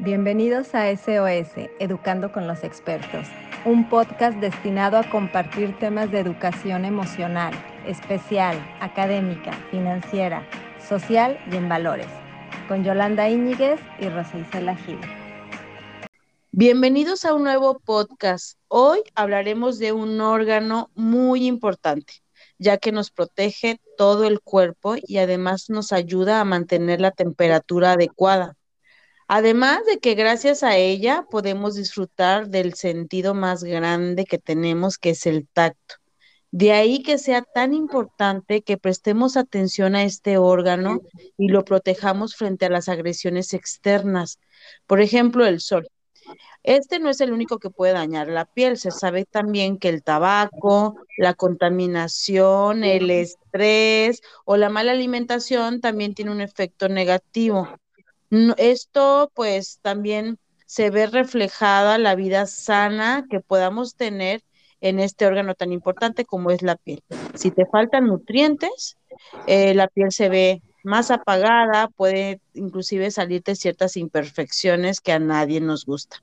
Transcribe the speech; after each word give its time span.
Bienvenidos 0.00 0.76
a 0.76 0.92
SOS, 0.92 1.68
Educando 1.80 2.30
con 2.30 2.46
los 2.46 2.62
Expertos, 2.62 3.26
un 3.64 3.88
podcast 3.88 4.38
destinado 4.38 4.96
a 4.96 5.10
compartir 5.10 5.76
temas 5.80 6.12
de 6.12 6.20
educación 6.20 6.84
emocional, 6.84 7.52
especial, 7.84 8.56
académica, 8.80 9.50
financiera, 9.72 10.46
social 10.88 11.36
y 11.50 11.56
en 11.56 11.68
valores, 11.68 12.06
con 12.68 12.84
Yolanda 12.84 13.28
Íñiguez 13.28 13.80
y 13.98 14.08
Rosa 14.08 14.38
Isela 14.38 14.76
Gil. 14.76 15.00
Bienvenidos 16.52 17.24
a 17.24 17.34
un 17.34 17.42
nuevo 17.42 17.80
podcast. 17.80 18.56
Hoy 18.68 19.00
hablaremos 19.16 19.80
de 19.80 19.90
un 19.90 20.20
órgano 20.20 20.92
muy 20.94 21.44
importante, 21.44 22.22
ya 22.56 22.76
que 22.76 22.92
nos 22.92 23.10
protege 23.10 23.80
todo 23.96 24.26
el 24.26 24.40
cuerpo 24.42 24.94
y 24.96 25.18
además 25.18 25.70
nos 25.70 25.90
ayuda 25.90 26.40
a 26.40 26.44
mantener 26.44 27.00
la 27.00 27.10
temperatura 27.10 27.94
adecuada. 27.94 28.57
Además 29.28 29.84
de 29.84 29.98
que 29.98 30.14
gracias 30.14 30.62
a 30.62 30.76
ella 30.76 31.26
podemos 31.30 31.74
disfrutar 31.74 32.48
del 32.48 32.72
sentido 32.72 33.34
más 33.34 33.62
grande 33.62 34.24
que 34.24 34.38
tenemos, 34.38 34.96
que 34.96 35.10
es 35.10 35.26
el 35.26 35.46
tacto. 35.46 35.96
De 36.50 36.72
ahí 36.72 37.02
que 37.02 37.18
sea 37.18 37.42
tan 37.42 37.74
importante 37.74 38.62
que 38.62 38.78
prestemos 38.78 39.36
atención 39.36 39.94
a 39.94 40.04
este 40.04 40.38
órgano 40.38 41.02
y 41.36 41.48
lo 41.48 41.62
protejamos 41.62 42.36
frente 42.36 42.64
a 42.64 42.70
las 42.70 42.88
agresiones 42.88 43.52
externas. 43.52 44.38
Por 44.86 45.02
ejemplo, 45.02 45.44
el 45.44 45.60
sol. 45.60 45.86
Este 46.62 46.98
no 46.98 47.10
es 47.10 47.20
el 47.20 47.32
único 47.32 47.58
que 47.58 47.68
puede 47.68 47.92
dañar 47.92 48.28
la 48.28 48.46
piel. 48.46 48.78
Se 48.78 48.90
sabe 48.90 49.26
también 49.26 49.78
que 49.78 49.90
el 49.90 50.02
tabaco, 50.02 50.96
la 51.18 51.34
contaminación, 51.34 52.82
el 52.82 53.10
estrés 53.10 54.22
o 54.46 54.56
la 54.56 54.70
mala 54.70 54.92
alimentación 54.92 55.82
también 55.82 56.14
tiene 56.14 56.30
un 56.30 56.40
efecto 56.40 56.88
negativo. 56.88 57.68
Esto 58.30 59.30
pues 59.34 59.78
también 59.82 60.38
se 60.66 60.90
ve 60.90 61.06
reflejada 61.06 61.96
la 61.98 62.14
vida 62.14 62.46
sana 62.46 63.26
que 63.30 63.40
podamos 63.40 63.94
tener 63.94 64.42
en 64.80 65.00
este 65.00 65.26
órgano 65.26 65.54
tan 65.54 65.72
importante 65.72 66.24
como 66.24 66.50
es 66.50 66.62
la 66.62 66.76
piel. 66.76 67.02
Si 67.34 67.50
te 67.50 67.66
faltan 67.66 68.06
nutrientes, 68.06 68.96
eh, 69.46 69.74
la 69.74 69.88
piel 69.88 70.12
se 70.12 70.28
ve 70.28 70.62
más 70.84 71.10
apagada, 71.10 71.88
puede 71.88 72.40
inclusive 72.54 73.10
salirte 73.10 73.56
ciertas 73.56 73.96
imperfecciones 73.96 75.00
que 75.00 75.12
a 75.12 75.18
nadie 75.18 75.60
nos 75.60 75.84
gusta. 75.84 76.22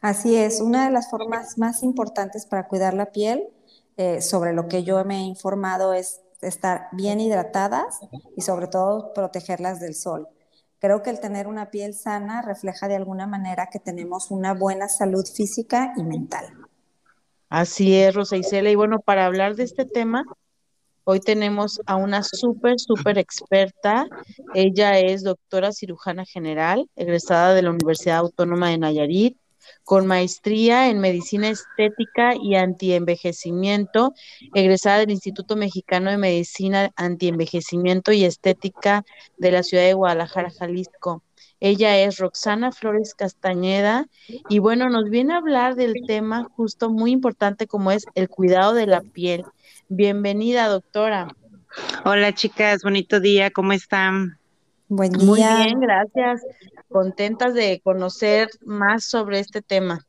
Así 0.00 0.34
es, 0.36 0.60
una 0.60 0.86
de 0.86 0.90
las 0.90 1.10
formas 1.10 1.58
más 1.58 1.82
importantes 1.82 2.44
para 2.44 2.66
cuidar 2.66 2.94
la 2.94 3.12
piel, 3.12 3.44
eh, 3.96 4.20
sobre 4.20 4.52
lo 4.52 4.66
que 4.66 4.82
yo 4.82 5.04
me 5.04 5.18
he 5.18 5.20
informado, 5.20 5.94
es 5.94 6.22
estar 6.42 6.88
bien 6.92 7.20
hidratadas 7.20 8.00
y 8.36 8.42
sobre 8.42 8.66
todo 8.66 9.12
protegerlas 9.14 9.80
del 9.80 9.94
sol. 9.94 10.28
Creo 10.78 11.02
que 11.02 11.10
el 11.10 11.20
tener 11.20 11.46
una 11.46 11.70
piel 11.70 11.94
sana 11.94 12.42
refleja 12.42 12.88
de 12.88 12.96
alguna 12.96 13.26
manera 13.26 13.68
que 13.72 13.78
tenemos 13.78 14.30
una 14.30 14.52
buena 14.52 14.88
salud 14.88 15.24
física 15.24 15.94
y 15.96 16.02
mental. 16.02 16.46
Así 17.48 17.94
es, 17.94 18.14
Rosa 18.14 18.36
Isela. 18.36 18.70
Y 18.70 18.74
bueno, 18.74 18.98
para 18.98 19.26
hablar 19.26 19.54
de 19.54 19.62
este 19.62 19.84
tema, 19.84 20.24
hoy 21.04 21.20
tenemos 21.20 21.80
a 21.86 21.96
una 21.96 22.22
súper, 22.22 22.80
súper 22.80 23.18
experta. 23.18 24.06
Ella 24.54 24.98
es 24.98 25.22
doctora 25.22 25.70
cirujana 25.70 26.24
general, 26.24 26.88
egresada 26.96 27.54
de 27.54 27.62
la 27.62 27.70
Universidad 27.70 28.18
Autónoma 28.18 28.70
de 28.70 28.78
Nayarit, 28.78 29.36
con 29.84 30.06
maestría 30.06 30.88
en 30.88 30.98
medicina 30.98 31.48
estética 31.48 32.34
y 32.34 32.54
antienvejecimiento, 32.56 34.14
egresada 34.54 34.98
del 34.98 35.10
Instituto 35.10 35.56
Mexicano 35.56 36.10
de 36.10 36.18
Medicina, 36.18 36.90
Antienvejecimiento 36.96 38.12
y 38.12 38.24
Estética 38.24 39.04
de 39.38 39.52
la 39.52 39.62
ciudad 39.62 39.84
de 39.84 39.94
Guadalajara, 39.94 40.50
Jalisco. 40.50 41.22
Ella 41.60 41.96
es 41.96 42.18
Roxana 42.18 42.72
Flores 42.72 43.14
Castañeda 43.14 44.08
y 44.48 44.58
bueno, 44.58 44.90
nos 44.90 45.08
viene 45.10 45.34
a 45.34 45.36
hablar 45.36 45.76
del 45.76 45.94
tema 46.08 46.48
justo 46.56 46.90
muy 46.90 47.12
importante 47.12 47.68
como 47.68 47.92
es 47.92 48.04
el 48.16 48.28
cuidado 48.28 48.74
de 48.74 48.88
la 48.88 49.00
piel. 49.00 49.44
Bienvenida, 49.88 50.66
doctora. 50.66 51.28
Hola, 52.04 52.34
chicas, 52.34 52.82
bonito 52.82 53.20
día, 53.20 53.52
¿cómo 53.52 53.72
están? 53.72 54.41
Buen 54.94 55.12
día. 55.12 55.26
Muy 55.26 55.38
bien, 55.38 55.80
gracias 55.80 56.42
contentas 56.92 57.54
de 57.54 57.80
conocer 57.82 58.48
más 58.60 59.06
sobre 59.06 59.40
este 59.40 59.62
tema. 59.62 60.06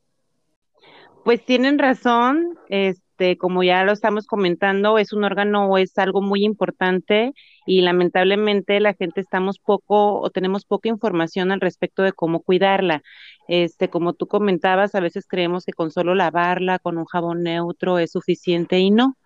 Pues 1.24 1.42
tienen 1.42 1.78
razón, 1.78 2.58
este, 2.68 3.38
como 3.38 3.62
ya 3.62 3.82
lo 3.82 3.92
estamos 3.92 4.26
comentando, 4.26 4.98
es 4.98 5.14
un 5.14 5.24
órgano 5.24 5.68
o 5.68 5.78
es 5.78 5.96
algo 5.96 6.20
muy 6.20 6.44
importante 6.44 7.32
y 7.64 7.80
lamentablemente 7.80 8.78
la 8.78 8.92
gente 8.92 9.22
estamos 9.22 9.58
poco 9.58 10.20
o 10.20 10.28
tenemos 10.28 10.66
poca 10.66 10.90
información 10.90 11.50
al 11.50 11.62
respecto 11.62 12.02
de 12.02 12.12
cómo 12.12 12.40
cuidarla. 12.40 13.02
Este, 13.48 13.88
como 13.88 14.12
tú 14.12 14.26
comentabas, 14.26 14.94
a 14.94 15.00
veces 15.00 15.24
creemos 15.26 15.64
que 15.64 15.72
con 15.72 15.92
solo 15.92 16.14
lavarla 16.14 16.78
con 16.78 16.98
un 16.98 17.06
jabón 17.06 17.42
neutro 17.42 17.98
es 17.98 18.12
suficiente 18.12 18.78
y 18.80 18.90
no 18.90 19.16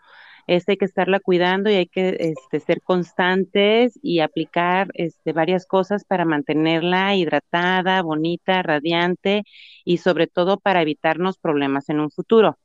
este 0.48 0.72
hay 0.72 0.78
que 0.78 0.86
estarla 0.86 1.20
cuidando 1.20 1.70
y 1.70 1.74
hay 1.74 1.86
que 1.86 2.16
este, 2.18 2.60
ser 2.60 2.80
constantes 2.82 3.98
y 4.02 4.20
aplicar 4.20 4.88
este, 4.94 5.32
varias 5.32 5.66
cosas 5.66 6.04
para 6.04 6.24
mantenerla 6.24 7.14
hidratada, 7.14 8.02
bonita, 8.02 8.62
radiante 8.62 9.42
y 9.84 9.98
sobre 9.98 10.26
todo 10.26 10.58
para 10.58 10.80
evitarnos 10.82 11.38
problemas 11.38 11.90
en 11.90 12.00
un 12.00 12.10
futuro. 12.10 12.58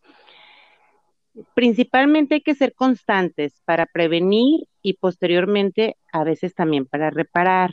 Principalmente 1.56 2.36
hay 2.36 2.42
que 2.42 2.56
ser 2.56 2.74
constantes 2.74 3.62
para 3.66 3.86
prevenir 3.86 4.68
y 4.82 4.94
posteriormente 4.94 5.98
a 6.14 6.24
veces 6.24 6.56
también 6.56 6.86
para 6.86 7.10
reparar. 7.10 7.72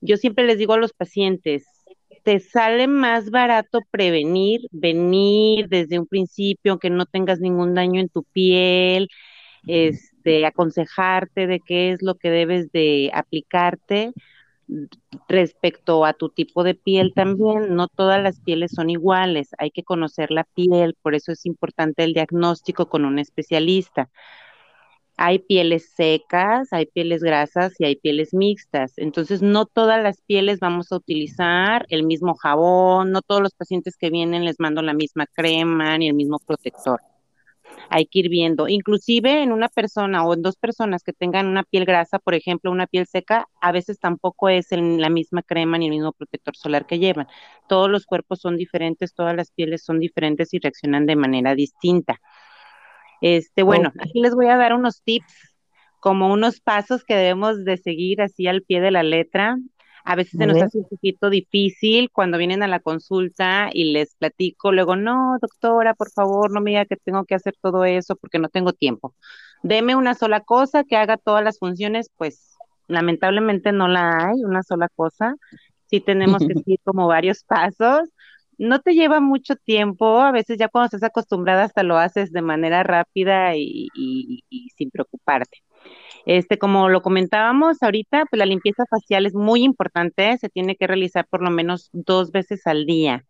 Yo 0.00 0.16
siempre 0.16 0.46
les 0.46 0.58
digo 0.58 0.72
a 0.74 0.78
los 0.78 0.92
pacientes, 0.92 1.64
te 2.28 2.40
sale 2.40 2.88
más 2.88 3.30
barato 3.30 3.80
prevenir, 3.90 4.60
venir 4.70 5.66
desde 5.70 5.98
un 5.98 6.06
principio, 6.06 6.72
aunque 6.72 6.90
no 6.90 7.06
tengas 7.06 7.40
ningún 7.40 7.72
daño 7.72 8.02
en 8.02 8.10
tu 8.10 8.22
piel, 8.22 9.08
este, 9.66 10.44
aconsejarte 10.44 11.46
de 11.46 11.58
qué 11.60 11.90
es 11.92 12.02
lo 12.02 12.16
que 12.16 12.28
debes 12.28 12.70
de 12.70 13.10
aplicarte 13.14 14.12
respecto 15.26 16.04
a 16.04 16.12
tu 16.12 16.28
tipo 16.28 16.64
de 16.64 16.74
piel 16.74 17.14
también. 17.14 17.74
No 17.74 17.88
todas 17.88 18.22
las 18.22 18.40
pieles 18.40 18.72
son 18.72 18.90
iguales, 18.90 19.48
hay 19.56 19.70
que 19.70 19.82
conocer 19.82 20.30
la 20.30 20.44
piel, 20.44 20.96
por 21.00 21.14
eso 21.14 21.32
es 21.32 21.46
importante 21.46 22.04
el 22.04 22.12
diagnóstico 22.12 22.90
con 22.90 23.06
un 23.06 23.18
especialista. 23.18 24.10
Hay 25.18 25.40
pieles 25.40 25.90
secas, 25.94 26.72
hay 26.72 26.86
pieles 26.86 27.22
grasas 27.22 27.74
y 27.78 27.84
hay 27.84 27.96
pieles 27.96 28.32
mixtas. 28.32 28.94
Entonces, 28.96 29.42
no 29.42 29.66
todas 29.66 30.02
las 30.02 30.22
pieles 30.22 30.60
vamos 30.60 30.92
a 30.92 30.96
utilizar 30.96 31.84
el 31.90 32.04
mismo 32.04 32.34
jabón, 32.34 33.12
no 33.12 33.20
todos 33.22 33.42
los 33.42 33.52
pacientes 33.54 33.96
que 33.96 34.10
vienen 34.10 34.44
les 34.44 34.60
mando 34.60 34.80
la 34.80 34.94
misma 34.94 35.26
crema 35.26 35.98
ni 35.98 36.08
el 36.08 36.14
mismo 36.14 36.38
protector 36.38 37.00
hay 37.90 38.06
que 38.06 38.20
ir 38.20 38.28
viendo. 38.28 38.68
Inclusive 38.68 39.42
en 39.42 39.52
una 39.52 39.68
persona 39.68 40.24
o 40.24 40.34
en 40.34 40.42
dos 40.42 40.56
personas 40.56 41.02
que 41.02 41.12
tengan 41.12 41.46
una 41.46 41.62
piel 41.62 41.84
grasa, 41.84 42.18
por 42.18 42.34
ejemplo, 42.34 42.70
una 42.70 42.86
piel 42.86 43.06
seca, 43.06 43.48
a 43.60 43.72
veces 43.72 43.98
tampoco 43.98 44.48
es 44.48 44.68
la 44.70 45.10
misma 45.10 45.42
crema 45.42 45.78
ni 45.78 45.86
el 45.86 45.92
mismo 45.92 46.12
protector 46.12 46.56
solar 46.56 46.86
que 46.86 46.98
llevan. 46.98 47.28
Todos 47.68 47.90
los 47.90 48.06
cuerpos 48.06 48.40
son 48.40 48.56
diferentes, 48.56 49.14
todas 49.14 49.34
las 49.34 49.50
pieles 49.50 49.84
son 49.84 50.00
diferentes 50.00 50.52
y 50.54 50.58
reaccionan 50.58 51.06
de 51.06 51.16
manera 51.16 51.54
distinta. 51.54 52.20
Este, 53.20 53.62
bueno, 53.62 53.92
aquí 54.00 54.20
les 54.20 54.34
voy 54.34 54.46
a 54.46 54.56
dar 54.56 54.74
unos 54.74 55.02
tips 55.02 55.56
como 56.00 56.32
unos 56.32 56.60
pasos 56.60 57.04
que 57.04 57.16
debemos 57.16 57.64
de 57.64 57.76
seguir 57.76 58.22
así 58.22 58.46
al 58.46 58.62
pie 58.62 58.80
de 58.80 58.90
la 58.90 59.02
letra 59.02 59.58
a 60.08 60.14
veces 60.14 60.38
se 60.38 60.46
nos 60.46 60.56
hace 60.62 60.78
un 60.78 60.88
poquito 60.88 61.28
difícil 61.28 62.10
cuando 62.10 62.38
vienen 62.38 62.62
a 62.62 62.66
la 62.66 62.80
consulta 62.80 63.68
y 63.70 63.92
les 63.92 64.14
platico, 64.14 64.72
luego, 64.72 64.96
no, 64.96 65.36
doctora, 65.38 65.92
por 65.92 66.10
favor, 66.10 66.50
no 66.50 66.62
me 66.62 66.70
diga 66.70 66.86
que 66.86 66.96
tengo 66.96 67.26
que 67.26 67.34
hacer 67.34 67.54
todo 67.60 67.84
eso 67.84 68.16
porque 68.16 68.38
no 68.38 68.48
tengo 68.48 68.72
tiempo. 68.72 69.14
Deme 69.62 69.96
una 69.96 70.14
sola 70.14 70.40
cosa 70.40 70.84
que 70.84 70.96
haga 70.96 71.18
todas 71.18 71.44
las 71.44 71.58
funciones, 71.58 72.10
pues 72.16 72.56
lamentablemente 72.86 73.70
no 73.72 73.86
la 73.86 74.28
hay, 74.28 74.42
una 74.44 74.62
sola 74.62 74.88
cosa. 74.96 75.34
Sí 75.90 76.00
tenemos 76.00 76.38
que 76.38 76.54
seguir 76.64 76.80
como 76.84 77.06
varios 77.06 77.44
pasos. 77.44 78.08
No 78.58 78.80
te 78.80 78.94
lleva 78.94 79.20
mucho 79.20 79.56
tiempo, 79.56 80.20
a 80.20 80.32
veces 80.32 80.58
ya 80.58 80.68
cuando 80.68 80.86
estás 80.86 81.04
acostumbrada 81.04 81.64
hasta 81.64 81.82
lo 81.82 81.96
haces 81.98 82.32
de 82.32 82.42
manera 82.42 82.82
rápida 82.82 83.54
y 83.56 83.88
sin 84.76 84.90
preocuparte. 84.90 85.58
Este, 86.26 86.58
como 86.58 86.88
lo 86.88 87.02
comentábamos 87.02 87.82
ahorita, 87.82 88.26
pues 88.30 88.38
la 88.38 88.46
limpieza 88.46 88.84
facial 88.90 89.26
es 89.26 89.34
muy 89.34 89.62
importante, 89.62 90.36
se 90.38 90.48
tiene 90.48 90.76
que 90.76 90.86
realizar 90.86 91.26
por 91.28 91.42
lo 91.42 91.50
menos 91.50 91.90
dos 91.92 92.32
veces 92.32 92.66
al 92.66 92.86
día, 92.86 93.24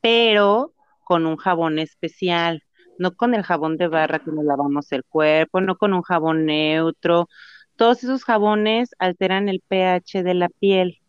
pero 0.00 0.74
con 1.04 1.26
un 1.26 1.36
jabón 1.36 1.78
especial, 1.78 2.62
no 2.98 3.14
con 3.16 3.34
el 3.34 3.42
jabón 3.44 3.76
de 3.76 3.88
barra 3.88 4.20
que 4.20 4.30
nos 4.32 4.44
lavamos 4.44 4.92
el 4.92 5.04
cuerpo, 5.04 5.60
no 5.60 5.76
con 5.76 5.94
un 5.94 6.02
jabón 6.02 6.46
neutro. 6.46 7.28
Todos 7.76 8.04
esos 8.04 8.24
jabones 8.24 8.90
alteran 8.98 9.48
el 9.48 9.62
pH 9.66 10.22
de 10.22 10.34
la 10.34 10.48
piel 10.48 10.99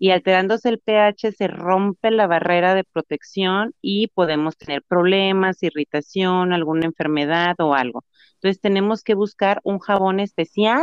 y 0.00 0.12
alterándose 0.12 0.70
el 0.70 0.80
pH 0.80 1.32
se 1.32 1.46
rompe 1.46 2.10
la 2.10 2.26
barrera 2.26 2.74
de 2.74 2.84
protección 2.84 3.74
y 3.82 4.08
podemos 4.08 4.56
tener 4.56 4.82
problemas, 4.82 5.62
irritación, 5.62 6.54
alguna 6.54 6.86
enfermedad 6.86 7.54
o 7.58 7.74
algo. 7.74 8.04
Entonces 8.36 8.62
tenemos 8.62 9.04
que 9.04 9.14
buscar 9.14 9.60
un 9.62 9.78
jabón 9.78 10.18
especial 10.18 10.82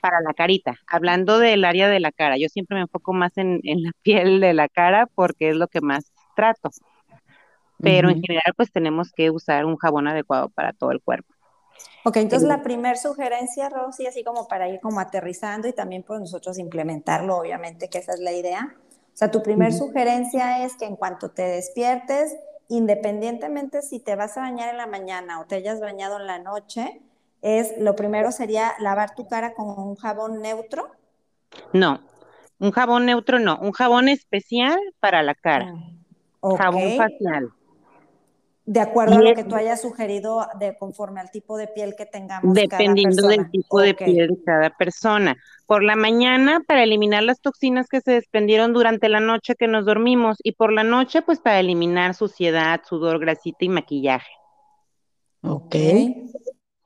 para 0.00 0.20
la 0.20 0.34
carita, 0.34 0.76
hablando 0.86 1.40
del 1.40 1.64
área 1.64 1.88
de 1.88 1.98
la 1.98 2.12
cara, 2.12 2.36
yo 2.38 2.48
siempre 2.48 2.76
me 2.76 2.82
enfoco 2.82 3.12
más 3.12 3.36
en, 3.38 3.60
en 3.64 3.82
la 3.82 3.90
piel 4.02 4.40
de 4.40 4.54
la 4.54 4.68
cara 4.68 5.06
porque 5.14 5.50
es 5.50 5.56
lo 5.56 5.66
que 5.66 5.80
más 5.80 6.12
trato. 6.36 6.70
Pero 7.78 8.08
en 8.10 8.20
general, 8.22 8.52
pues 8.56 8.70
tenemos 8.70 9.10
que 9.12 9.30
usar 9.32 9.64
un 9.64 9.76
jabón 9.76 10.06
adecuado 10.06 10.48
para 10.50 10.72
todo 10.72 10.92
el 10.92 11.00
cuerpo. 11.00 11.34
Ok, 12.04 12.16
entonces 12.16 12.48
la 12.48 12.62
primera 12.62 12.96
sugerencia, 12.96 13.68
Rosy, 13.68 14.06
así 14.06 14.24
como 14.24 14.48
para 14.48 14.68
ir 14.68 14.80
como 14.80 14.98
aterrizando 14.98 15.68
y 15.68 15.72
también 15.72 16.02
por 16.02 16.18
nosotros 16.18 16.58
implementarlo, 16.58 17.36
obviamente 17.36 17.88
que 17.88 17.98
esa 17.98 18.12
es 18.12 18.20
la 18.20 18.32
idea. 18.32 18.74
O 18.74 19.16
sea, 19.16 19.30
tu 19.30 19.42
primera 19.42 19.70
sugerencia 19.70 20.64
es 20.64 20.74
que 20.76 20.86
en 20.86 20.96
cuanto 20.96 21.30
te 21.30 21.42
despiertes, 21.42 22.34
independientemente 22.68 23.82
si 23.82 24.00
te 24.00 24.16
vas 24.16 24.36
a 24.36 24.40
bañar 24.40 24.70
en 24.70 24.78
la 24.78 24.86
mañana 24.86 25.40
o 25.40 25.44
te 25.44 25.56
hayas 25.56 25.80
bañado 25.80 26.18
en 26.18 26.26
la 26.26 26.38
noche, 26.38 27.02
es 27.42 27.76
lo 27.78 27.94
primero 27.94 28.32
sería 28.32 28.72
lavar 28.78 29.14
tu 29.14 29.28
cara 29.28 29.54
con 29.54 29.68
un 29.68 29.96
jabón 29.96 30.40
neutro. 30.40 30.90
No, 31.72 32.00
un 32.58 32.70
jabón 32.70 33.06
neutro 33.06 33.38
no, 33.38 33.58
un 33.60 33.72
jabón 33.72 34.08
especial 34.08 34.78
para 35.00 35.22
la 35.22 35.34
cara. 35.34 35.74
Ah, 36.42 36.56
jabón 36.56 36.96
facial. 36.96 37.52
De 38.64 38.78
acuerdo 38.78 39.16
a 39.16 39.22
lo 39.22 39.34
que 39.34 39.42
tú 39.42 39.56
hayas 39.56 39.80
sugerido, 39.80 40.46
de 40.60 40.76
conforme 40.78 41.20
al 41.20 41.32
tipo 41.32 41.56
de 41.56 41.66
piel 41.66 41.96
que 41.96 42.06
tengamos. 42.06 42.54
Dependiendo 42.54 43.26
del 43.26 43.50
tipo 43.50 43.80
de 43.80 43.94
piel 43.94 44.28
de 44.28 44.44
cada 44.44 44.70
persona. 44.70 45.36
Por 45.66 45.82
la 45.82 45.96
mañana, 45.96 46.62
para 46.66 46.84
eliminar 46.84 47.24
las 47.24 47.40
toxinas 47.40 47.88
que 47.88 48.00
se 48.00 48.12
desprendieron 48.12 48.72
durante 48.72 49.08
la 49.08 49.18
noche 49.18 49.56
que 49.56 49.66
nos 49.66 49.84
dormimos. 49.84 50.36
Y 50.44 50.52
por 50.52 50.72
la 50.72 50.84
noche, 50.84 51.22
pues 51.22 51.40
para 51.40 51.58
eliminar 51.58 52.14
suciedad, 52.14 52.82
sudor, 52.88 53.18
grasita 53.18 53.64
y 53.64 53.68
maquillaje. 53.68 54.30
Ok. 55.42 55.74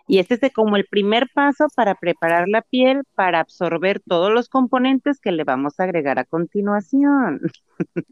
Y 0.09 0.21
este 0.21 0.39
es 0.41 0.53
como 0.53 0.77
el 0.77 0.87
primer 0.87 1.29
paso 1.35 1.67
para 1.75 1.97
preparar 1.97 2.49
la 2.49 2.63
piel 2.63 3.03
para 3.15 3.41
absorber 3.41 4.01
todos 4.07 4.31
los 4.31 4.49
componentes 4.49 5.21
que 5.21 5.33
le 5.33 5.45
vamos 5.45 5.79
a 5.79 5.85
agregar 5.85 6.19
a 6.19 6.25
continuación. 6.25 7.41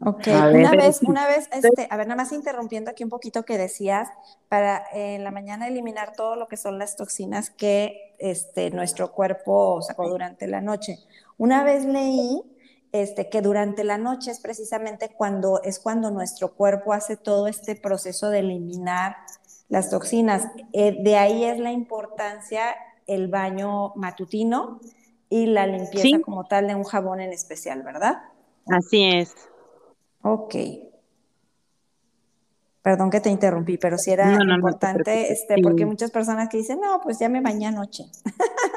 Ok, 0.01 0.27
una 0.53 0.71
vez, 0.71 1.01
una 1.03 1.25
vez, 1.27 1.49
este, 1.53 1.87
a 1.89 1.97
ver, 1.97 2.07
nada 2.07 2.21
más 2.21 2.33
interrumpiendo 2.33 2.91
aquí 2.91 3.03
un 3.03 3.09
poquito 3.09 3.43
que 3.43 3.57
decías, 3.57 4.09
para 4.49 4.83
en 4.93 5.23
la 5.23 5.31
mañana 5.31 5.67
eliminar 5.67 6.13
todo 6.15 6.35
lo 6.35 6.47
que 6.47 6.57
son 6.57 6.79
las 6.79 6.97
toxinas 6.97 7.49
que 7.49 8.13
este, 8.19 8.71
nuestro 8.71 9.11
cuerpo 9.11 9.81
sacó 9.81 10.09
durante 10.09 10.47
la 10.47 10.61
noche. 10.61 10.99
Una 11.37 11.63
vez 11.63 11.85
leí 11.85 12.41
este, 12.91 13.29
que 13.29 13.41
durante 13.41 13.83
la 13.83 13.97
noche 13.97 14.31
es 14.31 14.39
precisamente 14.39 15.09
cuando 15.09 15.61
es 15.63 15.79
cuando 15.79 16.11
nuestro 16.11 16.53
cuerpo 16.53 16.93
hace 16.93 17.17
todo 17.17 17.47
este 17.47 17.75
proceso 17.75 18.29
de 18.29 18.39
eliminar 18.39 19.17
las 19.69 19.89
toxinas. 19.89 20.47
Eh, 20.73 20.97
de 21.01 21.17
ahí 21.17 21.43
es 21.43 21.59
la 21.59 21.71
importancia 21.71 22.75
el 23.07 23.27
baño 23.27 23.93
matutino 23.95 24.79
y 25.29 25.47
la 25.47 25.67
limpieza 25.67 26.19
como 26.21 26.45
tal 26.45 26.67
de 26.67 26.75
un 26.75 26.83
jabón 26.83 27.19
en 27.19 27.31
especial, 27.31 27.83
¿verdad? 27.83 28.23
Así 28.67 29.03
es. 29.03 29.35
Ok. 30.21 30.55
Perdón 32.81 33.09
que 33.09 33.19
te 33.19 33.29
interrumpí, 33.29 33.77
pero 33.77 33.97
sí 33.97 34.11
era 34.11 34.37
importante, 34.43 35.31
este, 35.31 35.55
porque 35.61 35.87
muchas 35.87 36.11
personas 36.11 36.49
que 36.49 36.57
dicen, 36.57 36.79
no, 36.79 37.01
pues 37.01 37.17
ya 37.17 37.29
me 37.29 37.41
bañé 37.41 37.65
anoche. 37.67 38.05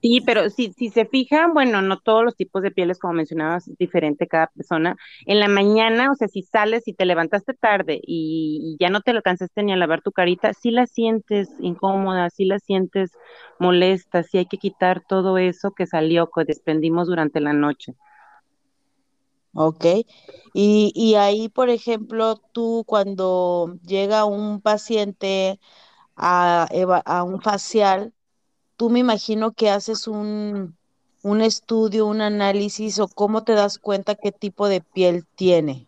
Sí, 0.00 0.22
pero 0.24 0.48
si, 0.48 0.72
si 0.72 0.88
se 0.88 1.04
fijan, 1.04 1.52
bueno, 1.52 1.82
no 1.82 1.98
todos 1.98 2.24
los 2.24 2.34
tipos 2.34 2.62
de 2.62 2.70
pieles, 2.70 2.98
como 2.98 3.12
mencionabas, 3.14 3.68
es 3.68 3.76
diferente 3.76 4.26
cada 4.26 4.46
persona. 4.46 4.96
En 5.26 5.40
la 5.40 5.48
mañana, 5.48 6.10
o 6.10 6.14
sea, 6.14 6.26
si 6.26 6.42
sales 6.42 6.88
y 6.88 6.94
te 6.94 7.04
levantaste 7.04 7.52
tarde 7.52 8.00
y, 8.02 8.76
ya 8.80 8.88
no 8.88 9.02
te 9.02 9.10
alcanzaste 9.10 9.62
ni 9.62 9.72
a 9.72 9.76
lavar 9.76 10.00
tu 10.00 10.10
carita, 10.12 10.54
sí 10.54 10.70
la 10.70 10.86
sientes 10.86 11.50
incómoda, 11.60 12.30
sí 12.30 12.46
la 12.46 12.58
sientes 12.58 13.12
molesta, 13.58 14.22
sí 14.22 14.38
hay 14.38 14.46
que 14.46 14.56
quitar 14.56 15.02
todo 15.06 15.36
eso 15.36 15.72
que 15.72 15.86
salió, 15.86 16.30
que 16.30 16.44
desprendimos 16.44 17.06
durante 17.06 17.40
la 17.40 17.52
noche. 17.52 17.94
Ok. 19.52 19.84
Y, 20.54 20.92
y 20.94 21.16
ahí, 21.16 21.50
por 21.50 21.68
ejemplo, 21.68 22.36
tú 22.52 22.84
cuando 22.86 23.76
llega 23.86 24.24
un 24.24 24.62
paciente 24.62 25.60
a, 26.16 26.66
a 27.04 27.22
un 27.24 27.42
facial, 27.42 28.14
tú 28.80 28.88
me 28.88 29.00
imagino 29.00 29.52
que 29.52 29.68
haces 29.68 30.08
un, 30.08 30.74
un 31.22 31.40
estudio, 31.42 32.06
un 32.06 32.22
análisis 32.22 32.98
o 32.98 33.08
cómo 33.08 33.44
te 33.44 33.52
das 33.52 33.76
cuenta 33.78 34.14
qué 34.14 34.32
tipo 34.32 34.70
de 34.70 34.80
piel 34.80 35.26
tiene. 35.34 35.86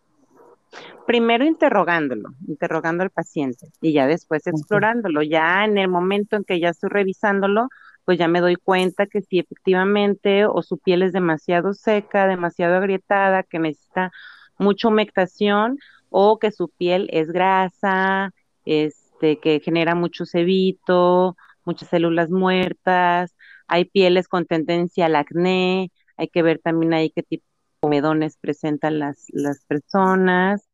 Primero 1.07 1.43
interrogándolo, 1.43 2.29
interrogando 2.47 3.01
al 3.01 3.09
paciente 3.09 3.71
y 3.81 3.93
ya 3.93 4.05
después 4.05 4.45
explorándolo. 4.45 5.23
Ya 5.23 5.65
en 5.65 5.79
el 5.79 5.87
momento 5.87 6.35
en 6.35 6.43
que 6.43 6.59
ya 6.59 6.69
estoy 6.69 6.91
revisándolo, 6.91 7.67
pues 8.05 8.19
ya 8.19 8.27
me 8.27 8.41
doy 8.41 8.57
cuenta 8.57 9.07
que 9.07 9.23
si 9.23 9.39
efectivamente 9.39 10.45
o 10.45 10.61
su 10.61 10.77
piel 10.77 11.01
es 11.01 11.13
demasiado 11.13 11.73
seca, 11.73 12.27
demasiado 12.27 12.75
agrietada, 12.75 13.41
que 13.41 13.57
necesita 13.57 14.11
mucha 14.59 14.89
humectación 14.89 15.79
o 16.11 16.37
que 16.37 16.51
su 16.51 16.69
piel 16.69 17.09
es 17.11 17.31
grasa, 17.31 18.35
este, 18.65 19.39
que 19.39 19.61
genera 19.61 19.95
mucho 19.95 20.27
cebito 20.27 21.35
muchas 21.65 21.89
células 21.89 22.29
muertas, 22.29 23.35
hay 23.67 23.85
pieles 23.85 24.27
con 24.27 24.45
tendencia 24.45 25.05
al 25.05 25.15
acné, 25.15 25.91
hay 26.17 26.27
que 26.27 26.41
ver 26.41 26.59
también 26.59 26.93
ahí 26.93 27.09
qué 27.09 27.23
tipo 27.23 27.45
de 27.45 27.79
comedones 27.81 28.37
presentan 28.37 28.99
las, 28.99 29.25
las 29.29 29.63
personas, 29.65 30.69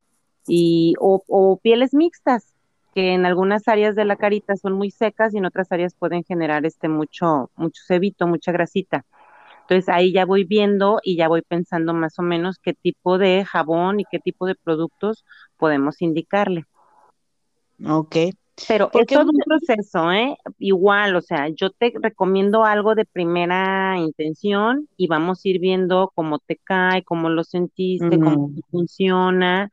y, 0.50 0.96
o, 1.00 1.60
pieles 1.62 1.94
mixtas, 1.94 2.54
que 2.94 3.14
en 3.14 3.26
algunas 3.26 3.68
áreas 3.68 3.96
de 3.96 4.04
la 4.06 4.16
carita 4.16 4.56
son 4.56 4.74
muy 4.74 4.92
secas 4.92 5.34
y 5.34 5.38
en 5.38 5.46
otras 5.46 5.72
áreas 5.72 5.94
pueden 5.94 6.24
generar 6.24 6.66
este 6.66 6.90
mucho, 6.90 7.52
mucho 7.56 7.82
cebito, 7.88 8.28
mucha 8.28 8.52
grasita. 8.52 9.06
Entonces 9.62 9.88
ahí 9.90 10.12
ya 10.12 10.26
voy 10.26 10.46
viendo 10.46 11.00
y 11.04 11.16
ya 11.16 11.28
voy 11.28 11.44
pensando 11.44 11.94
más 11.94 12.18
o 12.18 12.24
menos 12.24 12.58
qué 12.58 12.74
tipo 12.74 13.20
de 13.20 13.46
jabón 13.46 14.00
y 14.00 14.06
qué 14.10 14.18
tipo 14.18 14.48
de 14.48 14.56
productos 14.56 15.24
podemos 15.58 16.02
indicarle. 16.02 16.66
Ok. 17.86 18.16
Pero 18.68 18.90
es 18.94 19.08
todo 19.08 19.30
un 19.32 19.40
proceso, 19.46 20.12
¿eh? 20.12 20.38
Igual, 20.58 21.16
o 21.16 21.22
sea, 21.22 21.50
yo 21.50 21.70
te 21.72 21.94
recomiendo 22.02 22.66
algo 22.66 22.96
de 22.96 23.06
primera 23.06 23.98
intención 23.98 24.88
y 24.98 25.08
vamos 25.08 25.44
a 25.44 25.50
ir 25.50 25.60
viendo 25.60 26.12
cómo 26.16 26.40
te 26.40 26.58
cae, 26.58 27.04
cómo 27.04 27.30
lo 27.30 27.44
sentiste, 27.44 28.20
cómo 28.20 28.52
funciona 28.72 29.70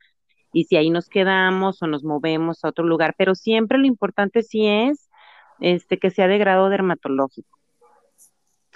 y 0.53 0.65
si 0.65 0.75
ahí 0.77 0.89
nos 0.89 1.09
quedamos 1.09 1.81
o 1.81 1.87
nos 1.87 2.03
movemos 2.03 2.63
a 2.63 2.69
otro 2.69 2.85
lugar. 2.85 3.15
Pero 3.17 3.35
siempre 3.35 3.77
lo 3.77 3.85
importante 3.85 4.43
sí 4.43 4.65
es 4.67 5.09
este 5.59 5.99
que 5.99 6.09
sea 6.09 6.27
de 6.27 6.37
grado 6.37 6.69
dermatológico. 6.69 7.56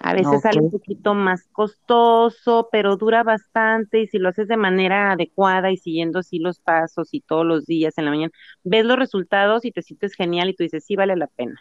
A 0.03 0.13
veces 0.13 0.42
sale 0.42 0.62
un 0.62 0.71
poquito 0.71 1.13
más 1.13 1.48
costoso, 1.51 2.69
pero 2.71 2.98
dura 2.98 3.24
bastante 3.24 4.01
y 4.01 4.07
si 4.07 4.18
lo 4.18 4.30
haces 4.30 4.48
de 4.48 4.57
manera 4.57 5.12
adecuada 5.12 5.71
y 5.71 5.77
siguiendo 5.77 6.19
así 6.19 6.40
los 6.40 6.59
pasos 6.59 7.09
y 7.11 7.21
todos 7.21 7.45
los 7.45 7.66
días 7.66 7.97
en 7.97 8.06
la 8.06 8.11
mañana, 8.11 8.31
ves 8.64 8.83
los 8.83 8.97
resultados 8.97 9.64
y 9.64 9.71
te 9.71 9.83
sientes 9.83 10.16
genial 10.16 10.49
y 10.49 10.56
tú 10.56 10.64
dices, 10.64 10.83
sí, 10.85 10.95
vale 10.95 11.16
la 11.16 11.28
pena. 11.28 11.56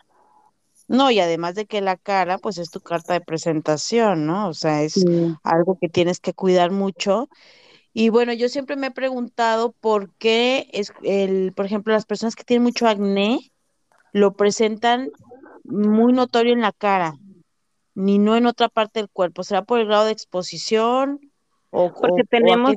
No, 0.88 1.10
y 1.10 1.20
además 1.20 1.54
de 1.54 1.66
que 1.66 1.80
la 1.80 1.96
cara, 1.96 2.38
pues 2.38 2.58
es 2.58 2.70
tu 2.70 2.80
carta 2.80 3.12
de 3.12 3.20
presentación, 3.20 4.26
¿no? 4.26 4.48
O 4.48 4.54
sea, 4.54 4.82
es 4.82 5.04
algo 5.44 5.78
que 5.80 5.88
tienes 5.88 6.18
que 6.18 6.32
cuidar 6.32 6.70
mucho. 6.70 7.28
Y 7.92 8.08
bueno, 8.08 8.32
yo 8.32 8.48
siempre 8.48 8.76
me 8.76 8.88
he 8.88 8.90
preguntado 8.90 9.72
por 9.72 10.12
qué 10.14 10.68
es 10.72 10.92
el, 11.02 11.52
por 11.52 11.66
ejemplo, 11.66 11.92
las 11.92 12.06
personas 12.06 12.34
que 12.34 12.44
tienen 12.44 12.64
mucho 12.64 12.88
acné 12.88 13.52
lo 14.12 14.32
presentan 14.32 15.10
muy 15.64 16.12
notorio 16.12 16.54
en 16.54 16.62
la 16.62 16.72
cara 16.72 17.14
ni 17.94 18.18
no 18.18 18.36
en 18.36 18.46
otra 18.46 18.68
parte 18.68 19.00
del 19.00 19.08
cuerpo? 19.08 19.42
¿Será 19.42 19.62
por 19.62 19.80
el 19.80 19.86
grado 19.86 20.06
de 20.06 20.12
exposición? 20.12 21.20
O, 21.70 21.92
Porque 21.92 22.24
tenemos, 22.24 22.74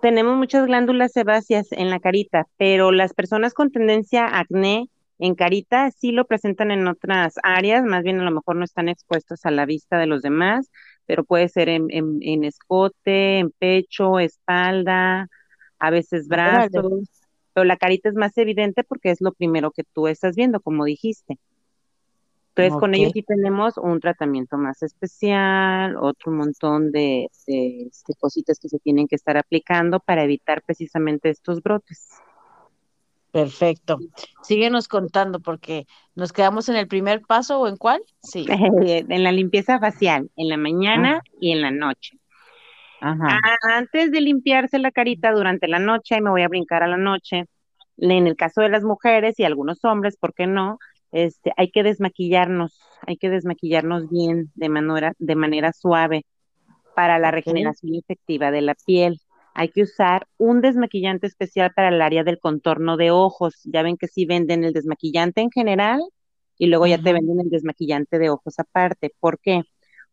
tenemos 0.00 0.36
muchas 0.36 0.66
glándulas 0.66 1.12
sebáceas 1.12 1.72
en 1.72 1.90
la 1.90 2.00
carita, 2.00 2.46
pero 2.56 2.92
las 2.92 3.14
personas 3.14 3.54
con 3.54 3.70
tendencia 3.70 4.26
a 4.26 4.40
acné 4.40 4.88
en 5.18 5.34
carita 5.34 5.90
sí 5.90 6.12
lo 6.12 6.26
presentan 6.26 6.70
en 6.70 6.86
otras 6.86 7.34
áreas, 7.42 7.84
más 7.84 8.04
bien 8.04 8.20
a 8.20 8.24
lo 8.24 8.30
mejor 8.30 8.56
no 8.56 8.64
están 8.64 8.88
expuestos 8.88 9.44
a 9.44 9.50
la 9.50 9.66
vista 9.66 9.98
de 9.98 10.06
los 10.06 10.22
demás, 10.22 10.70
pero 11.06 11.24
puede 11.24 11.48
ser 11.48 11.68
en, 11.68 11.88
en, 11.90 12.44
escote, 12.44 13.38
en 13.38 13.50
pecho, 13.50 14.20
espalda, 14.20 15.28
a 15.78 15.90
veces 15.90 16.28
brazos, 16.28 17.08
pero 17.52 17.64
la 17.64 17.76
carita 17.76 18.08
es 18.08 18.14
más 18.14 18.36
evidente 18.38 18.84
porque 18.84 19.10
es 19.10 19.20
lo 19.20 19.32
primero 19.32 19.72
que 19.72 19.82
tú 19.82 20.06
estás 20.06 20.36
viendo, 20.36 20.60
como 20.60 20.84
dijiste. 20.84 21.38
Entonces, 22.62 22.80
con 22.80 22.94
ellos 22.94 23.12
sí 23.12 23.22
tenemos 23.22 23.78
un 23.78 24.00
tratamiento 24.00 24.56
más 24.56 24.82
especial, 24.82 25.96
otro 25.96 26.32
montón 26.32 26.90
de, 26.90 27.26
este, 27.26 28.14
cositas 28.18 28.58
que 28.58 28.68
se 28.68 28.78
tienen 28.78 29.06
que 29.06 29.14
estar 29.14 29.36
aplicando 29.36 30.00
para 30.00 30.24
evitar 30.24 30.62
precisamente 30.62 31.30
estos 31.30 31.62
brotes. 31.62 32.08
Perfecto. 33.30 33.98
Síguenos 34.42 34.88
contando 34.88 35.40
porque 35.40 35.86
nos 36.14 36.32
quedamos 36.32 36.68
en 36.68 36.76
el 36.76 36.88
primer 36.88 37.22
paso 37.22 37.60
o 37.60 37.68
en 37.68 37.76
cuál? 37.76 38.00
Sí. 38.22 38.46
en 39.08 39.22
la 39.22 39.32
limpieza 39.32 39.78
facial, 39.78 40.30
en 40.36 40.48
la 40.48 40.56
mañana 40.56 41.20
ah. 41.22 41.30
y 41.40 41.52
en 41.52 41.60
la 41.60 41.70
noche. 41.70 42.18
Ajá. 43.00 43.38
Antes 43.62 44.10
de 44.10 44.20
limpiarse 44.20 44.78
la 44.78 44.90
carita 44.90 45.30
durante 45.30 45.68
la 45.68 45.78
noche, 45.78 46.20
me 46.20 46.30
voy 46.30 46.42
a 46.42 46.48
brincar 46.48 46.82
a 46.82 46.88
la 46.88 46.96
noche. 46.96 47.44
En 47.98 48.26
el 48.26 48.36
caso 48.36 48.60
de 48.60 48.68
las 48.68 48.82
mujeres 48.82 49.38
y 49.38 49.44
algunos 49.44 49.84
hombres, 49.84 50.16
¿por 50.16 50.34
qué 50.34 50.46
no? 50.46 50.78
Este, 51.12 51.52
hay 51.56 51.70
que 51.70 51.82
desmaquillarnos, 51.82 52.78
hay 53.06 53.16
que 53.16 53.30
desmaquillarnos 53.30 54.08
bien 54.10 54.50
de 54.54 54.68
manera, 54.68 55.12
de 55.18 55.34
manera 55.36 55.72
suave 55.72 56.26
para 56.94 57.18
la 57.18 57.30
regeneración 57.30 57.94
efectiva 57.94 58.50
de 58.50 58.62
la 58.62 58.74
piel. 58.74 59.20
Hay 59.54 59.70
que 59.70 59.82
usar 59.82 60.26
un 60.36 60.60
desmaquillante 60.60 61.26
especial 61.26 61.72
para 61.74 61.88
el 61.88 62.02
área 62.02 62.24
del 62.24 62.38
contorno 62.38 62.96
de 62.96 63.10
ojos. 63.10 63.60
Ya 63.64 63.82
ven 63.82 63.96
que 63.96 64.08
sí 64.08 64.26
venden 64.26 64.64
el 64.64 64.72
desmaquillante 64.72 65.40
en 65.40 65.50
general 65.50 66.00
y 66.58 66.66
luego 66.66 66.86
ya 66.86 66.98
te 66.98 67.12
venden 67.12 67.40
el 67.40 67.50
desmaquillante 67.50 68.18
de 68.18 68.30
ojos 68.30 68.58
aparte. 68.58 69.12
¿Por 69.20 69.38
qué? 69.40 69.62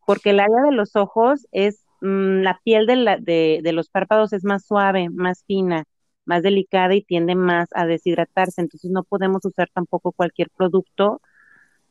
Porque 0.06 0.30
el 0.30 0.40
área 0.40 0.62
de 0.62 0.72
los 0.72 0.96
ojos 0.96 1.46
es, 1.52 1.84
mm, 2.00 2.42
la 2.42 2.60
piel 2.64 2.86
de, 2.86 3.60
de 3.62 3.72
los 3.72 3.88
párpados 3.88 4.32
es 4.32 4.44
más 4.44 4.64
suave, 4.66 5.08
más 5.10 5.44
fina 5.46 5.84
más 6.26 6.42
delicada 6.42 6.94
y 6.94 7.02
tiende 7.02 7.34
más 7.34 7.68
a 7.72 7.86
deshidratarse. 7.86 8.60
Entonces 8.60 8.90
no 8.90 9.04
podemos 9.04 9.44
usar 9.44 9.70
tampoco 9.72 10.12
cualquier 10.12 10.50
producto 10.50 11.22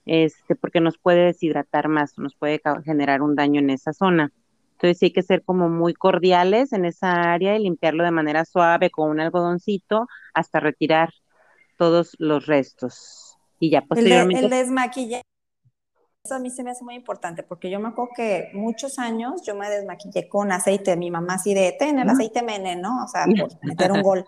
este, 0.06 0.56
porque 0.56 0.82
nos 0.82 0.98
puede 0.98 1.26
deshidratar 1.26 1.88
más, 1.88 2.18
nos 2.18 2.36
puede 2.36 2.62
generar 2.84 3.22
un 3.22 3.36
daño 3.36 3.60
en 3.60 3.72
esa 3.72 3.94
zona. 3.94 4.32
Entonces 4.74 5.00
sí 5.00 5.06
hay 5.06 5.14
que 5.14 5.24
ser 5.24 5.44
como 5.44 5.70
muy 5.70 5.94
cordiales 5.94 6.74
en 6.74 6.86
esa 6.86 7.34
área 7.34 7.56
y 7.56 7.64
limpiarlo 7.64 8.04
de 8.04 8.12
manera 8.12 8.46
suave 8.46 8.92
con 8.92 9.10
un 9.10 9.20
algodoncito 9.20 10.08
hasta 10.34 10.60
retirar 10.60 11.14
todos 11.78 12.16
los 12.20 12.46
restos. 12.46 13.38
Y 13.58 13.72
ya 13.72 13.82
posteriormente. 13.82 14.44
El, 14.44 14.50
desmaquillaje 14.52 15.24
eso 16.26 16.36
a 16.36 16.40
mí 16.40 16.50
se 16.50 16.64
me 16.64 16.72
hace 16.72 16.84
muy 16.84 16.96
importante 16.96 17.44
porque 17.44 17.70
yo 17.70 17.80
me 17.80 17.90
acuerdo 17.90 18.12
que 18.16 18.50
muchos 18.54 18.98
años 18.98 19.44
yo 19.44 19.56
me 19.56 19.70
desmaquillé 19.70 20.28
con 20.28 20.52
aceite, 20.52 20.98
mi 20.98 21.12
mamá 21.12 21.36
así 21.36 21.54
de, 21.54 21.76
ten 21.78 22.00
el 22.00 22.10
aceite 22.10 22.42
mene, 22.42 22.76
¿no? 22.76 23.04
O 23.04 23.08
sea, 23.08 23.26
por 23.26 23.50
meter 23.64 23.92
un 23.92 24.02
gol. 24.02 24.26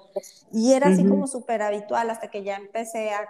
Y 0.54 0.74
era 0.74 0.88
así 0.88 1.04
como 1.04 1.28
súper 1.28 1.62
habitual 1.64 2.10
hasta 2.10 2.30
que 2.30 2.44
ya 2.44 2.56
empecé 2.56 3.10
a, 3.10 3.28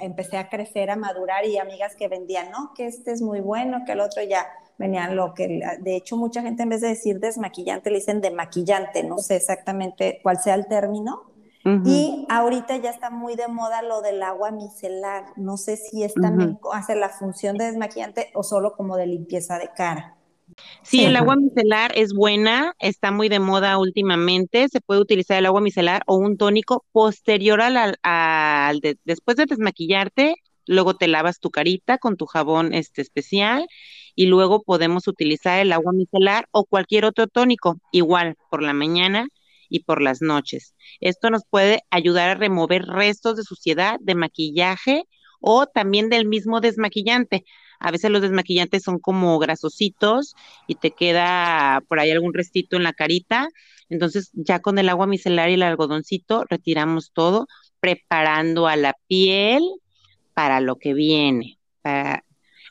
empecé 0.00 0.36
a 0.36 0.48
crecer, 0.48 0.90
a 0.90 0.96
madurar 0.96 1.46
y 1.46 1.58
amigas 1.58 1.94
que 1.94 2.08
vendían, 2.08 2.50
¿no? 2.50 2.72
Que 2.74 2.86
este 2.86 3.12
es 3.12 3.22
muy 3.22 3.40
bueno, 3.40 3.84
que 3.86 3.92
el 3.92 4.00
otro 4.00 4.22
ya 4.22 4.46
venían 4.78 5.16
lo 5.16 5.34
que, 5.34 5.60
de 5.80 5.96
hecho 5.96 6.16
mucha 6.16 6.42
gente 6.42 6.64
en 6.64 6.68
vez 6.68 6.80
de 6.80 6.88
decir 6.88 7.20
desmaquillante 7.20 7.90
le 7.90 7.98
dicen 7.98 8.20
demaquillante, 8.20 9.02
no 9.04 9.18
sé 9.18 9.36
exactamente 9.36 10.20
cuál 10.22 10.38
sea 10.40 10.54
el 10.54 10.66
término, 10.66 11.30
y 11.84 12.26
ahorita 12.28 12.76
ya 12.78 12.90
está 12.90 13.10
muy 13.10 13.36
de 13.36 13.48
moda 13.48 13.82
lo 13.82 14.00
del 14.00 14.22
agua 14.22 14.50
micelar. 14.50 15.24
No 15.36 15.56
sé 15.56 15.76
si 15.76 16.02
es 16.02 16.14
también 16.14 16.58
hace 16.72 16.94
la 16.94 17.08
función 17.08 17.56
de 17.56 17.66
desmaquillante 17.66 18.30
o 18.34 18.42
solo 18.42 18.72
como 18.76 18.96
de 18.96 19.06
limpieza 19.06 19.58
de 19.58 19.70
cara. 19.74 20.16
Sí, 20.82 21.04
el 21.04 21.16
agua 21.16 21.36
micelar 21.36 21.92
es 21.94 22.14
buena, 22.14 22.74
está 22.78 23.10
muy 23.10 23.28
de 23.28 23.38
moda 23.38 23.78
últimamente. 23.78 24.68
Se 24.68 24.80
puede 24.80 25.00
utilizar 25.00 25.38
el 25.38 25.46
agua 25.46 25.60
micelar 25.60 26.02
o 26.06 26.16
un 26.16 26.36
tónico 26.36 26.84
posterior 26.92 27.60
al, 27.60 27.96
al 28.02 28.80
después 29.04 29.36
de 29.36 29.46
desmaquillarte, 29.46 30.36
luego 30.66 30.94
te 30.94 31.08
lavas 31.08 31.40
tu 31.40 31.50
carita 31.50 31.98
con 31.98 32.16
tu 32.16 32.26
jabón 32.26 32.74
este 32.74 33.02
especial 33.02 33.66
y 34.14 34.26
luego 34.26 34.62
podemos 34.62 35.06
utilizar 35.06 35.60
el 35.60 35.72
agua 35.72 35.92
micelar 35.92 36.48
o 36.50 36.64
cualquier 36.64 37.04
otro 37.04 37.26
tónico, 37.26 37.78
igual 37.92 38.36
por 38.50 38.62
la 38.62 38.72
mañana 38.72 39.28
y 39.68 39.80
por 39.80 40.02
las 40.02 40.22
noches. 40.22 40.74
Esto 41.00 41.30
nos 41.30 41.42
puede 41.48 41.82
ayudar 41.90 42.30
a 42.30 42.34
remover 42.34 42.84
restos 42.84 43.36
de 43.36 43.42
suciedad, 43.42 43.98
de 44.00 44.14
maquillaje 44.14 45.04
o 45.40 45.66
también 45.66 46.08
del 46.08 46.26
mismo 46.26 46.60
desmaquillante. 46.60 47.44
A 47.80 47.90
veces 47.90 48.10
los 48.10 48.22
desmaquillantes 48.22 48.82
son 48.82 48.98
como 48.98 49.38
grasositos 49.38 50.34
y 50.66 50.74
te 50.74 50.90
queda 50.90 51.80
por 51.88 52.00
ahí 52.00 52.10
algún 52.10 52.34
restito 52.34 52.76
en 52.76 52.82
la 52.82 52.92
carita. 52.92 53.48
Entonces 53.88 54.30
ya 54.34 54.60
con 54.60 54.78
el 54.78 54.88
agua 54.88 55.06
micelar 55.06 55.50
y 55.50 55.54
el 55.54 55.62
algodoncito 55.62 56.44
retiramos 56.48 57.12
todo, 57.12 57.46
preparando 57.80 58.66
a 58.66 58.76
la 58.76 58.94
piel 59.06 59.62
para 60.34 60.60
lo 60.60 60.76
que 60.76 60.94
viene. 60.94 61.58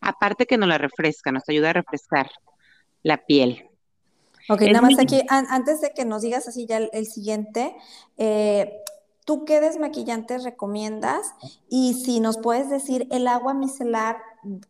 aparte 0.01 0.46
que 0.46 0.58
nos 0.58 0.70
la 0.70 0.77
refresca, 0.77 1.32
nos 1.32 1.48
ayuda 1.50 1.72
a 1.72 1.74
refrescar 1.74 2.30
la 3.04 3.18
piel. 3.25 3.67
Ok, 4.50 4.62
nada 4.62 4.82
más 4.82 4.98
aquí, 5.00 5.22
antes 5.30 5.82
de 5.82 5.92
que 5.92 6.06
nos 6.06 6.22
digas 6.22 6.48
así 6.48 6.66
ya 6.66 6.77
el, 6.77 7.06
siguiente, 7.06 7.75
eh, 8.18 8.82
¿tú 9.25 9.44
qué 9.44 9.60
desmaquillantes 9.60 10.44
recomiendas? 10.46 11.34
Y 11.70 11.96
si 11.96 12.22
nos 12.22 12.38
puedes 12.38 12.70
decir 12.70 13.08
el 13.12 13.27
agua 13.27 13.54
micelar, 13.54 14.18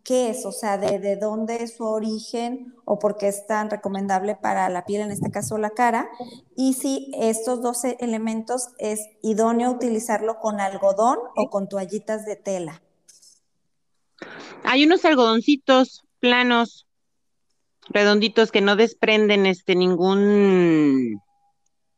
¿qué 0.03 0.31
es? 0.31 0.46
O 0.48 0.51
sea, 0.51 0.79
de, 0.79 0.98
de, 0.98 1.15
dónde 1.15 1.63
es 1.63 1.77
su 1.77 1.84
origen 1.84 2.74
o 2.86 2.98
por 2.98 3.17
qué 3.17 3.27
es 3.27 3.46
tan 3.46 3.69
recomendable 3.69 4.36
para 4.36 4.67
la 4.69 4.84
piel, 4.86 5.01
en 5.01 5.12
este 5.12 5.29
caso 5.29 5.60
la 5.60 5.69
cara. 5.69 6.10
Y 6.55 6.74
si 6.74 7.12
estos 7.13 7.62
dos 7.62 7.84
e, 7.84 7.98
elementos 8.00 8.69
es 8.79 9.00
idóneo 9.22 9.69
utilizarlo 9.69 10.39
con 10.39 10.60
algodón 10.60 11.19
o 11.36 11.51
con 11.51 11.69
toallitas 11.69 12.25
de 12.25 12.36
tela. 12.36 12.81
Hay 14.63 14.84
unos 14.86 15.05
algodoncitos 15.05 16.03
planos 16.19 16.87
redonditos 17.89 18.51
que 18.51 18.62
no 18.62 18.75
desprenden 18.75 19.46
este 19.46 19.75
ningún 19.75 21.22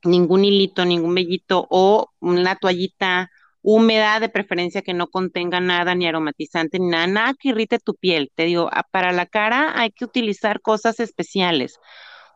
ningún 0.04 0.46
hilito, 0.46 0.86
ningún 0.86 1.14
vellito 1.16 1.68
o 1.70 2.10
una 2.20 2.56
toallita 2.56 3.30
húmeda 3.62 4.20
de 4.20 4.30
preferencia 4.30 4.82
que 4.82 4.94
no 4.94 5.08
contenga 5.08 5.60
nada 5.60 5.94
ni 5.96 6.08
aromatizante 6.08 6.80
ni 6.80 6.88
nada, 6.88 7.08
nada 7.08 7.34
que 7.38 7.50
irrite 7.50 7.80
tu 7.80 7.96
piel. 7.96 8.32
Te 8.34 8.46
digo, 8.46 8.70
ah, 8.72 8.84
para 8.90 9.12
la 9.12 9.26
cara 9.26 9.80
hay 9.80 9.92
que 9.92 10.06
utilizar 10.06 10.62
cosas 10.62 11.00
especiales 11.00 11.80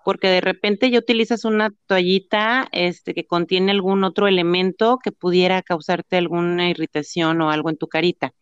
porque 0.03 0.27
de 0.27 0.41
repente 0.41 0.89
ya 0.89 1.00
utilizas 1.00 1.45
una 1.45 1.72
toallita 1.88 2.67
este 2.72 3.13
que 3.13 3.25
contiene 3.25 3.72
algún 3.72 4.03
otro 4.03 4.27
elemento 4.27 5.00
que 5.01 5.12
pudiera 5.12 5.62
causarte 5.62 6.17
alguna 6.17 6.69
irritación 6.69 7.41
o 7.41 7.51
algo 7.51 7.69
en 7.69 7.77
tu 7.77 7.88
carita. 7.88 8.33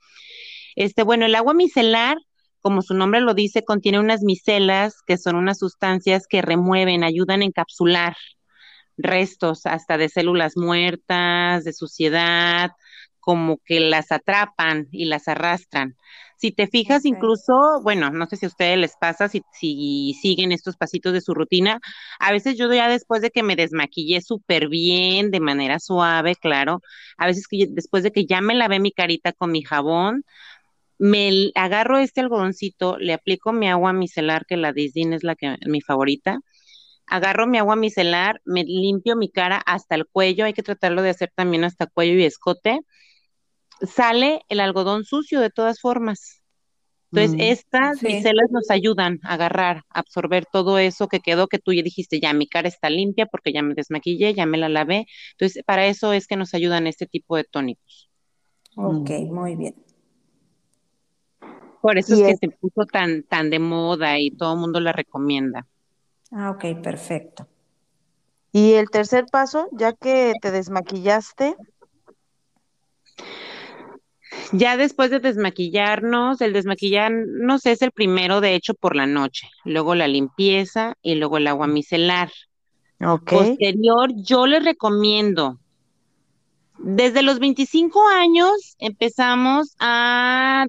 Este, 0.76 1.04
bueno, 1.04 1.26
el 1.26 1.36
agua 1.36 1.54
micelar 1.54 2.18
como 2.62 2.82
su 2.82 2.94
nombre 2.94 3.22
lo 3.22 3.34
dice, 3.34 3.64
contiene 3.64 4.00
unas 4.00 4.22
micelas, 4.24 5.02
que 5.06 5.18
son 5.18 5.36
unas 5.36 5.60
sustancias 5.60 6.28
que 6.28 6.42
remueven, 6.42 7.04
ayudan 7.04 7.42
a 7.42 7.46
encapsular 7.46 8.16
restos 8.98 9.66
hasta 9.66 9.98
de 9.98 10.10
células 10.10 10.54
muertas, 10.56 11.64
de 11.64 11.74
suciedad, 11.74 12.72
como 13.20 13.60
que 13.64 13.80
las 13.80 14.12
atrapan 14.12 14.88
y 14.92 15.06
las 15.06 15.28
arrastran. 15.28 15.96
Si 16.38 16.52
te 16.52 16.66
fijas, 16.66 17.06
incluso, 17.06 17.82
bueno, 17.84 18.10
no 18.10 18.26
sé 18.26 18.36
si 18.36 18.48
a 18.48 18.50
ustedes 18.50 18.78
les 18.78 18.96
pasa, 19.00 19.28
si, 19.28 19.44
si 19.54 20.16
siguen 20.20 20.52
estos 20.52 20.76
pasitos 20.76 21.14
de 21.14 21.22
su 21.22 21.36
rutina, 21.36 21.80
a 22.20 22.32
veces 22.32 22.58
yo 22.58 22.72
ya 22.74 22.90
después 22.90 23.22
de 23.22 23.30
que 23.30 23.44
me 23.44 23.56
desmaquillé 23.56 24.22
súper 24.22 24.68
bien, 24.68 25.30
de 25.30 25.40
manera 25.40 25.78
suave, 25.80 26.36
claro, 26.36 26.82
a 27.18 27.28
veces 27.28 27.48
que 27.48 27.68
después 27.70 28.02
de 28.02 28.12
que 28.12 28.26
ya 28.26 28.42
me 28.42 28.56
lavé 28.56 28.80
mi 28.80 28.92
carita 28.92 29.34
con 29.34 29.52
mi 29.52 29.62
jabón, 29.62 30.24
me 31.02 31.52
agarro 31.56 31.98
este 31.98 32.22
algodoncito, 32.22 33.00
le 33.00 33.14
aplico 33.14 33.54
mi 33.54 33.68
agua 33.68 33.92
micelar, 33.92 34.46
que 34.46 34.56
la 34.56 34.72
Disney 34.72 35.16
es 35.16 35.24
la 35.24 35.36
que 35.36 35.58
mi 35.66 35.82
favorita. 35.82 36.42
Agarro 37.08 37.48
mi 37.48 37.58
agua 37.58 37.76
micelar, 37.76 38.40
me 38.46 38.64
limpio 38.64 39.16
mi 39.16 39.32
cara 39.32 39.58
hasta 39.66 39.96
el 39.96 40.06
cuello, 40.06 40.46
hay 40.46 40.54
que 40.54 40.62
tratarlo 40.62 41.02
de 41.02 41.10
hacer 41.10 41.32
también 41.36 41.64
hasta 41.64 41.88
cuello 41.88 42.14
y 42.20 42.26
escote. 42.26 42.82
Sale 43.82 44.42
el 44.48 44.60
algodón 44.60 45.04
sucio 45.04 45.40
de 45.42 45.50
todas 45.50 45.80
formas. 45.80 46.44
Entonces, 47.12 47.36
mm, 47.36 47.42
estas 47.50 48.04
micelas 48.04 48.52
nos 48.52 48.70
ayudan 48.70 49.20
a 49.24 49.34
agarrar, 49.34 49.78
a 49.90 50.02
absorber 50.02 50.46
todo 50.46 50.78
eso 50.78 51.08
que 51.08 51.20
quedó, 51.20 51.48
que 51.48 51.58
tú 51.58 51.74
ya 51.74 51.82
dijiste, 51.82 52.20
ya 52.20 52.32
mi 52.34 52.48
cara 52.48 52.68
está 52.68 52.92
limpia 52.92 53.26
porque 53.26 53.52
ya 53.52 53.64
me 53.64 53.74
desmaquillé, 53.74 54.36
ya 54.36 54.46
me 54.46 54.60
la 54.60 54.70
lavé. 54.70 55.08
Entonces, 55.32 55.64
para 55.66 55.88
eso 55.88 56.14
es 56.14 56.28
que 56.28 56.36
nos 56.38 56.54
ayudan 56.54 56.86
este 56.86 57.08
tipo 57.08 57.38
de 57.38 57.44
tónicos. 57.44 58.12
Ok, 58.76 59.10
muy 59.32 59.56
bien. 59.56 59.74
Por 61.82 61.98
eso 61.98 62.14
es 62.14 62.22
que 62.22 62.48
se 62.48 62.50
puso 62.50 62.86
tan, 62.86 63.24
tan 63.24 63.50
de 63.50 63.60
moda 63.60 64.20
y 64.20 64.32
todo 64.32 64.54
el 64.54 64.60
mundo 64.60 64.80
la 64.80 64.92
recomienda. 64.92 65.68
Ah, 66.32 66.52
ok, 66.52 66.82
perfecto. 66.82 67.48
Y 68.52 68.74
el 68.74 68.90
tercer 68.90 69.26
paso, 69.32 69.68
ya 69.72 69.94
que 69.94 70.34
te 70.42 70.52
desmaquillaste. 70.52 71.56
Ya 74.52 74.78
después 74.78 75.10
de 75.10 75.20
desmaquillarnos, 75.20 76.42
el 76.42 76.54
desmaquillarnos 76.54 77.66
es 77.66 77.82
el 77.82 77.92
primero, 77.92 78.42
de 78.42 78.56
hecho, 78.56 78.74
por 78.74 78.96
la 78.96 79.06
noche. 79.06 79.50
Luego 79.64 79.96
la 79.96 80.08
limpieza 80.08 80.96
y 81.02 81.16
luego 81.16 81.38
el 81.38 81.48
agua 81.48 81.68
micelar. 81.68 82.32
Ok. 83.04 83.32
Posterior, 83.32 84.12
yo 84.16 84.46
les 84.48 84.64
recomiendo 84.64 85.61
desde 86.84 87.22
los 87.22 87.40
25 87.40 88.08
años 88.08 88.76
empezamos 88.80 89.76
a 89.80 90.66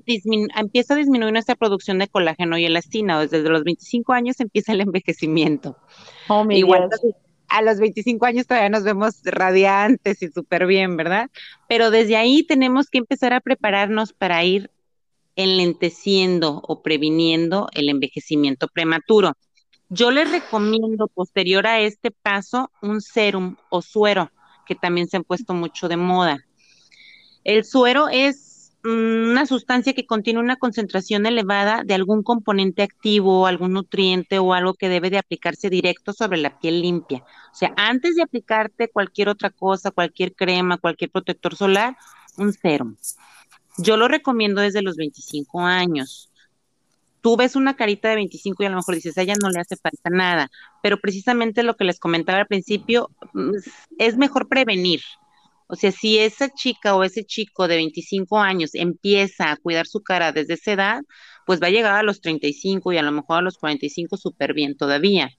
empieza 0.57 0.95
a 0.95 0.97
disminuir 0.97 1.33
nuestra 1.33 1.54
producción 1.54 1.99
de 1.99 2.09
colágeno 2.09 2.59
y 2.59 2.64
elastina. 2.64 3.21
Desde 3.21 3.49
los 3.49 3.64
25 3.64 4.12
años 4.12 4.40
empieza 4.40 4.73
el 4.73 4.83
envejecimiento. 4.83 5.76
Oh, 6.28 6.47
Igual 6.50 6.88
a 7.49 7.62
los 7.62 7.78
25 7.78 8.25
años 8.25 8.47
todavía 8.47 8.71
nos 8.71 8.83
vemos 8.83 9.21
radiantes 9.25 10.23
y 10.23 10.28
súper 10.28 10.66
bien, 10.66 10.97
¿verdad? 10.97 11.31
Pero 11.69 11.90
desde 11.90 12.16
ahí 12.16 12.42
tenemos 12.45 12.88
que 12.88 12.99
empezar 12.99 13.33
a 13.35 13.40
prepararnos 13.40 14.12
para 14.12 14.42
ir 14.45 14.71
enlenteciendo 15.37 16.62
o 16.66 16.83
previniendo 16.83 17.69
el 17.75 17.88
envejecimiento 17.88 18.69
prematuro. 18.69 19.35
Yo 19.88 20.11
les 20.11 20.31
recomiendo 20.31 21.09
posterior 21.09 21.66
a 21.66 21.81
este 21.81 22.11
paso 22.11 22.71
un 22.81 23.00
serum 23.00 23.57
o 23.69 23.83
suero 23.83 24.31
que 24.66 24.75
también 24.75 25.09
se 25.09 25.16
han 25.16 25.25
puesto 25.25 25.54
mucho 25.54 25.88
de 25.88 25.97
moda. 25.97 26.38
El 27.45 27.64
suero 27.64 28.09
es 28.09 28.73
mm, 28.85 29.31
una 29.31 29.47
sustancia 29.47 29.92
que 29.92 30.07
contiene 30.07 30.40
una 30.40 30.57
concentración 30.57 31.26
elevada 31.26 31.83
de 31.85 31.95
algún 31.95 32.23
componente 32.23 32.83
activo, 32.83 33.47
algún 33.47 33.73
nutriente 33.73 34.38
o 34.38 34.54
algo 34.54 34.75
que 34.75 34.88
debe 34.88 35.11
de 35.11 35.19
aplicarse 35.19 35.71
directo 35.71 36.12
sobre 36.12 36.38
la 36.38 36.59
piel 36.59 36.83
limpia. 36.83 37.25
O 37.52 37.54
sea, 37.54 37.73
antes 37.76 38.14
de 38.16 38.23
aplicarte 38.23 38.88
cualquier 38.88 39.28
otra 39.28 39.50
cosa, 39.50 39.90
cualquier 39.90 40.35
crema, 40.35 40.78
cualquier 40.78 41.11
protector 41.11 41.57
solar, 41.57 41.97
un 42.37 42.52
serum. 42.52 42.97
Yo 43.78 43.97
lo 43.97 44.09
recomiendo 44.09 44.61
desde 44.61 44.83
los 44.83 44.97
25 44.97 45.61
años. 45.61 46.31
Tú 47.22 47.36
ves 47.36 47.56
una 47.56 47.76
carita 47.76 48.10
de 48.10 48.16
25 48.16 48.62
y 48.62 48.66
a 48.66 48.70
lo 48.70 48.76
mejor 48.76 48.96
dices, 48.96 49.16
a 49.16 49.22
ella 49.22 49.34
no 49.40 49.48
le 49.48 49.60
hace 49.60 49.76
falta 49.76 50.10
nada, 50.10 50.50
pero 50.82 50.98
precisamente 51.00 51.62
lo 51.62 51.76
que 51.76 51.84
les 51.84 51.98
comentaba 51.98 52.40
al 52.40 52.46
principio, 52.46 53.10
mm, 53.32 53.52
es 53.98 54.16
mejor 54.18 54.48
prevenir. 54.48 55.00
O 55.68 55.76
sea, 55.76 55.90
si 55.90 56.18
esa 56.18 56.50
chica 56.50 56.94
o 56.94 57.02
ese 57.02 57.24
chico 57.24 57.66
de 57.66 57.76
25 57.76 58.38
años 58.38 58.74
empieza 58.74 59.50
a 59.50 59.56
cuidar 59.56 59.86
su 59.86 60.02
cara 60.02 60.30
desde 60.32 60.54
esa 60.54 60.72
edad, 60.72 61.02
pues 61.46 61.62
va 61.62 61.68
a 61.68 61.70
llegar 61.70 61.94
a 61.94 62.02
los 62.02 62.20
35 62.20 62.92
y 62.92 62.98
a 62.98 63.02
lo 63.02 63.10
mejor 63.10 63.38
a 63.38 63.42
los 63.42 63.56
45 63.56 64.18
súper 64.18 64.52
bien 64.52 64.76
todavía. 64.76 65.30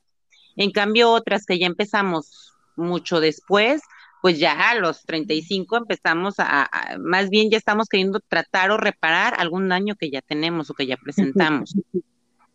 En 0.56 0.72
cambio, 0.72 1.12
otras 1.12 1.46
que 1.46 1.60
ya 1.60 1.68
empezamos 1.68 2.54
mucho 2.76 3.20
después, 3.20 3.82
pues 4.24 4.40
ya 4.40 4.70
a 4.70 4.76
los 4.76 5.04
35 5.04 5.76
empezamos 5.76 6.36
a, 6.38 6.70
más 6.98 7.30
bien 7.30 7.50
ya 7.50 7.58
estamos 7.58 7.90
queriendo 7.90 8.22
tratar 8.22 8.72
o 8.72 8.78
reparar 8.78 9.34
algún 9.38 9.68
daño 9.68 9.96
que 9.96 10.10
ya 10.10 10.22
tenemos 10.22 10.70
o 10.70 10.74
que 10.74 10.88
ya 10.88 10.96
presentamos. 10.96 11.76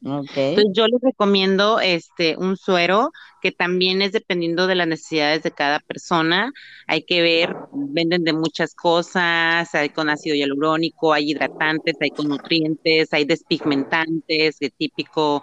Okay. 0.02 0.54
Entonces 0.54 0.72
yo 0.74 0.86
les 0.86 0.98
recomiendo 1.02 1.78
este 1.78 2.38
un 2.38 2.56
suero 2.56 3.10
que 3.42 3.52
también 3.52 4.00
es 4.00 4.12
dependiendo 4.12 4.66
de 4.66 4.76
las 4.76 4.86
necesidades 4.86 5.42
de 5.42 5.50
cada 5.50 5.80
persona. 5.80 6.52
Hay 6.86 7.02
que 7.02 7.20
ver, 7.20 7.54
venden 7.74 8.24
de 8.24 8.32
muchas 8.32 8.74
cosas, 8.74 9.74
hay 9.74 9.90
con 9.90 10.08
ácido 10.08 10.36
hialurónico, 10.36 11.12
hay 11.12 11.32
hidratantes, 11.32 11.96
hay 12.00 12.10
con 12.10 12.28
nutrientes, 12.28 13.12
hay 13.12 13.26
despigmentantes, 13.26 14.58
de 14.58 14.70
típico 14.70 15.42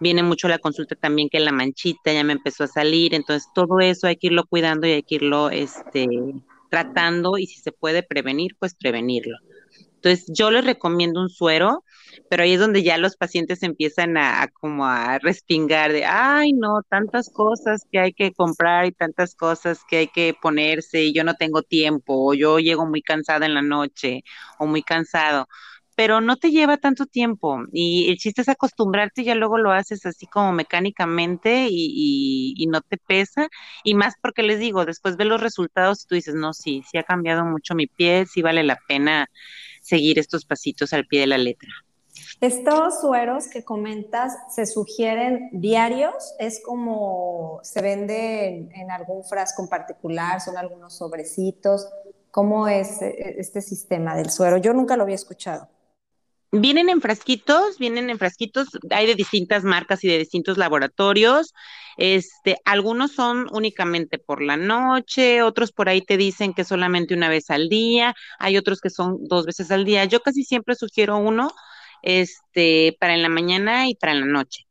viene 0.00 0.22
mucho 0.22 0.48
la 0.48 0.58
consulta 0.58 0.96
también 0.96 1.28
que 1.28 1.40
la 1.40 1.52
manchita 1.52 2.12
ya 2.12 2.24
me 2.24 2.32
empezó 2.32 2.64
a 2.64 2.68
salir, 2.68 3.14
entonces 3.14 3.48
todo 3.54 3.80
eso 3.80 4.06
hay 4.06 4.16
que 4.16 4.28
irlo 4.28 4.44
cuidando 4.46 4.86
y 4.86 4.92
hay 4.92 5.02
que 5.02 5.16
irlo 5.16 5.50
este, 5.50 6.06
tratando 6.70 7.38
y 7.38 7.46
si 7.46 7.60
se 7.60 7.72
puede 7.72 8.02
prevenir, 8.02 8.56
pues 8.58 8.74
prevenirlo. 8.74 9.36
Entonces 10.00 10.24
yo 10.34 10.50
les 10.50 10.64
recomiendo 10.64 11.20
un 11.20 11.28
suero, 11.28 11.84
pero 12.30 12.42
ahí 12.42 12.54
es 12.54 12.60
donde 12.60 12.82
ya 12.82 12.96
los 12.96 13.16
pacientes 13.16 13.62
empiezan 13.62 14.16
a, 14.16 14.48
como 14.48 14.86
a 14.86 15.18
respingar 15.18 15.92
de, 15.92 16.06
ay 16.06 16.54
no, 16.54 16.82
tantas 16.88 17.28
cosas 17.28 17.84
que 17.92 17.98
hay 17.98 18.12
que 18.14 18.32
comprar 18.32 18.86
y 18.86 18.92
tantas 18.92 19.34
cosas 19.34 19.80
que 19.86 19.98
hay 19.98 20.06
que 20.08 20.34
ponerse 20.40 21.04
y 21.04 21.12
yo 21.12 21.22
no 21.22 21.34
tengo 21.34 21.62
tiempo 21.62 22.14
o 22.30 22.32
yo 22.32 22.58
llego 22.58 22.86
muy 22.86 23.02
cansada 23.02 23.44
en 23.44 23.52
la 23.52 23.62
noche 23.62 24.22
o 24.58 24.66
muy 24.66 24.82
cansado 24.82 25.46
pero 26.00 26.22
no 26.22 26.38
te 26.38 26.50
lleva 26.50 26.78
tanto 26.78 27.04
tiempo 27.04 27.58
y 27.72 28.08
el 28.08 28.16
chiste 28.16 28.40
es 28.40 28.48
acostumbrarte 28.48 29.20
y 29.20 29.26
ya 29.26 29.34
luego 29.34 29.58
lo 29.58 29.70
haces 29.70 30.06
así 30.06 30.26
como 30.26 30.50
mecánicamente 30.50 31.66
y, 31.70 32.66
no 32.70 32.80
te 32.80 32.96
pesa 32.96 33.48
y 33.84 33.94
más 33.94 34.14
porque 34.22 34.42
les 34.42 34.58
digo, 34.58 34.86
después 34.86 35.18
ves 35.18 35.26
los 35.26 35.42
resultados 35.42 36.02
y 36.02 36.06
tú 36.06 36.14
dices, 36.14 36.34
no, 36.34 36.54
sí, 36.54 36.82
sí 36.90 36.96
ha 36.96 37.02
cambiado 37.02 37.44
mucho 37.44 37.74
mi 37.74 37.86
piel, 37.86 38.26
sí 38.26 38.40
vale 38.40 38.62
la 38.62 38.78
pena 38.88 39.26
seguir 39.82 40.18
estos 40.18 40.46
pasitos 40.46 40.94
al 40.94 41.04
pie 41.04 41.20
de 41.20 41.26
la 41.26 41.36
letra. 41.36 41.68
Estos 42.40 43.02
sueros 43.02 43.48
que 43.48 43.62
comentas 43.62 44.38
se 44.48 44.64
sugieren 44.64 45.50
diarios, 45.52 46.34
es 46.38 46.62
como 46.64 47.60
se 47.62 47.82
vende 47.82 48.70
en 48.72 48.90
algún 48.90 49.22
frasco 49.22 49.62
en 49.62 49.68
particular, 49.68 50.40
son 50.40 50.56
algunos 50.56 50.94
sobrecitos. 50.94 51.90
¿Cómo 52.30 52.68
es 52.68 53.02
eh, 53.02 53.34
este 53.36 53.60
sistema 53.60 54.16
del 54.16 54.30
suero? 54.30 54.56
Yo 54.56 54.72
nunca 54.72 54.96
lo 54.96 55.02
había 55.02 55.16
escuchado. 55.16 55.68
Vienen 56.52 56.88
en 56.88 57.00
frasquitos, 57.00 57.78
vienen 57.78 58.10
en 58.10 58.18
frasquitos, 58.18 58.68
hay 58.90 59.06
de 59.06 59.14
distintas 59.14 59.62
marcas 59.62 60.02
y 60.02 60.08
de 60.08 60.18
distintos 60.18 60.58
laboratorios. 60.58 61.54
Este, 61.96 62.56
algunos 62.64 63.12
son 63.12 63.46
únicamente 63.52 64.18
por 64.18 64.42
la 64.42 64.56
noche, 64.56 65.42
otros 65.42 65.70
por 65.70 65.88
ahí 65.88 66.02
te 66.02 66.16
dicen 66.16 66.52
que 66.52 66.64
solamente 66.64 67.14
una 67.14 67.28
vez 67.28 67.50
al 67.50 67.68
día, 67.68 68.14
hay 68.40 68.56
otros 68.56 68.80
que 68.80 68.90
son 68.90 69.18
dos 69.28 69.46
veces 69.46 69.70
al 69.70 69.84
día. 69.84 70.04
Yo 70.06 70.20
casi 70.20 70.42
siempre 70.42 70.74
sugiero 70.74 71.18
uno, 71.18 71.52
este, 72.02 72.96
para 72.98 73.14
en 73.14 73.22
la 73.22 73.28
mañana 73.28 73.88
y 73.88 73.94
para 73.94 74.12
en 74.12 74.20
la 74.20 74.26
noche. 74.26 74.66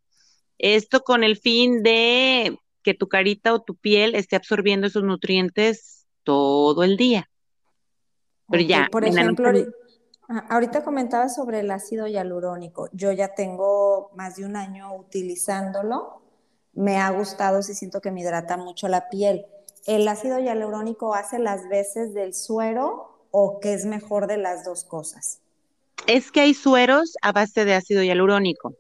Esto 0.57 1.01
con 1.01 1.23
el 1.23 1.37
fin 1.37 1.81
de 1.81 2.57
que 2.83 2.93
tu 2.93 3.07
carita 3.07 3.53
o 3.53 3.61
tu 3.61 3.75
piel 3.75 4.15
esté 4.15 4.35
absorbiendo 4.35 4.87
esos 4.87 5.03
nutrientes 5.03 6.07
todo 6.23 6.83
el 6.83 6.97
día. 6.97 7.29
Pero 8.49 8.63
ya, 8.63 8.87
por 8.91 9.05
ejemplo, 9.05 9.51
Ahorita 10.49 10.83
comentaba 10.83 11.27
sobre 11.27 11.61
el 11.61 11.71
ácido 11.71 12.05
hialurónico. 12.05 12.87
Yo 12.93 13.11
ya 13.11 13.33
tengo 13.33 14.11
más 14.15 14.35
de 14.35 14.45
un 14.45 14.55
año 14.55 14.93
utilizándolo. 14.95 16.21
Me 16.73 16.97
ha 16.97 17.09
gustado, 17.09 17.63
sí 17.63 17.73
siento 17.73 17.99
que 17.99 18.11
me 18.11 18.21
hidrata 18.21 18.55
mucho 18.55 18.87
la 18.87 19.09
piel. 19.09 19.47
¿El 19.87 20.07
ácido 20.07 20.39
hialurónico 20.39 21.15
hace 21.15 21.39
las 21.39 21.67
veces 21.67 22.13
del 22.13 22.35
suero 22.35 23.25
o 23.31 23.59
qué 23.59 23.73
es 23.73 23.85
mejor 23.85 24.27
de 24.27 24.37
las 24.37 24.63
dos 24.63 24.83
cosas? 24.83 25.39
Es 26.05 26.31
que 26.31 26.41
hay 26.41 26.53
sueros 26.53 27.15
a 27.23 27.31
base 27.31 27.65
de 27.65 27.73
ácido 27.73 28.03
hialurónico, 28.03 28.75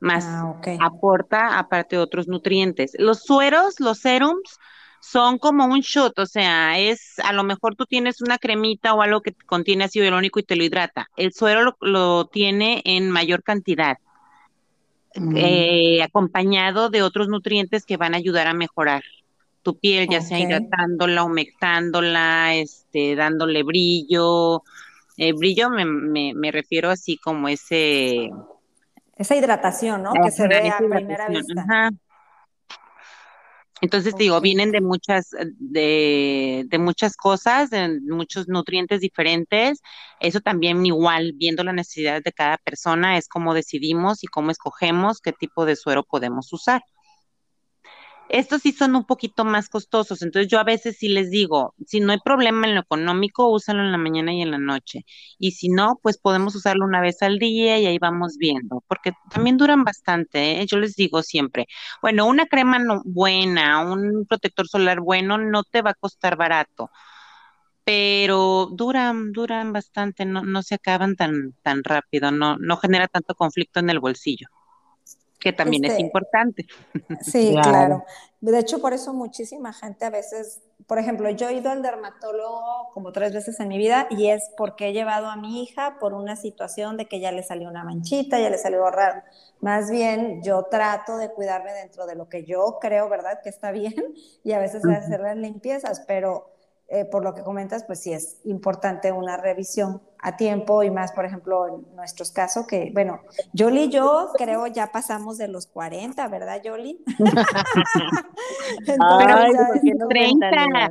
más 0.00 0.24
ah, 0.26 0.60
aporta 0.80 1.58
aparte 1.58 1.98
otros 1.98 2.26
nutrientes. 2.26 2.92
Los 2.98 3.22
sueros, 3.22 3.78
los 3.78 4.00
serums, 4.00 4.58
son 5.00 5.38
como 5.38 5.64
un 5.64 5.80
shot, 5.80 6.18
o 6.18 6.26
sea, 6.26 6.78
es 6.78 7.18
a 7.24 7.32
lo 7.32 7.42
mejor 7.42 7.74
tú 7.74 7.86
tienes 7.86 8.20
una 8.20 8.38
cremita 8.38 8.94
o 8.94 9.02
algo 9.02 9.22
que 9.22 9.32
contiene 9.46 9.84
ácido 9.84 10.04
hialurónico 10.04 10.40
y 10.40 10.44
te 10.44 10.56
lo 10.56 10.64
hidrata. 10.64 11.08
El 11.16 11.32
suero 11.32 11.76
lo, 11.80 12.26
tiene 12.26 12.82
en 12.84 13.10
mayor 13.10 13.42
cantidad, 13.42 13.98
mm. 15.14 15.36
eh, 15.36 16.02
acompañado 16.02 16.90
de 16.90 17.02
otros 17.02 17.28
nutrientes 17.28 17.86
que 17.86 17.96
van 17.96 18.14
a 18.14 18.18
ayudar 18.18 18.46
a 18.46 18.54
mejorar 18.54 19.02
tu 19.62 19.78
piel, 19.78 20.08
ya 20.08 20.20
sea 20.20 20.38
hidratándola, 20.38 21.24
humectándola, 21.24 22.54
este, 22.54 23.14
dándole 23.14 23.62
brillo. 23.62 24.62
Eh, 25.16 25.32
brillo 25.32 25.68
me, 25.70 25.84
me, 26.34 26.50
refiero 26.50 26.90
así 26.90 27.18
como 27.18 27.48
ese... 27.48 28.30
Esa 29.16 29.36
hidratación, 29.36 30.02
¿no? 30.02 30.12
que 30.14 30.30
se 30.30 30.48
ve 30.48 30.70
a 30.70 30.78
primera 30.78 31.28
vista. 31.28 31.90
Entonces, 33.80 34.14
digo, 34.16 34.40
vienen 34.40 34.72
de 34.72 34.80
muchas, 34.80 35.30
de, 35.58 36.64
de, 36.68 36.78
muchas 36.78 37.16
cosas, 37.16 37.70
de 37.70 38.00
muchos 38.02 38.48
nutrientes 38.48 39.00
diferentes. 39.00 39.80
Eso 40.20 40.40
también 40.40 40.84
igual, 40.84 41.32
viendo 41.34 41.64
las 41.64 41.74
necesidades 41.74 42.22
de 42.22 42.32
cada 42.32 42.58
persona, 42.58 43.16
es 43.16 43.28
cómo 43.28 43.54
decidimos 43.54 44.22
y 44.22 44.26
cómo 44.26 44.50
escogemos 44.50 45.20
qué 45.20 45.32
tipo 45.32 45.64
de 45.64 45.76
suero 45.76 46.04
podemos 46.04 46.52
usar. 46.52 46.82
Estos 48.32 48.62
sí 48.62 48.70
son 48.72 48.94
un 48.94 49.04
poquito 49.04 49.44
más 49.44 49.68
costosos, 49.68 50.22
entonces 50.22 50.48
yo 50.50 50.60
a 50.60 50.64
veces 50.64 50.96
sí 50.98 51.08
les 51.08 51.30
digo, 51.30 51.74
si 51.84 51.98
no 52.00 52.12
hay 52.12 52.20
problema 52.24 52.66
en 52.68 52.76
lo 52.76 52.80
económico, 52.82 53.48
úsalo 53.50 53.80
en 53.82 53.90
la 53.90 53.98
mañana 53.98 54.32
y 54.32 54.40
en 54.40 54.52
la 54.52 54.58
noche. 54.58 55.04
Y 55.38 55.50
si 55.52 55.68
no, 55.68 55.98
pues 56.00 56.16
podemos 56.16 56.54
usarlo 56.54 56.84
una 56.84 57.00
vez 57.00 57.22
al 57.22 57.38
día 57.40 57.78
y 57.80 57.86
ahí 57.86 57.98
vamos 57.98 58.36
viendo, 58.38 58.84
porque 58.86 59.12
también 59.30 59.56
duran 59.58 59.82
bastante, 59.84 60.60
¿eh? 60.62 60.66
yo 60.66 60.78
les 60.78 60.94
digo 60.94 61.22
siempre, 61.24 61.66
bueno, 62.02 62.24
una 62.26 62.46
crema 62.46 62.78
buena, 63.04 63.80
un 63.84 64.24
protector 64.28 64.68
solar 64.68 65.00
bueno, 65.00 65.36
no 65.38 65.64
te 65.64 65.82
va 65.82 65.90
a 65.90 65.94
costar 65.94 66.36
barato 66.36 66.90
pero 67.84 68.68
duran, 68.72 69.32
duran 69.32 69.72
bastante, 69.72 70.24
no, 70.24 70.42
no 70.44 70.62
se 70.62 70.76
acaban 70.76 71.16
tan, 71.16 71.54
tan 71.62 71.82
rápido, 71.84 72.30
no, 72.30 72.56
no 72.58 72.76
genera 72.76 73.08
tanto 73.08 73.34
conflicto 73.34 73.80
en 73.80 73.90
el 73.90 73.98
bolsillo 74.00 74.48
que 75.40 75.52
también 75.52 75.84
es 75.84 75.92
este, 75.92 76.02
importante. 76.02 76.66
Sí, 77.22 77.56
claro. 77.60 78.04
De 78.40 78.58
hecho, 78.58 78.80
por 78.80 78.92
eso 78.92 79.12
muchísima 79.12 79.72
gente 79.72 80.04
a 80.04 80.10
veces, 80.10 80.62
por 80.86 80.98
ejemplo, 80.98 81.28
yo 81.30 81.48
he 81.48 81.54
ido 81.54 81.70
al 81.70 81.82
dermatólogo 81.82 82.90
como 82.94 83.12
tres 83.12 83.34
veces 83.34 83.58
en 83.60 83.68
mi 83.68 83.76
vida 83.76 84.06
y 84.10 84.28
es 84.28 84.50
porque 84.56 84.88
he 84.88 84.92
llevado 84.92 85.26
a 85.26 85.36
mi 85.36 85.62
hija 85.62 85.98
por 85.98 86.14
una 86.14 86.36
situación 86.36 86.96
de 86.96 87.06
que 87.06 87.20
ya 87.20 87.32
le 87.32 87.42
salió 87.42 87.68
una 87.68 87.84
manchita, 87.84 88.38
ya 88.38 88.48
le 88.48 88.56
salió 88.56 88.90
raro. 88.90 89.22
Más 89.60 89.90
bien, 89.90 90.42
yo 90.42 90.64
trato 90.70 91.18
de 91.18 91.30
cuidarme 91.30 91.72
dentro 91.72 92.06
de 92.06 92.14
lo 92.14 92.28
que 92.28 92.44
yo 92.44 92.78
creo, 92.80 93.08
¿verdad? 93.08 93.40
Que 93.42 93.50
está 93.50 93.72
bien 93.72 94.14
y 94.42 94.52
a 94.52 94.58
veces 94.58 94.84
hacer 94.86 95.20
las 95.20 95.36
limpiezas, 95.36 96.02
pero 96.06 96.50
eh, 96.92 97.04
por 97.04 97.22
lo 97.22 97.34
que 97.34 97.44
comentas, 97.44 97.84
pues 97.84 98.00
sí 98.00 98.12
es 98.12 98.38
importante 98.42 99.12
una 99.12 99.36
revisión 99.36 100.02
a 100.18 100.36
tiempo 100.36 100.82
y 100.82 100.90
más, 100.90 101.12
por 101.12 101.24
ejemplo, 101.24 101.68
en 101.68 101.94
nuestros 101.94 102.32
casos, 102.32 102.66
que, 102.66 102.90
bueno, 102.92 103.20
Yoli 103.52 103.84
y 103.84 103.90
yo 103.90 104.30
creo 104.36 104.66
ya 104.66 104.90
pasamos 104.90 105.38
de 105.38 105.46
los 105.46 105.68
40, 105.68 106.26
¿verdad, 106.26 106.60
Yoli? 106.60 107.04
Ay, 108.98 109.52
30. 110.08 110.90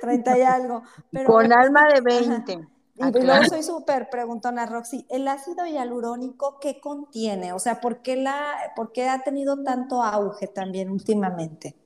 30 0.00 0.38
y 0.38 0.42
algo. 0.42 0.82
Con 1.26 1.52
alma 1.52 1.86
de 1.92 2.00
20. 2.00 2.52
Y 2.52 3.22
luego 3.22 3.44
soy 3.44 3.62
súper 3.62 4.08
preguntona, 4.08 4.64
Roxy. 4.64 5.06
¿El 5.10 5.28
ácido 5.28 5.66
hialurónico 5.66 6.58
qué 6.60 6.80
contiene? 6.80 7.52
O 7.52 7.58
sea, 7.58 7.82
¿por 7.82 8.00
qué, 8.00 8.16
la, 8.16 8.54
¿por 8.74 8.92
qué 8.92 9.06
ha 9.06 9.22
tenido 9.22 9.62
tanto 9.62 10.02
auge 10.02 10.46
también 10.46 10.88
últimamente? 10.88 11.76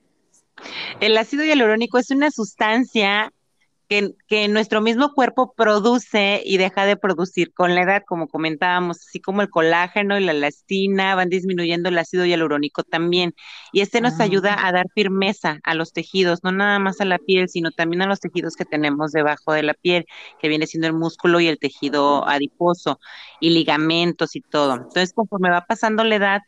El 1.01 1.17
ácido 1.17 1.45
hialurónico 1.45 1.99
es 1.99 2.11
una 2.11 2.31
sustancia 2.31 3.33
que, 3.89 4.49
nuestro 4.49 4.81
mismo 4.81 5.13
cuerpo 5.13 5.55
produce 5.55 6.43
y 6.45 6.57
deja 6.57 6.87
de 6.87 6.97
producir 6.97 7.53
con 7.53 7.75
la 7.75 7.83
edad, 7.83 8.03
como 8.07 8.29
comentábamos, 8.29 8.99
así 9.01 9.21
como 9.21 9.43
el 9.43 9.51
colágeno 9.51 10.19
y 10.19 10.25
la 10.25 10.33
elastina 10.33 11.15
van 11.15 11.29
disminuyendo 11.29 11.89
el 11.89 11.99
ácido 11.99 12.25
hialurónico 12.25 12.83
también. 12.83 13.35
Y 13.73 13.81
este 13.81 14.01
nos 14.01 14.21
ayuda 14.21 14.55
ah. 14.55 14.69
a 14.69 14.73
dar 14.73 14.87
firmeza 14.95 15.59
a 15.65 15.75
los 15.75 15.93
tejidos, 15.93 16.43
no 16.43 16.53
nada 16.53 16.79
más 16.79 17.01
a 17.01 17.05
la 17.05 17.19
piel, 17.19 17.49
sino 17.49 17.71
también 17.71 18.03
a 18.03 18.07
los 18.07 18.21
tejidos 18.21 18.57
que 18.57 18.65
tenemos 18.65 19.13
debajo 19.13 19.53
de 19.53 19.63
la 19.63 19.75
piel, 19.75 20.07
que 20.41 20.49
viene 20.49 20.67
siendo 20.67 20.87
el 20.87 20.95
músculo 20.95 21.41
y 21.41 21.49
el 21.49 21.59
tejido 21.59 22.27
adiposo 22.27 22.99
y 23.41 23.51
ligamentos 23.51 24.35
y 24.37 24.41
todo. 24.41 24.75
Entonces, 24.75 25.13
conforme 25.15 25.51
va 25.51 25.67
pasando 25.67 26.05
la 26.05 26.17
edad, 26.17 26.43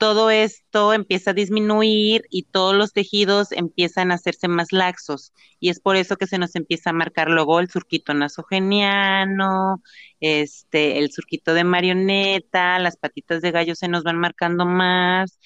todo 0.00 0.30
esto 0.30 0.94
empieza 0.94 1.32
a 1.32 1.34
disminuir 1.34 2.24
y 2.30 2.44
todos 2.44 2.74
los 2.74 2.94
tejidos 2.94 3.52
empiezan 3.52 4.10
a 4.10 4.14
hacerse 4.14 4.48
más 4.48 4.72
laxos. 4.72 5.34
Y 5.60 5.68
es 5.68 5.78
por 5.78 5.96
eso 5.96 6.16
que 6.16 6.26
se 6.26 6.38
nos 6.38 6.56
empieza 6.56 6.88
a 6.88 6.94
marcar 6.94 7.28
luego 7.28 7.60
el 7.60 7.68
surquito 7.68 8.14
nasogeniano, 8.14 9.82
este, 10.18 10.98
el 11.00 11.12
surquito 11.12 11.52
de 11.52 11.64
marioneta, 11.64 12.78
las 12.78 12.96
patitas 12.96 13.42
de 13.42 13.50
gallo 13.50 13.74
se 13.74 13.88
nos 13.88 14.02
van 14.02 14.16
marcando 14.16 14.64
más. 14.64 15.38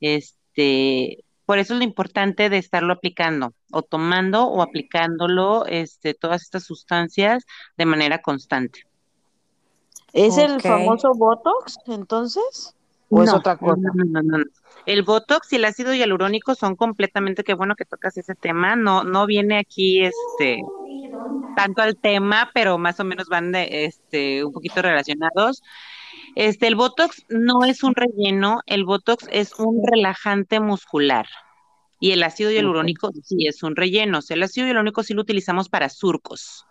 Este, 0.00 1.24
por 1.46 1.58
eso 1.58 1.72
es 1.72 1.78
lo 1.78 1.84
importante 1.84 2.50
de 2.50 2.58
estarlo 2.58 2.92
aplicando, 2.92 3.54
o 3.72 3.80
tomando 3.80 4.44
o 4.44 4.60
aplicándolo, 4.60 5.64
este, 5.64 6.12
todas 6.12 6.42
estas 6.42 6.64
sustancias 6.64 7.46
de 7.78 7.86
manera 7.86 8.20
constante. 8.20 8.80
¿Es 10.12 10.36
el 10.36 10.60
famoso 10.60 11.14
Botox, 11.14 11.78
entonces? 11.86 12.74
¿O 13.14 13.22
es 13.22 13.32
otra 13.32 13.56
cosa? 13.56 13.80
No, 13.94 14.04
no, 14.04 14.22
no, 14.22 14.44
El 14.86 15.02
Botox 15.02 15.52
y 15.52 15.56
el 15.56 15.64
ácido 15.64 15.94
hialurónico 15.94 16.54
son 16.54 16.76
completamente, 16.76 17.44
qué 17.44 17.54
bueno 17.54 17.76
que 17.76 17.84
tocas 17.84 18.16
ese 18.16 18.34
tema, 18.34 18.76
no, 18.76 19.04
no 19.04 19.26
viene 19.26 19.58
aquí 19.58 20.04
este 20.04 20.60
tanto 21.56 21.82
al 21.82 21.96
tema, 21.96 22.50
pero 22.52 22.78
más 22.78 22.98
o 23.00 23.04
menos 23.04 23.28
van 23.28 23.52
de, 23.52 23.84
este, 23.84 24.44
un 24.44 24.52
poquito 24.52 24.82
relacionados. 24.82 25.62
Este, 26.34 26.66
el 26.66 26.74
Botox 26.74 27.24
no 27.28 27.64
es 27.64 27.82
un 27.82 27.94
relleno, 27.94 28.60
el 28.66 28.84
Botox 28.84 29.26
es 29.30 29.52
un 29.58 29.82
relajante 29.86 30.60
muscular. 30.60 31.26
Y 32.00 32.10
el 32.10 32.22
ácido 32.22 32.50
hialurónico 32.50 33.12
sí 33.22 33.46
es 33.46 33.62
un 33.62 33.76
relleno. 33.76 34.18
O 34.18 34.22
sea, 34.22 34.36
el 34.36 34.42
ácido 34.42 34.66
hialurónico 34.66 35.02
sí 35.02 35.14
lo 35.14 35.22
utilizamos 35.22 35.68
para 35.68 35.88
surcos. 35.88 36.66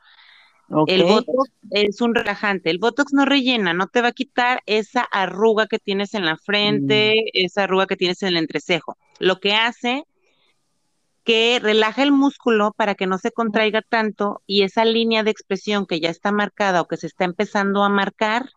El 0.87 1.03
Botox 1.03 1.51
es 1.71 2.01
un 2.01 2.15
relajante. 2.15 2.69
El 2.69 2.79
Botox 2.79 3.13
no 3.13 3.25
rellena, 3.25 3.73
no 3.73 3.87
te 3.87 4.01
va 4.01 4.09
a 4.09 4.13
quitar 4.13 4.63
esa 4.65 5.01
arruga 5.01 5.67
que 5.67 5.79
tienes 5.79 6.13
en 6.13 6.25
la 6.25 6.37
frente, 6.37 7.13
mm. 7.15 7.29
esa 7.33 7.63
arruga 7.63 7.85
que 7.85 7.97
tienes 7.97 8.21
en 8.23 8.29
el 8.29 8.37
entrecejo. 8.37 8.97
Lo 9.19 9.39
que 9.39 9.53
hace 9.53 10.05
que 11.23 11.59
relaja 11.61 12.03
el 12.03 12.11
músculo 12.11 12.73
para 12.75 12.95
que 12.95 13.07
no 13.07 13.17
se 13.17 13.31
contraiga 13.31 13.81
tanto 13.81 14.41
y 14.45 14.63
esa 14.63 14.83
línea 14.83 15.23
de 15.23 15.31
expresión 15.31 15.85
que 15.85 15.99
ya 15.99 16.09
está 16.09 16.31
marcada 16.31 16.81
o 16.81 16.87
que 16.87 16.97
se 16.97 17.07
está 17.07 17.23
empezando 17.23 17.83
a 17.83 17.89
marcar, 17.89 18.49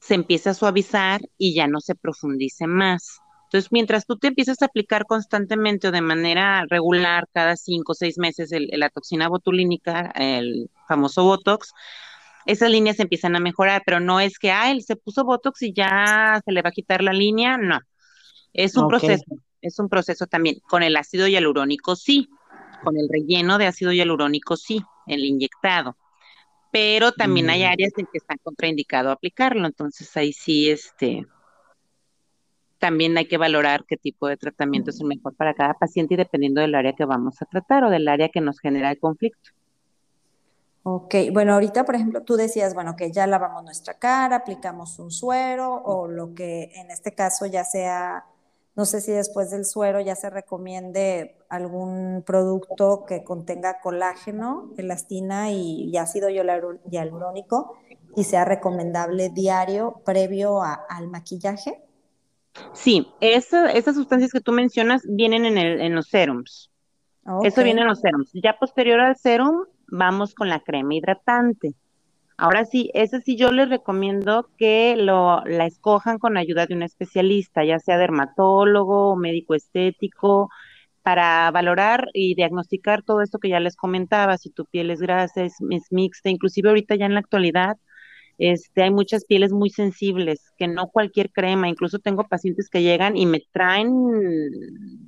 se 0.00 0.14
empieza 0.14 0.50
a 0.50 0.54
suavizar 0.54 1.20
y 1.38 1.54
ya 1.54 1.68
no 1.68 1.80
se 1.80 1.94
profundice 1.94 2.66
más. 2.66 3.20
Entonces, 3.46 3.70
mientras 3.70 4.06
tú 4.06 4.16
te 4.16 4.28
empiezas 4.28 4.60
a 4.60 4.66
aplicar 4.66 5.04
constantemente 5.06 5.88
o 5.88 5.92
de 5.92 6.00
manera 6.00 6.64
regular, 6.68 7.28
cada 7.32 7.56
cinco 7.56 7.92
o 7.92 7.94
seis 7.94 8.18
meses, 8.18 8.50
la 8.52 8.90
toxina 8.90 9.28
botulínica, 9.28 10.12
el 10.16 10.68
famoso 10.88 11.22
Botox, 11.22 11.72
esas 12.44 12.70
líneas 12.70 12.98
empiezan 12.98 13.36
a 13.36 13.40
mejorar, 13.40 13.82
pero 13.86 14.00
no 14.00 14.18
es 14.18 14.38
que, 14.38 14.50
ah, 14.50 14.70
él 14.70 14.82
se 14.82 14.96
puso 14.96 15.24
Botox 15.24 15.62
y 15.62 15.72
ya 15.72 16.40
se 16.44 16.52
le 16.52 16.62
va 16.62 16.70
a 16.70 16.72
quitar 16.72 17.02
la 17.02 17.12
línea, 17.12 17.56
no. 17.56 17.78
Es 18.52 18.76
un 18.76 18.88
proceso, 18.88 19.24
es 19.60 19.78
un 19.78 19.88
proceso 19.88 20.26
también. 20.26 20.60
Con 20.68 20.82
el 20.82 20.96
ácido 20.96 21.28
hialurónico 21.28 21.94
sí, 21.94 22.28
con 22.82 22.96
el 22.96 23.08
relleno 23.08 23.58
de 23.58 23.66
ácido 23.66 23.92
hialurónico 23.92 24.56
sí, 24.56 24.82
el 25.06 25.24
inyectado. 25.24 25.96
Pero 26.72 27.12
también 27.12 27.48
hay 27.50 27.62
mm. 27.62 27.66
áreas 27.66 27.92
en 27.96 28.06
que 28.06 28.18
está 28.18 28.36
contraindicado 28.42 29.10
aplicarlo, 29.10 29.66
entonces 29.66 30.16
ahí 30.16 30.32
sí, 30.32 30.70
este, 30.70 31.26
también 32.86 33.18
hay 33.18 33.26
que 33.26 33.36
valorar 33.36 33.84
qué 33.84 33.96
tipo 33.96 34.28
de 34.28 34.36
tratamiento 34.36 34.90
es 34.90 35.00
el 35.00 35.08
mejor 35.08 35.34
para 35.34 35.54
cada 35.54 35.74
paciente 35.74 36.14
y 36.14 36.16
dependiendo 36.16 36.60
del 36.60 36.72
área 36.72 36.92
que 36.92 37.04
vamos 37.04 37.42
a 37.42 37.44
tratar 37.46 37.82
o 37.82 37.90
del 37.90 38.06
área 38.06 38.28
que 38.28 38.40
nos 38.40 38.60
genera 38.60 38.92
el 38.92 39.00
conflicto. 39.00 39.50
Ok, 40.84 41.16
bueno, 41.32 41.54
ahorita, 41.54 41.84
por 41.84 41.96
ejemplo, 41.96 42.22
tú 42.22 42.36
decías, 42.36 42.74
bueno, 42.74 42.94
que 42.94 43.10
ya 43.10 43.26
lavamos 43.26 43.64
nuestra 43.64 43.94
cara, 43.94 44.36
aplicamos 44.36 45.00
un 45.00 45.10
suero 45.10 45.82
o 45.84 46.06
lo 46.06 46.32
que 46.32 46.70
en 46.76 46.92
este 46.92 47.12
caso 47.12 47.44
ya 47.46 47.64
sea, 47.64 48.24
no 48.76 48.84
sé 48.84 49.00
si 49.00 49.10
después 49.10 49.50
del 49.50 49.64
suero 49.64 50.00
ya 50.00 50.14
se 50.14 50.30
recomiende 50.30 51.34
algún 51.48 52.22
producto 52.24 53.04
que 53.04 53.24
contenga 53.24 53.80
colágeno, 53.80 54.70
elastina 54.76 55.50
y, 55.50 55.96
ácido 55.96 56.28
hialurónico 56.28 57.78
y 58.14 58.22
sea 58.22 58.44
recomendable 58.44 59.30
diario 59.30 60.02
previo 60.04 60.62
al 60.62 61.08
maquillaje. 61.08 61.82
Sí, 62.72 63.08
esas 63.20 63.94
sustancias 63.94 64.32
que 64.32 64.40
tú 64.40 64.52
mencionas 64.52 65.02
vienen 65.08 65.44
en, 65.44 65.58
el, 65.58 65.80
en 65.80 65.94
los 65.94 66.08
serums. 66.08 66.70
Eso 67.42 67.64
viene 67.64 67.80
en 67.80 67.88
los 67.88 68.00
serums. 68.00 68.30
Ya 68.34 68.58
posterior 68.58 69.00
al 69.00 69.16
serum, 69.16 69.64
vamos 69.88 70.34
con 70.34 70.48
la 70.48 70.60
crema 70.60 70.94
hidratante. 70.94 71.74
Ahora 72.38 72.66
sí, 72.66 72.90
ese 72.92 73.20
sí 73.22 73.36
yo 73.36 73.50
les 73.50 73.68
recomiendo 73.68 74.50
que 74.58 74.94
lo, 74.96 75.42
la 75.44 75.66
escojan 75.66 76.18
con 76.18 76.36
ayuda 76.36 76.66
de 76.66 76.74
un 76.74 76.82
especialista, 76.82 77.64
ya 77.64 77.78
sea 77.78 77.96
dermatólogo 77.96 79.12
o 79.12 79.16
médico 79.16 79.54
estético, 79.54 80.50
para 81.02 81.50
valorar 81.50 82.08
y 82.12 82.34
diagnosticar 82.34 83.02
todo 83.02 83.22
esto 83.22 83.38
que 83.38 83.48
ya 83.48 83.60
les 83.60 83.76
comentaba, 83.76 84.36
si 84.36 84.50
tu 84.50 84.66
piel 84.66 84.90
es 84.90 85.00
grasa, 85.00 85.44
es 85.44 85.54
mixta, 85.90 86.28
inclusive 86.28 86.68
ahorita 86.68 86.96
ya 86.96 87.06
en 87.06 87.14
la 87.14 87.20
actualidad 87.20 87.76
este, 88.38 88.82
hay 88.82 88.90
muchas 88.90 89.24
pieles 89.24 89.52
muy 89.52 89.70
sensibles, 89.70 90.52
que 90.58 90.68
no 90.68 90.88
cualquier 90.88 91.30
crema, 91.32 91.68
incluso 91.68 91.98
tengo 91.98 92.24
pacientes 92.24 92.68
que 92.68 92.82
llegan 92.82 93.16
y 93.16 93.26
me 93.26 93.40
traen 93.52 93.90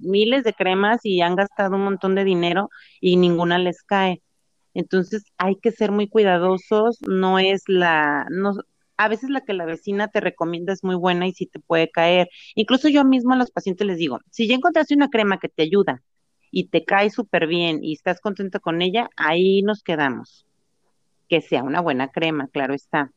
miles 0.01 0.45
de 0.45 0.55
cremas 0.55 1.01
y 1.05 1.21
han 1.21 1.37
gastado 1.37 1.77
un 1.77 1.85
montón 1.85 2.15
de 2.15 2.25
dinero 2.25 2.71
y 3.01 3.17
ninguna 3.17 3.59
les 3.59 3.83
cae. 3.83 4.23
Entonces 4.75 5.25
hay 5.39 5.57
que 5.57 5.73
ser 5.73 5.93
muy 5.93 6.09
cuidadosos, 6.09 6.99
no 7.07 7.39
es 7.39 7.65
la, 7.67 8.27
no, 8.31 8.55
a 8.97 9.09
veces 9.09 9.31
la 9.31 9.43
que 9.43 9.53
la 9.53 9.67
vecina 9.67 10.09
te 10.09 10.21
recomienda 10.21 10.73
es 10.73 10.85
muy 10.85 10.95
buena 10.97 11.27
y 11.27 11.33
sí 11.33 11.47
te 11.47 11.61
puede 11.61 11.91
caer. 11.91 12.29
Incluso 12.55 12.89
yo 12.89 13.05
mismo 13.05 13.35
a 13.35 13.37
los 13.37 13.51
pacientes 13.51 13.87
les 13.87 13.99
digo, 13.99 14.21
si 14.31 14.49
ya 14.49 14.55
encontraste 14.55 14.95
una 14.95 15.11
crema 15.11 15.39
que 15.39 15.49
te 15.49 15.65
ayuda 15.65 16.03
y 16.51 16.69
te 16.69 16.85
cae 16.85 17.11
súper 17.11 17.47
bien 17.47 17.85
y 17.85 17.93
estás 17.95 18.21
contento 18.21 18.61
con 18.61 18.81
ella, 18.81 19.11
ahí 19.17 19.63
nos 19.63 19.83
quedamos. 19.83 20.47
Que 21.29 21.43
sea 21.43 21.63
una 21.63 21.81
buena 21.83 22.09
crema, 22.09 22.49
claro 22.49 22.75
está 22.75 23.13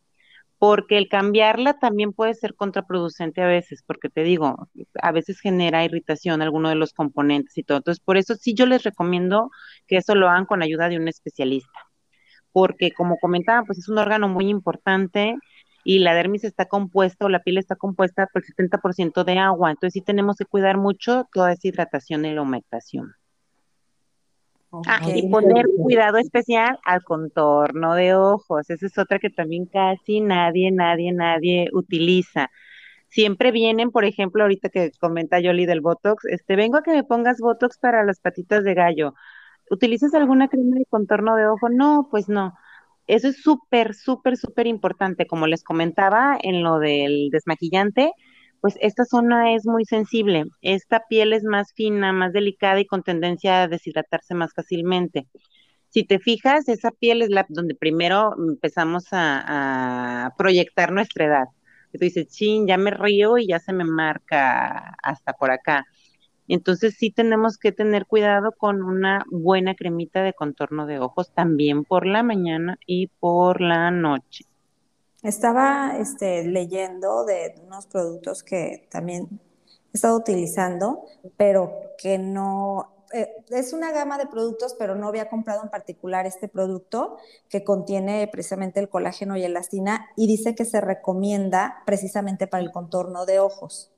porque 0.62 1.00
el 1.00 1.10
cambiarla 1.10 1.80
también 1.80 2.14
puede 2.14 2.36
ser 2.36 2.54
contraproducente 2.54 3.42
a 3.42 3.48
veces, 3.48 3.82
porque 3.84 4.10
te 4.10 4.22
digo, 4.22 4.70
a 5.02 5.12
veces 5.12 5.40
genera 5.40 5.84
irritación 5.84 6.44
alguno 6.44 6.70
de 6.70 6.76
los 6.76 6.94
componentes 6.94 7.58
y 7.58 7.64
todo. 7.64 7.80
Entonces, 7.80 8.00
por 8.00 8.16
eso 8.16 8.36
sí 8.36 8.54
yo 8.54 8.68
les 8.68 8.84
recomiendo 8.84 9.50
que 9.88 9.98
eso 9.98 10.14
lo 10.14 10.30
hagan 10.30 10.46
con 10.46 10.62
ayuda 10.62 10.88
de 10.88 10.98
un 10.98 11.08
especialista, 11.08 11.80
porque 12.52 12.92
como 12.92 13.18
comentaba, 13.18 13.64
pues 13.66 13.80
es 13.80 13.90
un 13.90 13.98
órgano 13.98 14.30
muy 14.30 14.50
importante 14.50 15.36
y 15.84 15.98
la 15.98 16.14
dermis 16.14 16.44
está 16.44 16.68
compuesta 16.68 17.26
o 17.26 17.30
la 17.30 17.40
piel 17.42 17.58
está 17.58 17.76
compuesta 17.76 18.28
por 18.32 18.44
el 18.44 18.46
70% 18.46 19.24
de 19.24 19.40
agua, 19.40 19.72
entonces 19.72 19.94
sí 19.94 20.02
tenemos 20.02 20.38
que 20.38 20.46
cuidar 20.46 20.78
mucho 20.78 21.28
toda 21.34 21.54
esa 21.54 21.70
hidratación 21.70 22.24
y 22.26 22.36
la 22.36 22.44
humectación. 22.44 23.16
Ah, 24.88 25.02
y 25.14 25.28
poner 25.30 25.66
cuidado 25.78 26.18
especial 26.18 26.80
al 26.86 27.04
contorno 27.04 27.94
de 27.96 28.16
ojos. 28.16 28.70
Esa 28.70 28.86
es 28.86 28.98
otra 28.98 29.20
que 29.20 29.30
también 29.30 29.66
casi 29.66 30.22
nadie, 30.22 30.72
nadie, 30.72 31.12
nadie 31.12 31.70
utiliza. 31.74 32.50
Siempre 33.10 33.52
vienen, 33.52 33.92
por 33.92 34.06
ejemplo, 34.06 34.44
ahorita 34.44 34.70
que 34.70 34.92
comenta 35.00 35.42
Yoli 35.42 35.66
del 35.66 35.82
Botox, 35.82 36.24
este, 36.26 36.56
vengo 36.56 36.78
a 36.78 36.84
que 36.84 36.92
me 36.92 37.04
pongas 37.04 37.40
Botox 37.40 37.78
para 37.78 38.06
las 38.06 38.20
patitas 38.22 38.64
de 38.64 38.74
gallo. 38.74 39.14
¿Utilizas 39.70 40.14
alguna 40.14 40.48
crema 40.48 40.78
de 40.78 40.86
contorno 40.86 41.36
de 41.36 41.48
ojo? 41.48 41.70
No, 41.70 42.08
pues 42.10 42.30
no. 42.30 42.54
Eso 43.08 43.28
es 43.28 43.42
súper, 43.42 43.94
súper, 43.94 44.38
súper 44.38 44.68
importante. 44.68 45.28
Como 45.28 45.48
les 45.48 45.64
comentaba 45.64 46.38
en 46.42 46.64
lo 46.64 46.80
del 46.80 47.30
desmaquillante, 47.32 48.14
pues 48.62 48.78
esta 48.80 49.06
zona 49.06 49.56
es 49.56 49.66
muy 49.66 49.86
sensible. 49.86 50.46
Esta 50.62 51.04
piel 51.10 51.34
es 51.34 51.44
más 51.44 51.74
fina, 51.74 52.14
más 52.14 52.32
delicada 52.32 52.80
y 52.80 52.86
con 52.86 53.04
tendencia 53.04 53.64
a 53.64 53.68
deshidratarse 53.68 54.36
más 54.36 54.54
fácilmente. 54.54 55.28
Si 55.90 56.04
te 56.04 56.20
fijas, 56.20 56.70
esa 56.70 56.92
piel 56.92 57.22
es 57.24 57.30
la 57.30 57.46
donde 57.50 57.76
primero 57.76 58.34
empezamos 58.38 59.08
a, 59.12 60.34
proyectar 60.38 60.92
nuestra 60.92 61.26
edad. 61.26 61.46
Y 61.92 61.98
tú 61.98 62.06
dices, 62.06 62.30
chin, 62.30 62.68
ya 62.68 62.78
me 62.78 62.92
río 62.92 63.38
y 63.38 63.48
ya 63.48 63.60
se 63.60 63.74
me 63.74 63.84
marca 63.84 64.96
hasta 65.04 65.34
por 65.34 65.52
acá. 65.52 65.86
Entonces 66.48 66.96
sí 66.98 67.12
tenemos 67.12 67.58
que 67.58 67.72
tener 67.72 68.06
cuidado 68.06 68.52
con 68.54 68.84
una 68.84 69.24
buena 69.30 69.76
cremita 69.76 70.24
de 70.24 70.34
contorno 70.34 70.86
de 70.86 71.00
ojos 71.00 71.34
también 71.34 71.84
por 71.84 72.06
la 72.06 72.24
mañana 72.24 72.78
y 72.86 73.08
por 73.08 73.62
la 73.62 73.92
noche. 73.92 74.46
Estaba 75.24 75.98
este, 76.00 76.44
leyendo 76.44 77.26
de 77.26 77.56
unos 77.66 77.86
productos 77.86 78.44
que 78.44 78.88
también 78.90 79.40
he 79.66 79.98
estado 79.98 80.18
utilizando, 80.18 81.06
pero 81.38 81.74
que 81.98 82.18
no, 82.18 82.92
eh, 83.14 83.30
es 83.50 83.74
una 83.74 83.92
gama 83.92 84.18
de 84.18 84.28
productos, 84.28 84.76
pero 84.78 84.96
no 84.96 85.08
había 85.08 85.30
comprado 85.30 85.64
en 85.64 85.70
particular 85.70 86.26
este 86.26 86.48
producto 86.48 87.18
que 87.50 87.64
contiene 87.64 88.28
precisamente 88.32 88.80
el 88.80 88.90
colágeno 88.90 89.36
y 89.38 89.44
elastina 89.44 90.08
y 90.16 90.28
dice 90.28 90.56
que 90.56 90.66
se 90.66 90.82
recomienda 90.82 91.84
precisamente 91.86 92.48
para 92.48 92.64
el 92.64 92.72
contorno 92.72 93.26
de 93.26 93.40
ojos. 93.40 93.92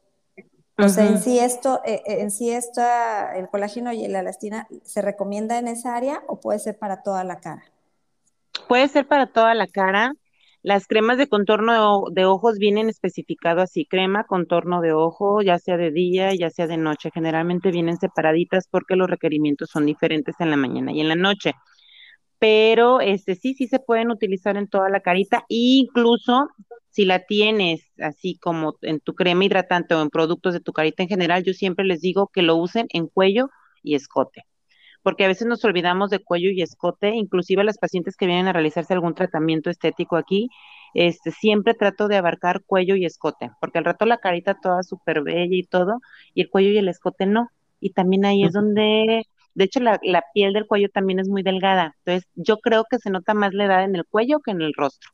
O 0.80 0.90
sea, 0.90 1.06
en 1.06 1.22
sí 1.22 1.38
esto, 1.38 1.82
eh, 1.86 2.02
eh, 2.08 2.22
en 2.22 2.32
sí 2.32 2.50
esta, 2.50 3.36
el 3.38 3.48
colágeno 3.48 3.94
y 3.94 4.08
la 4.08 4.22
elastina, 4.22 4.68
¿se 4.84 5.04
recomienda 5.04 5.60
en 5.60 5.68
esa 5.68 5.96
área 5.96 6.24
o 6.28 6.40
puede 6.40 6.58
ser 6.58 6.80
para 6.80 7.04
toda 7.04 7.24
la 7.24 7.40
cara? 7.40 7.64
Puede 8.68 8.88
ser 8.88 9.08
para 9.08 9.28
toda 9.28 9.54
la 9.54 9.68
cara. 9.68 10.16
Las 10.63 10.88
cremas 10.88 11.17
de 11.17 11.28
contorno 11.28 12.06
de, 12.10 12.23
ojos 12.26 12.58
vienen 12.58 12.88
especificado 12.88 13.62
así, 13.62 13.86
crema, 13.86 14.23
contorno 14.23 14.80
de 14.80 14.93
ojo, 14.93 15.41
ya 15.41 15.60
sea 15.60 15.76
de 15.76 15.91
día, 15.91 16.34
ya 16.34 16.49
sea 16.49 16.67
de 16.67 16.78
noche. 16.78 17.12
Generalmente 17.13 17.69
vienen 17.69 17.97
separaditas 17.97 18.69
porque 18.69 18.95
los 18.95 19.10
requerimientos 19.10 19.69
son 19.69 19.86
diferentes 19.86 20.36
en 20.39 20.52
la 20.52 20.56
mañana 20.56 20.93
y 20.93 21.02
en 21.02 21.10
la 21.10 21.15
noche. 21.15 21.54
Pero 22.39 23.02
este 23.02 23.36
sí, 23.36 23.54
sí 23.56 23.67
se 23.67 23.80
pueden 23.80 24.10
utilizar 24.10 24.56
en 24.58 24.69
toda 24.69 24.89
la 24.89 25.02
carita, 25.02 25.43
incluso 25.49 26.47
si 26.89 27.06
la 27.06 27.19
tienes 27.26 27.91
así 27.99 28.38
como 28.39 28.78
en 28.84 29.02
tu 29.02 29.15
crema 29.15 29.45
hidratante 29.45 29.95
o 29.95 30.02
en 30.02 30.10
productos 30.10 30.54
de 30.54 30.62
tu 30.62 30.73
carita 30.73 31.04
en 31.04 31.10
general, 31.10 31.43
yo 31.43 31.54
siempre 31.54 31.86
les 31.86 32.02
digo 32.02 32.30
que 32.34 32.41
lo 32.41 32.56
usen 32.56 32.88
en 32.89 33.08
cuello 33.08 33.49
y 33.84 33.95
escote 33.95 34.45
porque 35.04 35.26
a 35.26 35.28
veces 35.28 35.48
nos 35.48 35.63
olvidamos 35.66 36.10
de 36.10 36.20
cuello 36.20 36.50
y 36.50 36.62
escote, 36.62 37.10
inclusive 37.10 37.63
las 37.63 37.78
pacientes 37.78 38.16
que 38.16 38.26
vienen 38.26 38.48
a 38.48 38.54
realizarse 38.54 38.94
algún 38.94 39.13
tratamiento 39.13 39.70
estético 39.70 40.16
aquí, 40.16 40.50
este, 40.94 41.32
siempre 41.32 41.74
trato 41.74 42.08
de 42.08 42.18
abarcar 42.18 42.63
cuello 42.66 42.96
y 42.96 43.06
escote, 43.06 43.52
porque 43.60 43.80
al 43.80 43.86
rato 43.86 44.06
la 44.06 44.18
carita 44.18 44.58
toda 44.62 44.82
súper 44.84 45.22
bella 45.22 45.56
y 45.56 45.63
todo, 45.63 46.00
y 46.34 46.42
el 46.42 46.50
cuello 46.50 46.70
y 46.70 46.78
el 46.78 46.88
escote 46.88 47.26
no. 47.26 47.50
Y 47.80 47.92
también 47.92 48.26
ahí 48.26 48.46
es 48.46 48.54
donde, 48.54 49.26
de 49.56 49.63
hecho, 49.63 49.82
la, 49.82 50.00
la 50.04 50.24
piel 50.34 50.54
del 50.54 50.68
cuello 50.68 50.88
también 50.89 51.20
es 51.20 51.28
muy 51.28 51.44
delgada. 51.44 51.96
Entonces, 52.00 52.30
yo 52.36 52.60
creo 52.60 52.86
que 52.89 52.98
se 52.98 53.10
nota 53.10 53.34
más 53.34 53.54
la 53.54 53.66
edad 53.66 53.84
en 53.84 53.96
el 53.96 54.06
cuello 54.06 54.39
que 54.39 54.52
en 54.52 54.62
el 54.62 54.74
rostro. 54.74 55.12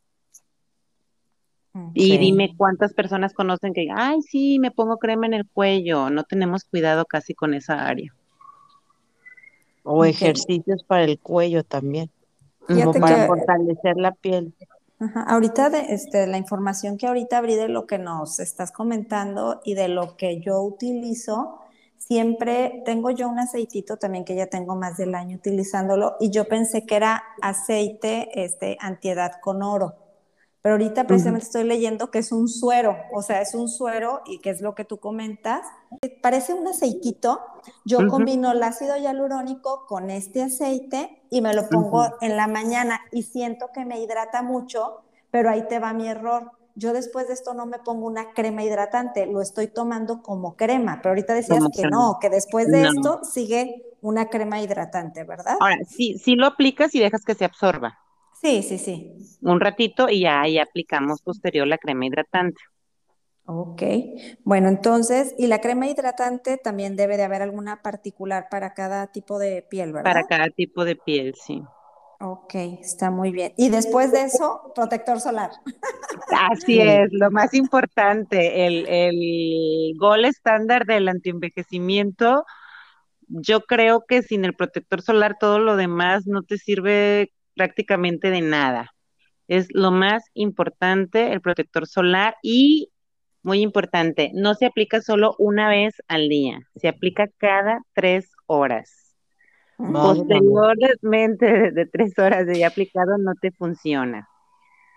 Y 1.94 2.18
dime 2.18 2.54
cuántas 2.58 2.94
personas 2.94 3.34
conocen 3.34 3.74
que, 3.74 3.88
ay, 3.96 4.22
sí, 4.22 4.60
me 4.60 4.72
pongo 4.72 4.98
crema 4.98 5.26
en 5.28 5.34
el 5.34 5.48
cuello. 5.48 6.10
No 6.10 6.24
tenemos 6.24 6.64
cuidado 6.64 7.06
casi 7.06 7.34
con 7.34 7.54
esa 7.54 7.88
área. 7.88 8.14
O 9.84 10.06
ejercicios 10.06 10.84
para 10.84 11.04
el 11.04 11.20
cuello 11.20 11.64
también. 11.64 12.10
para 13.00 13.28
fortalecer 13.28 13.98
la 13.98 14.12
piel. 14.12 14.54
Ahorita 15.28 15.70
de 15.70 15.94
este, 15.94 16.28
la 16.28 16.38
información 16.38 16.98
que 16.98 17.08
ahorita 17.08 17.38
abrí 17.38 17.56
de 17.56 17.70
lo 17.70 17.88
que 17.88 17.98
nos 17.98 18.40
estás 18.40 18.72
comentando 18.72 19.62
y 19.64 19.74
de 19.74 19.88
lo 19.88 20.18
que 20.18 20.42
yo 20.42 20.62
utilizo, 20.62 21.60
siempre 21.98 22.82
tengo 22.86 23.10
yo 23.12 23.30
un 23.30 23.40
aceitito 23.40 23.96
también 23.96 24.26
que 24.26 24.36
ya 24.36 24.48
tengo 24.48 24.76
más 24.76 24.98
del 24.98 25.16
año 25.16 25.38
utilizándolo 25.38 26.18
y 26.20 26.32
yo 26.32 26.46
pensé 26.46 26.86
que 26.86 26.96
era 26.96 27.24
aceite 27.42 28.44
este, 28.44 28.78
antiedad 28.82 29.34
con 29.42 29.64
oro. 29.64 29.96
Pero 30.62 30.76
ahorita 30.76 31.08
precisamente 31.08 31.46
estoy 31.46 31.64
leyendo 31.64 32.12
que 32.12 32.20
es 32.20 32.34
un 32.34 32.50
suero, 32.50 32.98
o 33.14 33.22
sea, 33.22 33.42
es 33.42 33.56
un 33.56 33.70
suero 33.70 34.22
y 34.26 34.40
que 34.40 34.50
es 34.50 34.60
lo 34.60 34.76
que 34.76 34.84
tú 34.84 34.98
comentas. 34.98 35.66
Parece 36.22 36.54
un 36.54 36.68
aceitito. 36.68 37.40
Yo 37.86 38.08
combino 38.10 38.52
el 38.52 38.62
ácido 38.62 38.98
hialurónico 38.98 39.86
con 39.88 40.10
este 40.10 40.44
aceite 40.44 41.24
y 41.30 41.42
me 41.42 41.54
lo 41.54 41.70
pongo 41.70 42.08
en 42.20 42.36
la 42.36 42.48
mañana 42.48 43.00
y 43.12 43.24
siento 43.24 43.70
que 43.74 43.86
me 43.86 44.02
hidrata 44.02 44.42
mucho, 44.42 45.02
pero 45.32 45.50
ahí 45.50 45.66
te 45.70 45.80
va 45.80 45.94
mi 45.94 46.10
error. 46.10 46.52
Yo 46.76 46.94
después 46.94 47.28
de 47.28 47.34
esto 47.34 47.54
no 47.54 47.66
me 47.66 47.80
pongo 47.80 48.06
una 48.08 48.34
crema 48.34 48.64
hidratante, 48.64 49.26
lo 49.28 49.42
estoy 49.42 49.68
tomando 49.68 50.22
como 50.22 50.56
crema, 50.56 51.00
pero 51.02 51.12
ahorita 51.12 51.34
decías 51.34 51.64
que 51.74 51.88
no, 51.88 52.18
que 52.20 52.30
después 52.30 52.68
de 52.68 52.84
esto 52.84 53.22
sigue 53.24 53.86
una 54.02 54.30
crema 54.30 54.62
hidratante, 54.62 55.24
¿verdad? 55.24 55.58
Ahora, 55.60 55.78
sí, 55.88 56.18
sí 56.18 56.36
lo 56.36 56.46
aplicas 56.46 56.94
y 56.96 57.00
dejas 57.00 57.24
que 57.26 57.36
se 57.36 57.46
absorba. 57.46 57.98
Sí, 58.42 58.64
sí, 58.64 58.78
sí. 58.78 59.14
Un 59.42 59.60
ratito 59.60 60.10
y 60.10 60.22
ya 60.22 60.42
ahí 60.42 60.60
aplicamos 60.60 61.22
posterior 61.22 61.68
la 61.68 61.78
crema 61.78 62.06
hidratante. 62.06 62.62
Ok, 63.46 63.82
bueno, 64.44 64.70
entonces, 64.70 65.34
y 65.38 65.48
la 65.48 65.60
crema 65.60 65.88
hidratante 65.88 66.58
también 66.58 66.96
debe 66.96 67.18
de 67.18 67.24
haber 67.24 67.42
alguna 67.42 67.82
particular 67.82 68.46
para 68.50 68.76
cada 68.76 69.08
tipo 69.08 69.40
de 69.40 69.66
piel, 69.68 69.92
¿verdad? 69.92 70.14
Para 70.14 70.28
cada 70.28 70.50
tipo 70.50 70.86
de 70.86 70.96
piel, 70.96 71.34
sí. 71.36 71.62
Ok, 72.22 72.54
está 72.82 73.10
muy 73.10 73.32
bien. 73.32 73.54
Y 73.58 73.70
después 73.70 74.12
de 74.12 74.24
eso, 74.24 74.72
protector 74.76 75.20
solar. 75.20 75.50
Así 76.32 76.80
es, 76.82 77.10
lo 77.12 77.32
más 77.32 77.54
importante, 77.54 78.68
el, 78.68 78.86
el 78.88 79.94
gol 79.98 80.26
estándar 80.26 80.86
del 80.86 81.08
antienvejecimiento. 81.08 82.46
Yo 83.28 83.62
creo 83.62 84.04
que 84.08 84.22
sin 84.22 84.46
el 84.46 84.54
protector 84.54 85.02
solar 85.02 85.38
todo 85.40 85.60
lo 85.60 85.76
demás 85.76 86.28
no 86.28 86.44
te 86.44 86.58
sirve 86.58 87.32
prácticamente 87.60 88.32
de 88.32 88.40
nada. 88.40 88.96
Es 89.50 89.68
lo 89.74 89.92
más 89.92 90.24
importante, 90.34 91.34
el 91.34 91.42
protector 91.42 91.88
solar 91.88 92.38
y 92.42 92.90
muy 93.44 93.60
importante, 93.60 94.32
no 94.34 94.54
se 94.54 94.66
aplica 94.66 95.02
solo 95.02 95.36
una 95.40 95.68
vez 95.68 96.02
al 96.08 96.30
día, 96.30 96.62
se 96.78 96.88
aplica 96.88 97.28
cada 97.38 97.82
tres 97.94 98.32
horas. 98.46 99.18
Posteriormente 99.78 101.72
de, 101.72 101.86
tres 101.86 102.18
horas 102.18 102.48
de 102.48 102.60
ya 102.60 102.68
aplicado 102.68 103.18
no 103.18 103.34
te 103.42 103.52
funciona. 103.52 104.30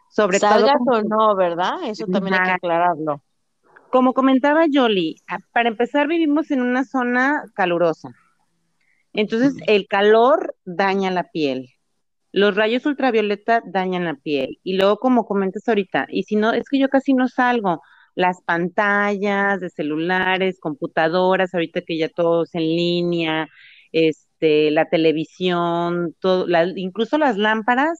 Sobre 0.08 0.38
Salgas 0.38 0.76
todo, 0.84 1.00
o 1.00 1.02
no, 1.02 1.34
¿verdad? 1.34 1.82
Eso 1.84 2.06
también 2.06 2.34
hay 2.34 2.44
que 2.44 2.50
aclararlo. 2.52 3.24
Como 3.90 4.12
comentaba 4.12 4.66
Jolie, 4.72 5.16
para 5.52 5.68
empezar 5.68 6.06
vivimos 6.06 6.52
en 6.52 6.62
una 6.62 6.84
zona 6.84 7.42
calurosa. 7.54 8.14
Entonces 9.12 9.56
el 9.66 9.88
calor 9.88 10.54
daña 10.64 11.10
la 11.10 11.24
piel. 11.24 11.71
Los 12.32 12.56
rayos 12.56 12.86
ultravioleta 12.86 13.62
dañan 13.66 14.04
la 14.04 14.14
piel. 14.14 14.58
Y 14.62 14.76
luego, 14.76 14.98
como 14.98 15.26
comentas 15.26 15.68
ahorita, 15.68 16.06
y 16.10 16.24
si 16.24 16.36
no, 16.36 16.52
es 16.52 16.64
que 16.70 16.78
yo 16.78 16.88
casi 16.88 17.14
no 17.14 17.28
salgo. 17.28 17.82
Las 18.14 18.42
pantallas 18.42 19.60
de 19.60 19.70
celulares, 19.70 20.58
computadoras, 20.60 21.54
ahorita 21.54 21.82
que 21.82 21.98
ya 21.98 22.08
todo 22.08 22.44
es 22.44 22.54
en 22.54 22.62
línea, 22.62 23.48
este, 23.92 24.70
la 24.70 24.88
televisión, 24.88 26.14
todo, 26.20 26.46
incluso 26.76 27.18
las 27.18 27.36
lámparas 27.38 27.98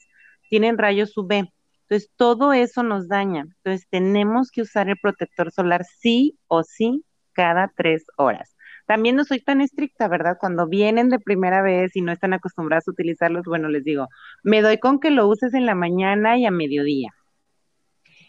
tienen 0.49 0.79
rayos 0.79 1.17
UV. 1.17 1.51
Entonces, 1.89 2.11
todo 2.17 2.53
eso 2.53 2.83
nos 2.83 3.09
daña. 3.09 3.43
Entonces, 3.43 3.87
tenemos 3.91 4.51
que 4.51 4.63
usar 4.63 4.89
el 4.89 4.97
protector 5.01 5.53
solar 5.53 5.85
sí 5.85 6.39
o 6.49 6.63
sí 6.63 7.05
cada 7.33 7.73
tres 7.77 8.05
horas. 8.17 8.52
También 8.87 9.17
no 9.17 9.25
soy 9.25 9.41
tan 9.41 9.61
estricta, 9.61 10.09
¿verdad? 10.09 10.37
Cuando 10.41 10.67
vienen 10.69 11.09
de 11.09 11.19
primera 11.19 11.63
vez 11.63 11.97
y 11.97 12.03
no 12.03 12.13
están 12.13 12.33
acostumbrados 12.35 12.89
a 12.89 12.93
utilizarlos, 12.93 13.45
bueno, 13.45 13.69
les 13.69 13.85
digo, 13.85 14.09
me 14.43 14.63
doy 14.63 14.79
con 14.79 15.01
que 15.01 15.11
lo 15.11 15.29
uses 15.29 15.55
en 15.55 15.67
la 15.67 15.75
mañana 15.75 16.39
y 16.39 16.47
a 16.47 16.51
mediodía. 16.51 17.11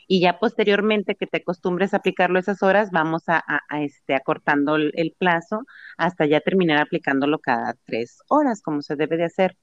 Y 0.07 0.21
ya 0.21 0.39
posteriormente 0.39 1.15
que 1.15 1.27
te 1.27 1.37
acostumbres 1.37 1.93
a 1.93 1.97
aplicarlo 1.97 2.39
esas 2.39 2.61
horas, 2.61 2.91
vamos 2.91 3.23
a, 3.27 3.41
este, 3.81 4.15
acortando 4.15 4.75
el, 4.75 5.15
plazo 5.17 5.65
hasta 5.97 6.25
ya 6.25 6.41
terminar 6.41 6.81
aplicándolo 6.81 7.39
cada 7.39 7.75
tres 7.85 8.19
horas, 8.27 8.61
como 8.61 8.81
se 8.81 8.95
debe 8.95 9.17
de 9.17 9.25
hacer. 9.25 9.57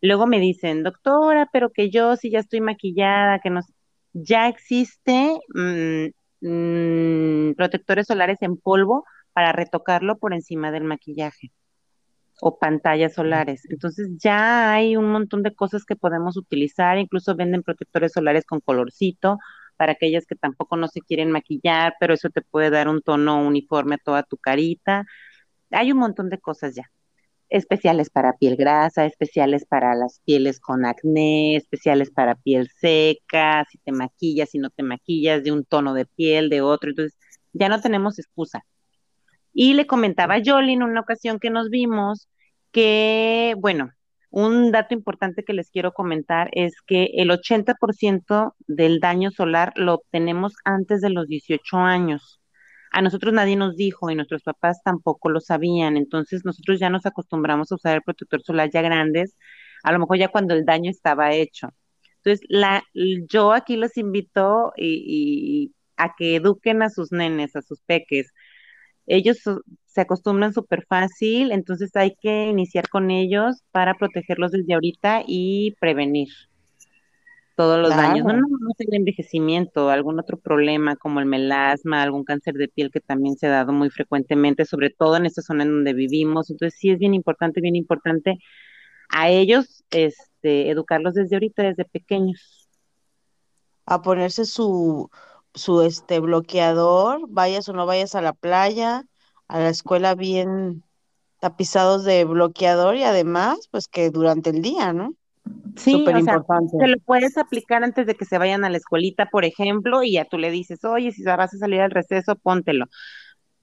Luego 0.00 0.26
me 0.26 0.40
dicen, 0.40 0.82
doctora, 0.82 1.48
pero 1.52 1.70
que 1.72 1.90
yo 1.90 2.16
si 2.16 2.30
ya 2.30 2.40
estoy 2.40 2.60
maquillada, 2.60 3.40
que 3.40 3.50
no, 3.50 3.60
ya 4.12 4.48
existe 4.48 5.38
mm, 5.54 6.06
mm, 6.40 7.54
protectores 7.54 8.06
solares 8.06 8.38
en 8.42 8.56
polvo 8.56 9.04
para 9.32 9.52
retocarlo 9.52 10.18
por 10.18 10.34
encima 10.34 10.70
del 10.70 10.84
maquillaje 10.84 11.52
o 12.40 12.58
pantallas 12.58 13.14
solares. 13.14 13.62
Entonces 13.70 14.08
ya 14.18 14.72
hay 14.72 14.96
un 14.96 15.10
montón 15.12 15.42
de 15.42 15.54
cosas 15.54 15.84
que 15.84 15.96
podemos 15.96 16.36
utilizar, 16.36 16.98
incluso 16.98 17.36
venden 17.36 17.62
protectores 17.62 18.12
solares 18.12 18.44
con 18.44 18.60
colorcito 18.60 19.38
para 19.76 19.92
aquellas 19.92 20.26
que 20.26 20.34
tampoco 20.36 20.76
no 20.76 20.88
se 20.88 21.00
quieren 21.00 21.30
maquillar, 21.30 21.94
pero 22.00 22.14
eso 22.14 22.30
te 22.30 22.42
puede 22.42 22.70
dar 22.70 22.88
un 22.88 23.02
tono 23.02 23.46
uniforme 23.46 23.96
a 23.96 23.98
toda 23.98 24.22
tu 24.24 24.36
carita. 24.38 25.04
Hay 25.70 25.92
un 25.92 25.98
montón 25.98 26.30
de 26.30 26.38
cosas 26.38 26.74
ya. 26.74 26.90
Especiales 27.48 28.10
para 28.10 28.32
piel 28.34 28.56
grasa, 28.56 29.06
especiales 29.06 29.66
para 29.66 29.94
las 29.94 30.20
pieles 30.24 30.58
con 30.60 30.86
acné, 30.86 31.56
especiales 31.56 32.10
para 32.10 32.34
piel 32.34 32.68
seca, 32.80 33.66
si 33.70 33.78
te 33.78 33.92
maquillas, 33.92 34.50
si 34.50 34.58
no 34.58 34.70
te 34.70 34.82
maquillas, 34.82 35.44
de 35.44 35.52
un 35.52 35.64
tono 35.64 35.94
de 35.94 36.06
piel, 36.06 36.48
de 36.48 36.62
otro. 36.62 36.90
Entonces, 36.90 37.16
ya 37.52 37.68
no 37.68 37.80
tenemos 37.80 38.18
excusa 38.18 38.64
y 39.52 39.74
le 39.74 39.86
comentaba 39.86 40.34
a 40.34 40.38
Yoli 40.38 40.72
en 40.74 40.82
una 40.82 41.00
ocasión 41.00 41.38
que 41.38 41.50
nos 41.50 41.70
vimos 41.70 42.28
que, 42.72 43.54
bueno, 43.58 43.90
un 44.30 44.72
dato 44.72 44.94
importante 44.94 45.44
que 45.44 45.52
les 45.52 45.70
quiero 45.70 45.92
comentar 45.92 46.48
es 46.52 46.74
que 46.86 47.10
el 47.16 47.30
80% 47.30 48.54
del 48.66 48.98
daño 49.00 49.30
solar 49.30 49.72
lo 49.76 49.94
obtenemos 49.94 50.54
antes 50.64 51.02
de 51.02 51.10
los 51.10 51.28
18 51.28 51.76
años. 51.78 52.40
A 52.92 53.02
nosotros 53.02 53.34
nadie 53.34 53.56
nos 53.56 53.76
dijo 53.76 54.10
y 54.10 54.14
nuestros 54.14 54.42
papás 54.42 54.80
tampoco 54.84 55.30
lo 55.30 55.40
sabían, 55.40 55.96
entonces 55.96 56.44
nosotros 56.44 56.78
ya 56.80 56.90
nos 56.90 57.06
acostumbramos 57.06 57.72
a 57.72 57.74
usar 57.76 57.96
el 57.96 58.02
protector 58.02 58.42
solar 58.42 58.70
ya 58.72 58.82
grandes, 58.82 59.36
a 59.82 59.92
lo 59.92 59.98
mejor 59.98 60.18
ya 60.18 60.28
cuando 60.28 60.54
el 60.54 60.64
daño 60.64 60.90
estaba 60.90 61.32
hecho. 61.32 61.68
Entonces, 62.18 62.46
la, 62.48 62.82
yo 63.28 63.52
aquí 63.52 63.76
los 63.76 63.96
invito 63.96 64.72
a 65.96 66.14
que 66.16 66.36
eduquen 66.36 66.82
a 66.82 66.90
sus 66.90 67.12
nenes, 67.12 67.56
a 67.56 67.62
sus 67.62 67.80
peques, 67.82 68.32
ellos 69.06 69.38
se 69.86 70.00
acostumbran 70.00 70.52
súper 70.52 70.84
fácil, 70.86 71.52
entonces 71.52 71.94
hay 71.96 72.14
que 72.20 72.46
iniciar 72.46 72.88
con 72.88 73.10
ellos 73.10 73.62
para 73.70 73.94
protegerlos 73.94 74.52
desde 74.52 74.74
ahorita 74.74 75.22
y 75.26 75.74
prevenir 75.80 76.28
todos 77.56 77.78
los 77.78 77.90
daños. 77.90 78.24
No, 78.24 78.32
no, 78.32 78.48
no 78.48 78.70
el 78.78 78.94
envejecimiento, 78.94 79.90
algún 79.90 80.18
otro 80.18 80.38
problema 80.38 80.96
como 80.96 81.20
el 81.20 81.26
melasma, 81.26 82.02
algún 82.02 82.24
cáncer 82.24 82.54
de 82.54 82.68
piel 82.68 82.90
que 82.90 83.00
también 83.00 83.36
se 83.36 83.46
ha 83.46 83.50
dado 83.50 83.72
muy 83.72 83.90
frecuentemente, 83.90 84.64
sobre 84.64 84.90
todo 84.90 85.16
en 85.16 85.26
esta 85.26 85.42
zona 85.42 85.64
en 85.64 85.70
donde 85.70 85.92
vivimos. 85.92 86.50
Entonces 86.50 86.78
sí 86.78 86.90
es 86.90 86.98
bien 86.98 87.14
importante, 87.14 87.60
bien 87.60 87.76
importante 87.76 88.38
a 89.10 89.28
ellos 89.28 89.84
este, 89.90 90.70
educarlos 90.70 91.14
desde 91.14 91.36
ahorita, 91.36 91.62
desde 91.62 91.84
pequeños. 91.84 92.68
A 93.84 94.00
ponerse 94.00 94.44
su, 94.44 95.10
su 95.54 95.82
este 95.82 96.20
bloqueador, 96.20 97.26
vayas 97.28 97.68
o 97.68 97.72
no 97.72 97.86
vayas 97.86 98.14
a 98.14 98.22
la 98.22 98.32
playa, 98.32 99.04
a 99.48 99.58
la 99.58 99.68
escuela 99.68 100.14
bien 100.14 100.82
tapizados 101.40 102.04
de 102.04 102.24
bloqueador 102.24 102.96
y 102.96 103.02
además, 103.02 103.68
pues 103.70 103.88
que 103.88 104.10
durante 104.10 104.50
el 104.50 104.62
día, 104.62 104.92
¿no? 104.92 105.14
Sí, 105.76 105.92
Súper 105.92 106.18
importante. 106.18 106.76
Se 106.78 106.86
lo 106.86 106.98
puedes 106.98 107.36
aplicar 107.36 107.82
antes 107.82 108.06
de 108.06 108.14
que 108.14 108.24
se 108.24 108.38
vayan 108.38 108.64
a 108.64 108.70
la 108.70 108.76
escuelita, 108.76 109.26
por 109.26 109.44
ejemplo, 109.44 110.02
y 110.02 110.12
ya 110.12 110.24
tú 110.24 110.38
le 110.38 110.50
dices, 110.50 110.84
oye, 110.84 111.10
si 111.12 111.24
vas 111.24 111.52
a 111.52 111.58
salir 111.58 111.80
al 111.80 111.90
receso, 111.90 112.36
póntelo. 112.36 112.86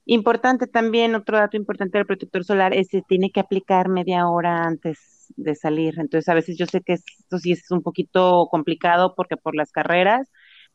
Importante 0.06 0.68
también, 0.68 1.16
otro 1.16 1.38
dato 1.38 1.56
importante 1.56 1.98
del 1.98 2.08
protector 2.08 2.44
solar 2.44 2.74
es 2.74 2.90
que 2.90 3.02
tiene 3.04 3.32
que 3.32 3.40
aplicar 3.40 3.90
media 3.90 4.28
hora 4.28 4.66
antes 4.66 5.32
de 5.38 5.56
salir. 5.56 6.00
Entonces, 6.00 6.28
a 6.30 6.34
veces 6.34 6.58
yo 6.58 6.66
sé 6.66 6.82
que 6.82 6.94
esto 6.94 7.38
sí 7.38 7.52
es 7.52 7.70
un 7.72 7.84
poquito 7.84 8.48
complicado 8.50 9.14
porque 9.16 9.38
por 9.38 9.56
las 9.56 9.72
carreras, 9.72 10.28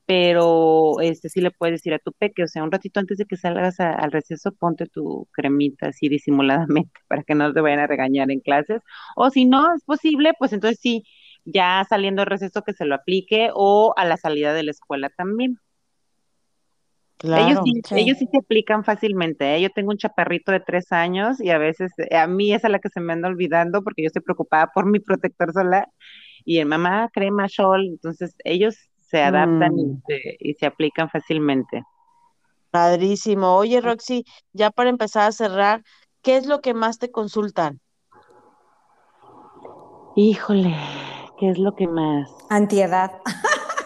pero 0.07 1.01
este 1.01 1.29
sí 1.29 1.41
le 1.41 1.51
puedes 1.51 1.75
decir 1.75 1.95
a 1.95 1.99
tu 1.99 2.13
peque, 2.13 2.43
o 2.43 2.49
sea, 2.49 2.63
un 2.63 2.71
ratito 2.71 3.01
antes 3.01 3.19
de 3.19 3.25
que 3.25 3.37
salgas 3.37 3.81
al 3.81 4.13
receso, 4.13 4.53
ponte 4.53 4.87
tu 4.87 5.29
cremita 5.33 5.89
así 5.89 6.09
disimuladamente 6.09 6.93
para 7.09 7.23
que 7.23 7.35
no 7.35 7.53
te 7.53 7.61
vayan 7.61 7.81
a 7.81 7.87
regañar 7.87 8.31
en 8.31 8.41
clases, 8.41 8.83
o 9.17 9.31
si 9.31 9.47
no 9.47 9.75
es 9.75 9.83
posible, 9.85 10.33
pues 10.39 10.53
entonces 10.53 10.79
sí, 10.81 11.05
ya 11.45 11.85
saliendo 11.89 12.21
del 12.21 12.31
receso 12.31 12.63
que 12.63 12.75
se 12.75 12.85
lo 12.85 12.95
aplique 12.95 13.51
o 13.55 13.95
a 13.97 14.05
la 14.05 14.17
salida 14.17 14.53
de 14.53 14.65
la 14.65 14.71
escuela 14.73 15.11
también. 15.11 15.59
ellos, 17.23 17.61
sí, 17.65 17.81
ellos 17.97 18.19
sí 18.19 18.27
se 18.31 18.39
aplican 18.39 18.85
fácilmente. 18.85 19.57
¿eh? 19.57 19.63
Yo 19.63 19.71
tengo 19.71 19.91
un 19.91 19.99
chaparrito 19.99 20.53
de 20.53 20.61
tres 20.61 20.93
años 20.93 21.41
y 21.41 21.51
a 21.51 21.59
veces 21.59 21.93
eh, 21.99 22.17
a 22.17 22.27
mí 22.27 22.53
es 22.53 22.65
a 22.65 22.69
la 22.69 22.79
que 22.79 22.89
se 22.89 23.01
me 23.01 23.13
anda 23.13 23.29
olvidando 23.29 23.83
porque 23.83 24.03
yo 24.03 24.07
estoy 24.09 24.23
preocupada 24.23 24.71
por 24.75 24.87
mi 24.87 25.01
protector 25.01 25.53
solar 25.53 25.89
y 26.45 26.59
el 26.59 26.67
mamá 26.67 27.09
crema, 27.13 27.49
sol, 27.49 27.87
entonces 27.87 28.35
ellos 28.45 28.77
se 29.15 29.23
adaptan 29.23 29.79
y, 29.79 29.85
mm. 29.85 30.03
se, 30.09 30.37
y 30.41 30.55
se 30.55 30.67
aplican 30.67 31.09
fácilmente. 31.09 31.85
Padrísimo. 32.73 33.55
Oye, 33.55 33.81
Roxy, 33.81 34.25
ya 34.53 34.73
para 34.73 34.91
empezar 34.91 35.29
a 35.29 35.33
cerrar, 35.33 35.85
¿qué 36.21 36.37
es 36.37 36.47
lo 36.47 36.61
que 36.61 36.75
más 36.75 36.99
te 36.99 37.13
consultan? 37.13 37.81
Híjole, 40.17 40.75
¿qué 41.39 41.51
es 41.51 41.59
lo 41.59 41.77
que 41.77 41.87
más? 41.87 42.29
Antiedad. 42.51 43.13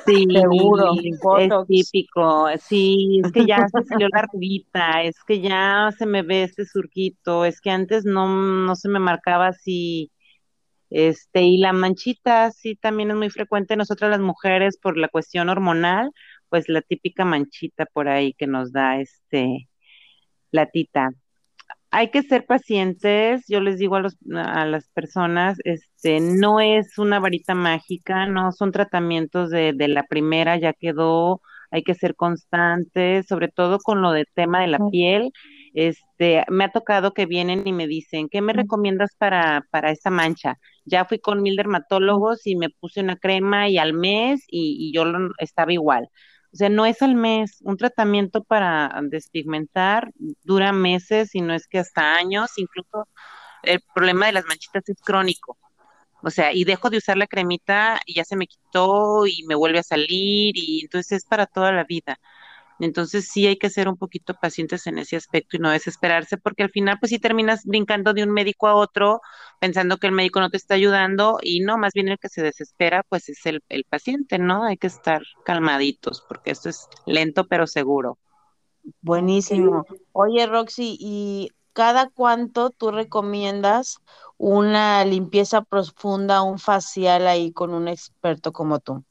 Sí, 0.06 0.24
seguro. 0.32 0.94
Es 1.38 1.66
típico. 1.66 2.46
Sí, 2.58 3.20
es 3.22 3.30
que 3.30 3.44
ya 3.44 3.68
se 3.68 3.84
salió 3.84 4.08
la 4.10 4.26
rubita, 4.32 5.02
es 5.02 5.22
que 5.22 5.42
ya 5.42 5.90
se 5.98 6.06
me 6.06 6.22
ve 6.22 6.44
este 6.44 6.64
surquito, 6.64 7.44
es 7.44 7.60
que 7.60 7.70
antes 7.70 8.06
no, 8.06 8.26
no 8.26 8.74
se 8.74 8.88
me 8.88 8.98
marcaba 8.98 9.52
si 9.52 10.10
este, 10.90 11.42
y 11.42 11.58
la 11.58 11.72
manchita 11.72 12.50
sí 12.50 12.76
también 12.76 13.10
es 13.10 13.16
muy 13.16 13.30
frecuente 13.30 13.76
nosotras 13.76 14.10
las 14.10 14.20
mujeres 14.20 14.78
por 14.78 14.96
la 14.96 15.08
cuestión 15.08 15.48
hormonal, 15.48 16.10
pues 16.48 16.68
la 16.68 16.82
típica 16.82 17.24
manchita 17.24 17.86
por 17.86 18.08
ahí 18.08 18.34
que 18.34 18.46
nos 18.46 18.72
da 18.72 19.00
este 19.00 19.68
la 20.50 20.66
tita. 20.66 21.10
Hay 21.90 22.10
que 22.10 22.22
ser 22.22 22.46
pacientes, 22.46 23.44
yo 23.48 23.60
les 23.60 23.78
digo 23.78 23.96
a, 23.96 24.00
los, 24.00 24.16
a 24.34 24.66
las 24.66 24.88
personas, 24.90 25.58
este, 25.64 26.20
no 26.20 26.60
es 26.60 26.98
una 26.98 27.18
varita 27.18 27.54
mágica, 27.54 28.26
no 28.26 28.52
son 28.52 28.72
tratamientos 28.72 29.50
de, 29.50 29.72
de 29.74 29.88
la 29.88 30.04
primera, 30.04 30.58
ya 30.58 30.74
quedó, 30.74 31.40
hay 31.70 31.82
que 31.82 31.94
ser 31.94 32.14
constantes, 32.14 33.26
sobre 33.26 33.48
todo 33.48 33.78
con 33.78 34.02
lo 34.02 34.12
del 34.12 34.26
tema 34.34 34.60
de 34.60 34.68
la 34.68 34.78
piel. 34.90 35.32
Este, 35.78 36.44
me 36.48 36.64
ha 36.64 36.72
tocado 36.72 37.14
que 37.14 37.26
vienen 37.26 37.64
y 37.68 37.72
me 37.72 37.86
dicen, 37.86 38.28
¿qué 38.28 38.40
me 38.42 38.52
recomiendas 38.52 39.14
para, 39.16 39.64
para 39.70 39.92
esa 39.92 40.10
mancha? 40.10 40.58
Ya 40.84 41.04
fui 41.04 41.20
con 41.20 41.40
mil 41.40 41.54
dermatólogos 41.54 42.44
y 42.48 42.56
me 42.56 42.68
puse 42.68 43.00
una 43.00 43.14
crema 43.16 43.68
y 43.68 43.78
al 43.78 43.92
mes 43.94 44.42
y, 44.48 44.90
yo 44.92 45.04
estaba 45.38 45.72
igual. 45.72 46.08
O 46.52 46.56
sea, 46.56 46.68
no 46.68 46.84
es 46.84 47.00
al 47.00 47.14
mes, 47.14 47.58
un 47.62 47.76
tratamiento 47.76 48.42
para 48.42 48.92
despigmentar 49.04 50.10
dura 50.42 50.72
meses 50.72 51.34
y 51.36 51.42
no 51.42 51.54
es 51.54 51.68
que 51.68 51.78
hasta 51.78 52.16
años, 52.16 52.50
incluso 52.58 53.06
el 53.62 53.80
problema 53.94 54.26
de 54.26 54.32
las 54.32 54.46
manchitas 54.46 54.88
es 54.88 55.00
crónico. 55.00 55.58
O 56.22 56.30
sea, 56.30 56.52
y 56.52 56.64
dejo 56.64 56.90
de 56.90 56.98
usar 56.98 57.16
la 57.16 57.28
cremita 57.28 58.00
y 58.04 58.14
ya 58.14 58.24
se 58.24 58.36
me 58.36 58.48
quitó 58.48 59.26
y 59.28 59.44
me 59.46 59.54
vuelve 59.54 59.78
a 59.78 59.84
salir 59.84 60.56
y 60.56 60.80
entonces 60.82 61.18
es 61.18 61.24
para 61.24 61.46
toda 61.46 61.70
la 61.72 61.84
vida. 61.84 62.18
Entonces 62.80 63.28
sí 63.28 63.46
hay 63.46 63.56
que 63.56 63.70
ser 63.70 63.88
un 63.88 63.96
poquito 63.96 64.34
pacientes 64.34 64.86
en 64.86 64.98
ese 64.98 65.16
aspecto 65.16 65.56
y 65.56 65.60
no 65.60 65.70
desesperarse 65.70 66.36
porque 66.36 66.62
al 66.62 66.70
final 66.70 66.98
pues 67.00 67.10
sí 67.10 67.18
terminas 67.18 67.64
brincando 67.64 68.14
de 68.14 68.22
un 68.22 68.30
médico 68.30 68.68
a 68.68 68.74
otro 68.74 69.20
pensando 69.60 69.98
que 69.98 70.06
el 70.06 70.12
médico 70.12 70.40
no 70.40 70.50
te 70.50 70.56
está 70.56 70.74
ayudando 70.74 71.38
y 71.42 71.60
no, 71.60 71.78
más 71.78 71.92
bien 71.92 72.08
el 72.08 72.18
que 72.18 72.28
se 72.28 72.42
desespera 72.42 73.02
pues 73.08 73.28
es 73.28 73.44
el, 73.46 73.62
el 73.68 73.84
paciente, 73.84 74.38
¿no? 74.38 74.64
Hay 74.64 74.76
que 74.76 74.86
estar 74.86 75.22
calmaditos 75.44 76.22
porque 76.28 76.50
esto 76.50 76.68
es 76.68 76.86
lento 77.06 77.46
pero 77.46 77.66
seguro. 77.66 78.18
Buenísimo. 79.02 79.84
Oye 80.12 80.46
Roxy, 80.46 80.96
¿y 80.98 81.50
cada 81.72 82.08
cuánto 82.10 82.70
tú 82.70 82.90
recomiendas 82.90 83.98
una 84.36 85.04
limpieza 85.04 85.62
profunda, 85.62 86.42
un 86.42 86.58
facial 86.58 87.26
ahí 87.26 87.52
con 87.52 87.74
un 87.74 87.88
experto 87.88 88.52
como 88.52 88.80
tú? 88.80 89.04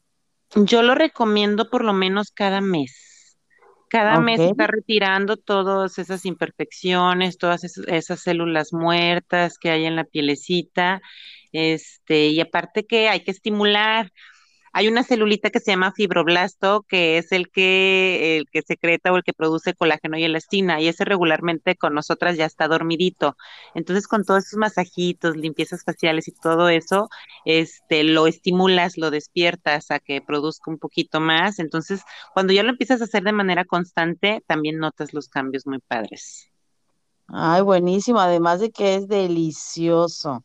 Yo 0.55 0.81
lo 0.81 0.95
recomiendo 0.95 1.69
por 1.69 1.83
lo 1.83 1.93
menos 1.93 2.31
cada 2.31 2.61
mes. 2.61 3.16
Cada 3.89 4.19
mes 4.19 4.39
está 4.39 4.67
retirando 4.67 5.37
todas 5.37 5.97
esas 5.97 6.25
imperfecciones, 6.25 7.37
todas 7.37 7.63
esas, 7.63 8.19
células 8.19 8.73
muertas 8.73 9.57
que 9.57 9.69
hay 9.71 9.85
en 9.85 9.95
la 9.95 10.03
pielecita, 10.03 11.01
este, 11.53 12.27
y 12.27 12.41
aparte 12.41 12.85
que 12.85 13.07
hay 13.07 13.21
que 13.21 13.31
estimular, 13.31 14.11
hay 14.77 14.87
una 14.87 15.03
celulita 15.03 15.49
que 15.49 15.59
se 15.59 15.71
llama 15.71 15.91
fibroblasto, 15.91 16.83
que 16.83 17.17
es 17.17 17.31
el 17.31 17.49
que, 17.49 18.37
el 18.37 18.45
que 18.47 18.61
secreta 18.61 19.11
o 19.11 19.17
el 19.17 19.23
que 19.23 19.33
produce 19.33 19.73
colágeno 19.73 20.19
y 20.19 20.23
elastina, 20.23 20.79
y 20.79 20.87
ese 20.87 21.03
regularmente 21.03 21.75
con 21.75 21.95
nosotras 21.95 22.37
ya 22.37 22.45
está 22.45 22.67
dormidito. 22.67 23.35
Entonces, 23.73 24.07
con 24.07 24.23
todos 24.23 24.45
esos 24.45 24.59
masajitos, 24.59 25.35
limpiezas 25.35 25.83
faciales 25.83 26.27
y 26.27 26.31
todo 26.31 26.69
eso, 26.69 27.09
este, 27.43 28.03
lo 28.03 28.27
estimulas, 28.27 28.99
lo 28.99 29.09
despiertas 29.09 29.89
a 29.89 29.97
que 29.97 30.21
produzca 30.21 30.69
un 30.69 30.77
poquito 30.77 31.19
más. 31.19 31.57
Entonces, 31.57 32.03
cuando 32.35 32.53
ya 32.53 32.61
lo 32.61 32.69
empiezas 32.69 33.01
a 33.01 33.05
hacer 33.05 33.23
de 33.23 33.31
manera 33.31 33.65
constante, 33.65 34.43
también 34.45 34.77
notas 34.77 35.11
los 35.11 35.27
cambios 35.27 35.65
muy 35.65 35.79
padres. 35.79 36.51
Ay, 37.29 37.63
buenísimo, 37.63 38.19
además 38.19 38.59
de 38.59 38.69
que 38.69 38.93
es 38.93 39.07
delicioso. 39.07 40.43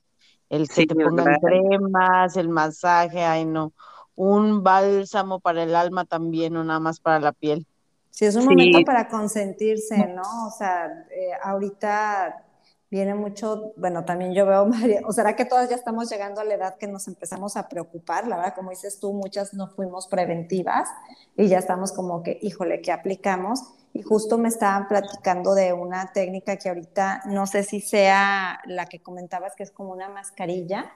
El 0.48 0.70
que 0.70 0.86
te 0.86 0.94
pongan 0.94 1.36
cremas, 1.38 2.38
el 2.38 2.48
masaje, 2.48 3.24
ay 3.24 3.44
no 3.44 3.74
un 4.16 4.62
bálsamo 4.62 5.40
para 5.40 5.62
el 5.62 5.74
alma 5.74 6.04
también, 6.04 6.56
o 6.56 6.64
nada 6.64 6.80
más 6.80 7.00
para 7.00 7.20
la 7.20 7.32
piel. 7.32 7.66
Sí, 8.10 8.26
es 8.26 8.36
un 8.36 8.44
momento 8.44 8.80
para 8.84 9.08
consentirse, 9.08 10.06
¿no? 10.08 10.46
O 10.46 10.50
sea, 10.50 10.86
eh, 11.10 11.30
ahorita 11.42 12.44
viene 12.90 13.14
mucho, 13.14 13.72
bueno, 13.78 14.04
también 14.04 14.34
yo 14.34 14.44
veo, 14.44 14.66
María, 14.66 15.00
o 15.06 15.12
será 15.12 15.34
que 15.34 15.46
todas 15.46 15.70
ya 15.70 15.76
estamos 15.76 16.10
llegando 16.10 16.42
a 16.42 16.44
la 16.44 16.54
edad 16.54 16.76
que 16.76 16.86
nos 16.86 17.08
empezamos 17.08 17.56
a 17.56 17.68
preocupar, 17.68 18.28
la 18.28 18.36
verdad, 18.36 18.54
como 18.54 18.68
dices 18.68 19.00
tú, 19.00 19.14
muchas 19.14 19.54
no 19.54 19.68
fuimos 19.68 20.06
preventivas 20.08 20.90
y 21.34 21.48
ya 21.48 21.58
estamos 21.58 21.92
como 21.92 22.22
que, 22.22 22.38
híjole, 22.42 22.82
¿qué 22.82 22.92
aplicamos? 22.92 23.64
Y 23.94 24.02
justo 24.02 24.36
me 24.36 24.48
estaban 24.48 24.88
platicando 24.88 25.54
de 25.54 25.72
una 25.72 26.12
técnica 26.12 26.56
que 26.56 26.68
ahorita 26.68 27.22
no 27.26 27.46
sé 27.46 27.62
si 27.62 27.80
sea 27.80 28.60
la 28.66 28.84
que 28.86 29.02
comentabas, 29.02 29.54
que 29.56 29.62
es 29.62 29.70
como 29.70 29.92
una 29.92 30.10
mascarilla, 30.10 30.92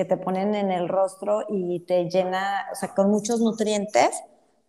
que 0.00 0.06
te 0.06 0.16
ponen 0.16 0.54
en 0.54 0.70
el 0.70 0.88
rostro 0.88 1.44
y 1.46 1.80
te 1.80 2.08
llena, 2.08 2.68
o 2.72 2.74
sea, 2.74 2.94
con 2.94 3.10
muchos 3.10 3.38
nutrientes, 3.40 4.08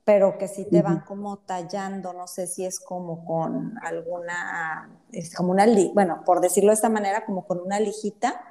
pero 0.03 0.37
que 0.37 0.49
sí 0.49 0.65
te 0.69 0.81
van 0.81 1.05
como 1.05 1.37
tallando, 1.37 2.11
no 2.11 2.27
sé 2.27 2.47
si 2.47 2.65
es 2.65 2.81
como 2.81 3.23
con 3.23 3.77
alguna, 3.81 4.89
es 5.13 5.33
como 5.33 5.53
una, 5.53 5.65
bueno, 5.93 6.23
por 6.25 6.41
decirlo 6.41 6.71
de 6.71 6.73
esta 6.73 6.89
manera, 6.89 7.23
como 7.23 7.47
con 7.47 7.61
una 7.61 7.79
lijita 7.79 8.43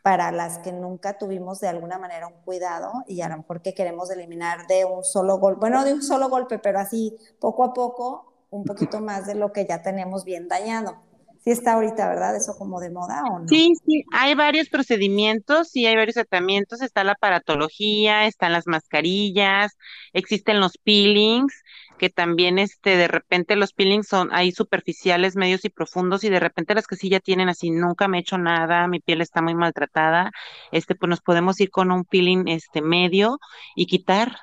para 0.00 0.32
las 0.32 0.56
que 0.60 0.72
nunca 0.72 1.18
tuvimos 1.18 1.60
de 1.60 1.68
alguna 1.68 1.98
manera 1.98 2.28
un 2.28 2.40
cuidado 2.46 2.90
y 3.06 3.20
a 3.20 3.28
lo 3.28 3.36
mejor 3.36 3.60
que 3.60 3.74
queremos 3.74 4.10
eliminar 4.10 4.66
de 4.68 4.86
un 4.86 5.04
solo 5.04 5.36
golpe, 5.36 5.60
bueno, 5.60 5.84
de 5.84 5.92
un 5.92 6.02
solo 6.02 6.30
golpe, 6.30 6.58
pero 6.58 6.78
así 6.78 7.14
poco 7.38 7.62
a 7.62 7.74
poco, 7.74 8.32
un 8.48 8.64
poquito 8.64 9.00
más 9.02 9.26
de 9.26 9.34
lo 9.34 9.52
que 9.52 9.66
ya 9.66 9.82
tenemos 9.82 10.24
bien 10.24 10.48
dañado 10.48 11.09
sí 11.42 11.50
está 11.50 11.74
ahorita, 11.74 12.08
¿verdad? 12.08 12.36
Eso 12.36 12.56
como 12.56 12.80
de 12.80 12.90
moda 12.90 13.22
o 13.30 13.38
no? 13.38 13.48
Sí, 13.48 13.72
sí, 13.86 14.04
hay 14.12 14.34
varios 14.34 14.68
procedimientos, 14.68 15.68
sí, 15.68 15.86
hay 15.86 15.96
varios 15.96 16.14
tratamientos, 16.14 16.82
está 16.82 17.02
la 17.04 17.12
aparatología, 17.12 18.26
están 18.26 18.52
las 18.52 18.66
mascarillas, 18.66 19.76
existen 20.12 20.60
los 20.60 20.76
peelings, 20.78 21.52
que 21.98 22.10
también 22.10 22.58
este 22.58 22.96
de 22.96 23.08
repente 23.08 23.56
los 23.56 23.72
peelings 23.72 24.08
son 24.08 24.28
ahí 24.32 24.52
superficiales, 24.52 25.36
medios 25.36 25.64
y 25.64 25.70
profundos 25.70 26.24
y 26.24 26.30
de 26.30 26.40
repente 26.40 26.74
las 26.74 26.86
que 26.86 26.96
sí 26.96 27.08
ya 27.10 27.20
tienen 27.20 27.48
así 27.48 27.70
nunca 27.70 28.08
me 28.08 28.18
he 28.18 28.20
hecho 28.20 28.38
nada, 28.38 28.86
mi 28.88 29.00
piel 29.00 29.20
está 29.20 29.42
muy 29.42 29.54
maltratada, 29.54 30.30
este 30.72 30.94
pues 30.94 31.08
nos 31.08 31.20
podemos 31.20 31.60
ir 31.60 31.70
con 31.70 31.90
un 31.90 32.04
peeling 32.04 32.48
este 32.48 32.82
medio 32.82 33.38
y 33.74 33.86
quitar 33.86 34.36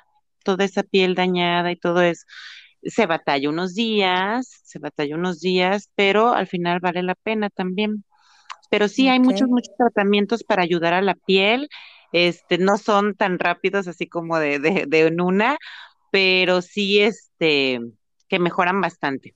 toda 0.44 0.64
esa 0.64 0.82
piel 0.82 1.14
dañada 1.14 1.70
y 1.70 1.76
todo 1.76 2.00
eso. 2.00 2.24
Se 2.82 3.06
batalla 3.06 3.48
unos 3.48 3.74
días, 3.74 4.60
se 4.64 4.78
batalla 4.78 5.16
unos 5.16 5.40
días, 5.40 5.90
pero 5.94 6.32
al 6.32 6.46
final 6.46 6.80
vale 6.80 7.02
la 7.02 7.14
pena 7.14 7.50
también. 7.50 8.04
Pero 8.70 8.88
sí 8.88 9.08
hay 9.08 9.20
muchos 9.20 9.48
muchos 9.48 9.74
tratamientos 9.76 10.44
para 10.44 10.62
ayudar 10.62 10.94
a 10.94 11.02
la 11.02 11.14
piel. 11.14 11.68
Este, 12.12 12.58
no 12.58 12.78
son 12.78 13.14
tan 13.14 13.38
rápidos 13.38 13.88
así 13.88 14.06
como 14.06 14.38
de, 14.38 14.58
de, 14.58 14.84
de 14.86 15.06
en 15.06 15.20
una, 15.20 15.58
pero 16.10 16.62
sí 16.62 17.00
este 17.00 17.80
que 18.28 18.38
mejoran 18.38 18.80
bastante. 18.80 19.34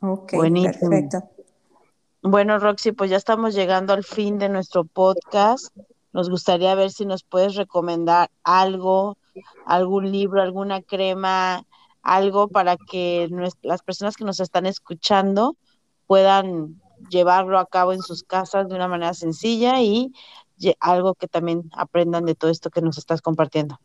Ok, 0.00 0.32
perfecto. 0.32 1.22
Bueno, 2.22 2.58
Roxy, 2.58 2.92
pues 2.92 3.10
ya 3.10 3.16
estamos 3.16 3.54
llegando 3.54 3.92
al 3.92 4.04
fin 4.04 4.38
de 4.38 4.48
nuestro 4.48 4.84
podcast. 4.84 5.76
Nos 6.12 6.30
gustaría 6.30 6.74
ver 6.74 6.90
si 6.90 7.04
nos 7.04 7.24
puedes 7.24 7.56
recomendar 7.56 8.30
algo, 8.44 9.16
algún 9.66 10.10
libro, 10.12 10.40
alguna 10.40 10.82
crema, 10.82 11.64
algo 12.02 12.48
para 12.48 12.76
que 12.76 13.28
las 13.62 13.82
personas 13.82 14.16
que 14.16 14.24
nos 14.24 14.40
están 14.40 14.66
escuchando 14.66 15.56
puedan 16.06 16.80
llevarlo 17.10 17.58
a 17.58 17.66
cabo 17.66 17.92
en 17.92 18.02
sus 18.02 18.22
casas 18.22 18.68
de 18.68 18.74
una 18.74 18.88
manera 18.88 19.14
sencilla 19.14 19.80
y 19.80 20.12
algo 20.80 21.14
que 21.14 21.28
también 21.28 21.62
aprendan 21.76 22.24
de 22.24 22.34
todo 22.34 22.50
esto 22.50 22.70
que 22.70 22.82
nos 22.82 22.98
estás 22.98 23.20
compartiendo. 23.20 23.80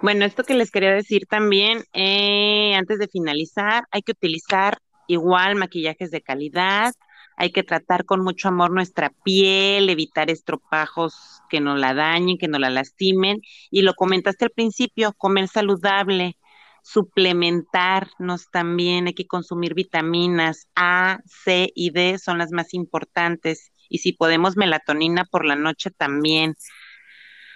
Bueno, 0.00 0.24
esto 0.24 0.42
que 0.42 0.54
les 0.54 0.70
quería 0.70 0.92
decir 0.92 1.26
también, 1.26 1.84
eh, 1.92 2.74
antes 2.74 2.98
de 2.98 3.06
finalizar, 3.06 3.84
hay 3.92 4.02
que 4.02 4.12
utilizar 4.12 4.78
igual 5.06 5.54
maquillajes 5.54 6.10
de 6.10 6.20
calidad, 6.20 6.92
hay 7.36 7.50
que 7.50 7.62
tratar 7.62 8.04
con 8.04 8.22
mucho 8.22 8.48
amor 8.48 8.70
nuestra 8.70 9.10
piel, 9.24 9.88
evitar 9.88 10.30
estropajos 10.30 11.14
que 11.48 11.60
no 11.60 11.76
la 11.76 11.94
dañen, 11.94 12.38
que 12.38 12.48
no 12.48 12.58
la 12.58 12.70
lastimen. 12.70 13.40
Y 13.70 13.82
lo 13.82 13.94
comentaste 13.94 14.44
al 14.44 14.50
principio, 14.50 15.12
comer 15.16 15.48
saludable, 15.48 16.36
suplementarnos 16.82 18.50
también, 18.50 19.06
hay 19.06 19.14
que 19.14 19.26
consumir 19.26 19.74
vitaminas 19.74 20.68
A, 20.74 21.20
C 21.26 21.70
y 21.74 21.90
D, 21.90 22.18
son 22.18 22.38
las 22.38 22.50
más 22.50 22.74
importantes. 22.74 23.72
Y 23.88 23.98
si 23.98 24.12
podemos, 24.12 24.56
melatonina 24.56 25.24
por 25.24 25.44
la 25.44 25.56
noche 25.56 25.90
también 25.90 26.56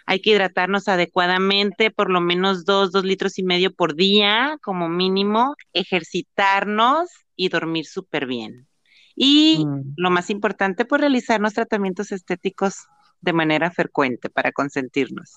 hay 0.06 0.20
que 0.20 0.30
hidratarnos 0.30 0.86
adecuadamente, 0.86 1.90
por 1.90 2.10
lo 2.10 2.20
menos 2.20 2.64
dos, 2.64 2.92
dos 2.92 3.04
litros 3.04 3.38
y 3.38 3.42
medio 3.42 3.74
por 3.74 3.96
día 3.96 4.56
como 4.62 4.88
mínimo, 4.88 5.56
ejercitarnos 5.72 7.10
y 7.34 7.48
dormir 7.48 7.86
súper 7.86 8.26
bien. 8.26 8.68
Y 9.16 9.64
mm. 9.66 9.94
lo 9.96 10.10
más 10.10 10.30
importante, 10.30 10.84
pues 10.84 11.00
realizarnos 11.00 11.54
tratamientos 11.54 12.12
estéticos 12.12 12.86
de 13.20 13.32
manera 13.32 13.72
frecuente 13.72 14.30
para 14.30 14.52
consentirnos. 14.52 15.34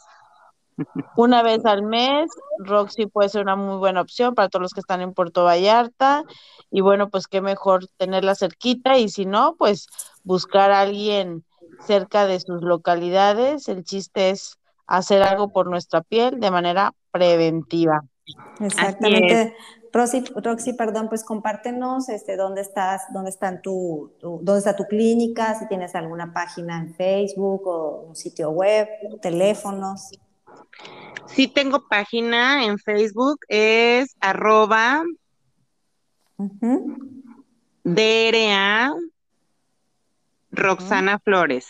Una 1.16 1.44
vez 1.44 1.66
al 1.66 1.84
mes, 1.84 2.30
Roxy 2.60 3.06
puede 3.08 3.30
ser 3.30 3.42
una 3.42 3.56
muy 3.56 3.78
buena 3.78 4.02
opción 4.02 4.36
para 4.36 4.50
todos 4.50 4.62
los 4.62 4.74
que 4.74 4.80
están 4.80 5.02
en 5.02 5.14
Puerto 5.14 5.44
Vallarta. 5.44 6.24
Y 6.72 6.82
bueno, 6.82 7.10
pues 7.10 7.28
qué 7.28 7.42
mejor 7.42 7.88
tenerla 7.98 8.36
cerquita 8.36 8.98
y 8.98 9.10
si 9.10 9.26
no, 9.26 9.56
pues 9.58 9.88
buscar 10.24 10.72
a 10.72 10.82
alguien 10.82 11.44
cerca 11.86 12.26
de 12.26 12.40
sus 12.40 12.62
localidades. 12.62 13.68
El 13.68 13.84
chiste 13.84 14.30
es 14.30 14.58
hacer 14.88 15.24
algo 15.24 15.52
por 15.52 15.70
nuestra 15.70 16.02
piel 16.02 16.40
de 16.40 16.52
manera 16.52 16.94
preventiva. 17.12 18.04
Exactamente. 18.60 19.56
Roxy, 19.92 20.24
Roxy, 20.36 20.74
perdón, 20.74 21.10
pues 21.10 21.24
compártenos 21.24 22.10
este, 22.10 22.36
dónde 22.36 22.62
estás, 22.62 23.04
dónde 23.12 23.32
están 23.32 23.62
tu, 23.62 24.12
dónde 24.22 24.60
está 24.60 24.76
tu 24.76 24.86
clínica, 24.86 25.56
si 25.56 25.68
tienes 25.68 25.96
alguna 25.96 26.32
página 26.32 26.78
en 26.78 26.94
Facebook 26.94 27.66
o 27.66 28.06
un 28.10 28.16
sitio 28.16 28.52
web, 28.52 28.88
teléfonos. 29.22 30.12
Sí 31.28 31.48
tengo 31.48 31.88
página 31.88 32.66
en 32.66 32.80
Facebook, 32.80 33.40
es 33.48 34.16
arroba 34.20 35.04
DRA 37.84 38.94
Roxana 40.52 41.20
Flores. 41.20 41.68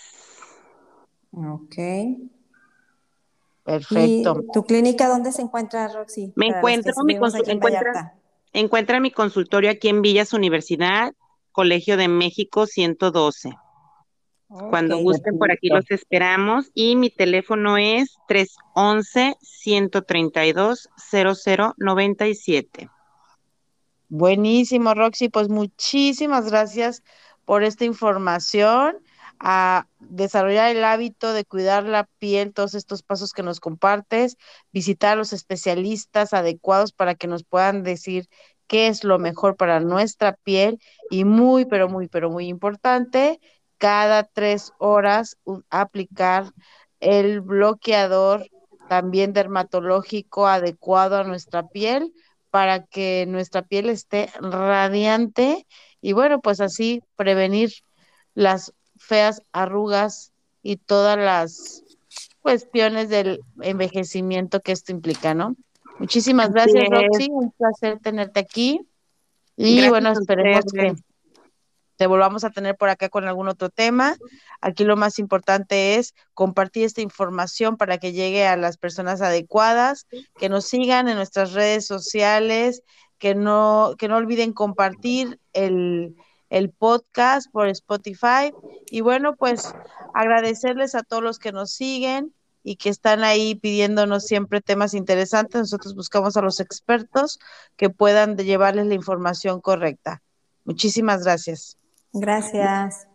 Ok. 1.32 1.76
Perfecto. 3.64 4.44
¿Tu 4.54 4.64
clínica 4.64 5.08
dónde 5.08 5.32
se 5.32 5.42
encuentra, 5.42 5.88
Roxy? 5.90 6.34
Me 6.36 6.48
encuentro 6.48 6.94
mi 7.04 7.16
encuentra, 7.16 8.16
encuentra 8.54 9.00
mi 9.00 9.12
consultorio 9.12 9.70
aquí 9.70 9.90
en 9.90 10.02
Villas 10.02 10.34
Universidad, 10.34 11.14
Colegio 11.52 11.98
de 11.98 12.08
México 12.08 12.66
112. 12.66 13.52
Cuando 14.50 14.98
gusten 14.98 15.38
por 15.38 15.52
aquí 15.52 15.70
los 15.70 15.90
esperamos. 15.92 16.72
Y 16.74 16.96
mi 16.96 17.10
teléfono 17.12 17.78
es 17.78 18.18
311 18.28 19.36
132 19.42 20.90
0097. 21.12 22.90
Buenísimo, 24.10 24.96
Roxy, 24.96 25.30
pues 25.30 25.50
muchísimas 25.50 26.50
gracias 26.50 27.04
por 27.46 27.64
esta 27.64 27.86
información 27.86 28.98
a 29.40 29.88
desarrollar 30.00 30.76
el 30.76 30.84
hábito 30.84 31.32
de 31.32 31.46
cuidar 31.46 31.84
la 31.84 32.10
piel, 32.18 32.52
todos 32.52 32.74
estos 32.74 33.04
pasos 33.04 33.34
que 33.34 33.44
nos 33.44 33.60
compartes, 33.60 34.38
visitar 34.74 35.14
a 35.14 35.16
los 35.16 35.32
especialistas 35.32 36.34
adecuados 36.34 36.92
para 36.92 37.14
que 37.14 37.28
nos 37.28 37.44
puedan 37.44 37.84
decir 37.84 38.28
qué 38.68 38.88
es 38.88 39.04
lo 39.04 39.20
mejor 39.20 39.56
para 39.56 39.80
nuestra 39.80 40.34
piel 40.34 40.80
y 41.10 41.24
muy, 41.24 41.66
pero 41.66 41.88
muy, 41.88 42.08
pero 42.08 42.30
muy 42.30 42.48
importante, 42.48 43.40
cada 43.80 44.24
tres 44.24 44.74
horas 44.78 45.38
aplicar 45.72 46.54
el 47.00 47.42
bloqueador 47.42 48.46
también 48.88 49.34
dermatológico 49.34 50.48
adecuado 50.48 51.18
a 51.18 51.24
nuestra 51.24 51.68
piel 51.68 52.14
para 52.52 52.86
que 52.86 53.26
nuestra 53.28 53.62
piel 53.64 53.90
esté 53.90 54.30
radiante 54.40 55.66
y 56.02 56.14
bueno, 56.14 56.42
pues 56.42 56.62
así 56.62 57.02
prevenir 57.16 57.72
las 58.34 58.74
feas 58.98 59.42
arrugas 59.54 60.34
y 60.62 60.78
todas 60.78 61.18
las 61.18 61.84
cuestiones 62.42 63.10
del 63.10 63.40
envejecimiento 63.62 64.60
que 64.60 64.72
esto 64.74 64.92
implica, 64.92 65.34
¿no? 65.34 65.56
Muchísimas 66.00 66.52
gracias, 66.52 66.86
Roxy. 66.90 67.30
Un 67.32 67.52
placer 67.52 68.00
tenerte 68.00 68.40
aquí. 68.40 68.82
Y 69.56 69.88
bueno, 69.90 70.12
esperemos 70.12 70.66
que 70.74 70.96
te 72.00 72.08
volvamos 72.08 72.46
a 72.46 72.50
tener 72.50 72.78
por 72.78 72.88
acá 72.88 73.10
con 73.10 73.28
algún 73.28 73.50
otro 73.50 73.70
tema. 73.70 74.16
Aquí 74.62 74.86
lo 74.86 74.96
más 74.96 75.20
importante 75.20 75.96
es 75.96 76.16
compartir 76.34 76.86
esta 76.86 77.02
información 77.02 77.76
para 77.76 77.98
que 77.98 78.14
llegue 78.14 78.48
a 78.48 78.56
las 78.56 78.78
personas 78.78 79.22
adecuadas, 79.22 80.08
que 80.38 80.48
nos 80.48 80.64
sigan 80.64 81.10
en 81.10 81.18
nuestras 81.18 81.52
redes 81.52 81.86
sociales, 81.86 82.84
que 83.18 83.36
no, 83.36 83.96
que 83.98 84.08
no 84.08 84.16
olviden 84.16 84.54
compartir 84.54 85.42
el, 85.52 86.16
el 86.50 86.70
podcast 86.72 87.52
por 87.52 87.68
Spotify. 87.68 88.54
Y 88.90 89.02
bueno, 89.02 89.36
pues 89.36 89.76
agradecerles 90.14 90.96
a 90.96 91.04
todos 91.04 91.22
los 91.22 91.38
que 91.38 91.52
nos 91.52 91.74
siguen 91.74 92.34
y 92.64 92.78
que 92.78 92.88
están 92.88 93.26
ahí 93.26 93.56
pidiéndonos 93.56 94.24
siempre 94.24 94.62
temas 94.62 94.94
interesantes. 94.94 95.60
Nosotros 95.60 95.96
buscamos 95.96 96.38
a 96.38 96.42
los 96.42 96.62
expertos 96.62 97.40
que 97.76 97.90
puedan 97.90 98.38
llevarles 98.38 98.88
la 98.88 98.94
información 98.94 99.60
correcta. 99.60 100.24
Muchísimas 100.64 101.26
gracias. 101.26 101.79
Gracias. 102.14 103.08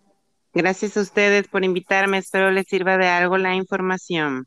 Gracias 0.53 0.97
a 0.97 1.01
ustedes 1.01 1.49
por 1.49 1.65
invitarme. 1.65 2.19
Espero 2.19 2.51
les 2.51 2.67
sirva 2.67 2.97
de 2.97 3.09
algo 3.09 3.39
la 3.39 3.55
información. 3.55 4.47